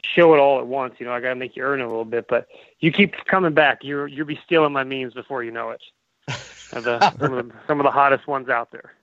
show 0.03 0.33
it 0.33 0.39
all 0.39 0.59
at 0.59 0.67
once. 0.67 0.95
You 0.99 1.05
know, 1.05 1.13
I 1.13 1.19
gotta 1.19 1.35
make 1.35 1.55
you 1.55 1.63
earn 1.63 1.79
it 1.81 1.83
a 1.83 1.87
little 1.87 2.05
bit. 2.05 2.27
But 2.27 2.47
you 2.79 2.91
keep 2.91 3.13
coming 3.25 3.53
back. 3.53 3.79
You're 3.83 4.07
you'll 4.07 4.25
be 4.27 4.39
stealing 4.45 4.73
my 4.73 4.83
memes 4.83 5.13
before 5.13 5.43
you 5.43 5.51
know 5.51 5.71
it. 5.71 5.81
The, 6.27 7.11
some, 7.19 7.33
of 7.33 7.47
the, 7.47 7.53
some 7.67 7.79
of 7.79 7.83
the 7.83 7.91
hottest 7.91 8.27
ones 8.27 8.47
out 8.49 8.71
there. 8.71 8.93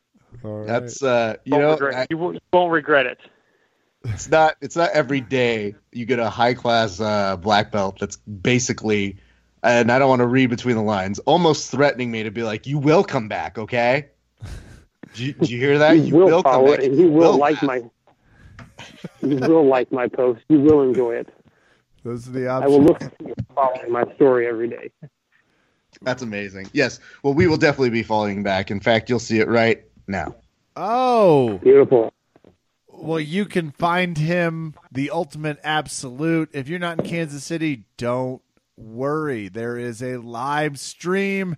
All 0.44 0.58
right. 0.58 0.66
That's 0.66 1.02
uh, 1.02 1.36
you 1.44 1.52
Won't 1.52 1.62
know, 1.62 1.70
regret, 1.72 1.94
I- 1.94 2.06
you, 2.10 2.18
won't, 2.18 2.34
you 2.34 2.40
won't 2.52 2.72
regret 2.72 3.06
it. 3.06 3.18
it's 4.04 4.28
not 4.28 4.56
it's 4.60 4.76
not 4.76 4.90
every 4.90 5.20
day 5.20 5.74
you 5.92 6.06
get 6.06 6.18
a 6.18 6.30
high 6.30 6.54
class 6.54 7.00
uh, 7.00 7.36
black 7.36 7.72
belt 7.72 7.98
that's 7.98 8.16
basically, 8.16 9.16
and 9.62 9.90
I 9.90 9.98
don't 9.98 10.08
want 10.08 10.20
to 10.20 10.26
read 10.26 10.50
between 10.50 10.76
the 10.76 10.82
lines, 10.82 11.18
almost 11.20 11.70
threatening 11.70 12.10
me 12.10 12.22
to 12.22 12.30
be 12.30 12.42
like, 12.42 12.66
"You 12.66 12.78
will 12.78 13.04
come 13.04 13.28
back, 13.28 13.58
okay." 13.58 14.08
Did 15.14 15.18
you, 15.18 15.32
did 15.32 15.50
you 15.50 15.58
hear 15.58 15.78
that? 15.78 15.96
you, 15.98 16.14
will 16.14 16.42
come 16.42 16.66
back. 16.66 16.78
it, 16.80 16.84
and 16.84 16.98
you 16.98 17.08
will 17.10 17.36
like 17.38 17.62
laugh. 17.62 17.82
my. 17.82 17.82
You 19.22 19.36
will 19.36 19.66
like 19.66 19.90
my 19.92 20.08
post. 20.08 20.42
You 20.48 20.60
will 20.60 20.82
enjoy 20.82 21.16
it. 21.16 21.28
Those 22.04 22.28
are 22.28 22.32
the 22.32 22.48
options. 22.48 22.74
I 22.74 22.78
will 22.78 22.90
options. 22.90 23.12
look 23.20 23.20
at 23.20 23.26
you 23.28 23.34
following 23.54 23.92
my 23.92 24.04
story 24.14 24.46
every 24.46 24.68
day. 24.68 24.90
That's 26.02 26.22
amazing. 26.22 26.68
Yes. 26.72 27.00
Well, 27.22 27.34
we 27.34 27.46
will 27.46 27.56
definitely 27.56 27.90
be 27.90 28.02
following 28.02 28.42
back. 28.42 28.70
In 28.70 28.80
fact, 28.80 29.08
you'll 29.10 29.18
see 29.18 29.40
it 29.40 29.48
right 29.48 29.84
now. 30.06 30.36
Oh, 30.76 31.58
Beautiful. 31.58 32.12
well, 32.86 33.18
you 33.18 33.44
can 33.46 33.72
find 33.72 34.16
him 34.16 34.74
the 34.92 35.10
ultimate 35.10 35.58
absolute. 35.64 36.50
If 36.52 36.68
you're 36.68 36.78
not 36.78 37.00
in 37.00 37.04
Kansas 37.04 37.42
City, 37.42 37.84
don't 37.96 38.40
worry. 38.76 39.48
There 39.48 39.76
is 39.76 40.00
a 40.02 40.18
live 40.18 40.78
stream 40.78 41.56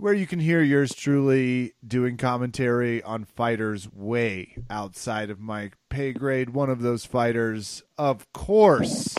where 0.00 0.14
you 0.14 0.26
can 0.26 0.38
hear 0.40 0.62
yours 0.62 0.94
truly 0.94 1.74
doing 1.86 2.16
commentary 2.16 3.02
on 3.02 3.24
fighters 3.24 3.92
way 3.92 4.56
outside 4.70 5.30
of 5.30 5.38
my 5.38 5.70
pay 5.88 6.12
grade. 6.12 6.50
One 6.50 6.70
of 6.70 6.80
those 6.82 7.04
fighters, 7.04 7.82
of 7.98 8.32
course, 8.32 9.16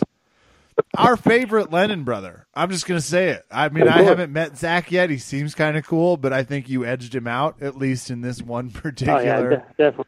our 0.96 1.16
favorite 1.16 1.70
Lennon 1.70 2.02
brother. 2.04 2.46
I'm 2.54 2.70
just 2.70 2.86
gonna 2.86 3.00
say 3.00 3.28
it. 3.30 3.44
I 3.50 3.68
mean, 3.68 3.86
I 3.88 4.02
haven't 4.02 4.32
met 4.32 4.56
Zach 4.58 4.90
yet. 4.90 5.10
He 5.10 5.18
seems 5.18 5.54
kind 5.54 5.76
of 5.76 5.86
cool, 5.86 6.16
but 6.16 6.32
I 6.32 6.42
think 6.42 6.68
you 6.68 6.84
edged 6.84 7.14
him 7.14 7.26
out 7.26 7.62
at 7.62 7.76
least 7.76 8.10
in 8.10 8.20
this 8.20 8.42
one 8.42 8.66
Oh 8.74 8.76
yeah, 8.76 8.80
particular. 8.82 9.50
de- 9.50 9.64
definitely, 9.78 10.04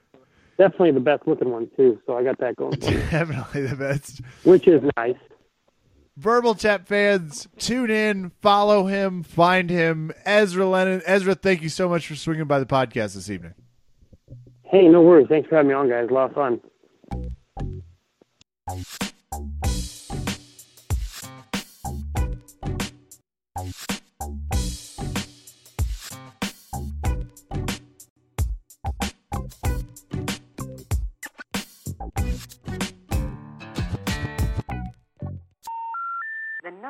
definitely 0.59 0.91
the 0.93 1.01
best 1.01 1.27
looking 1.27 1.51
one 1.51 1.71
too. 1.77 2.01
So 2.07 2.17
I 2.17 2.25
got 2.25 2.39
that 2.39 2.57
going, 2.57 2.73
Definitely 2.81 3.67
the 3.67 3.77
best. 3.77 4.21
which 4.43 4.67
is 4.67 4.83
nice. 4.97 5.17
Verbal 6.17 6.55
Chat 6.55 6.87
fans, 6.87 7.49
tune 7.59 7.91
in, 7.91 8.31
follow 8.41 8.87
him, 8.87 9.25
find 9.25 9.69
him. 9.69 10.13
Ezra 10.25 10.67
Lennon. 10.67 11.03
Ezra, 11.07 11.35
thank 11.35 11.63
you 11.63 11.69
so 11.69 11.89
much 11.89 12.07
for 12.07 12.15
swinging 12.15 12.45
by 12.45 12.61
the 12.61 12.67
podcast 12.67 13.15
this 13.15 13.29
evening. 13.29 13.55
Hey, 14.63 14.89
no 14.89 15.03
worries. 15.03 15.27
Thanks 15.29 15.49
for 15.49 15.57
having 15.57 15.69
me 15.69 15.75
on, 15.75 15.89
guys. 15.89 16.09
A 16.09 16.13
lot 16.13 16.31
of 16.31 16.35
fun. 16.35 16.61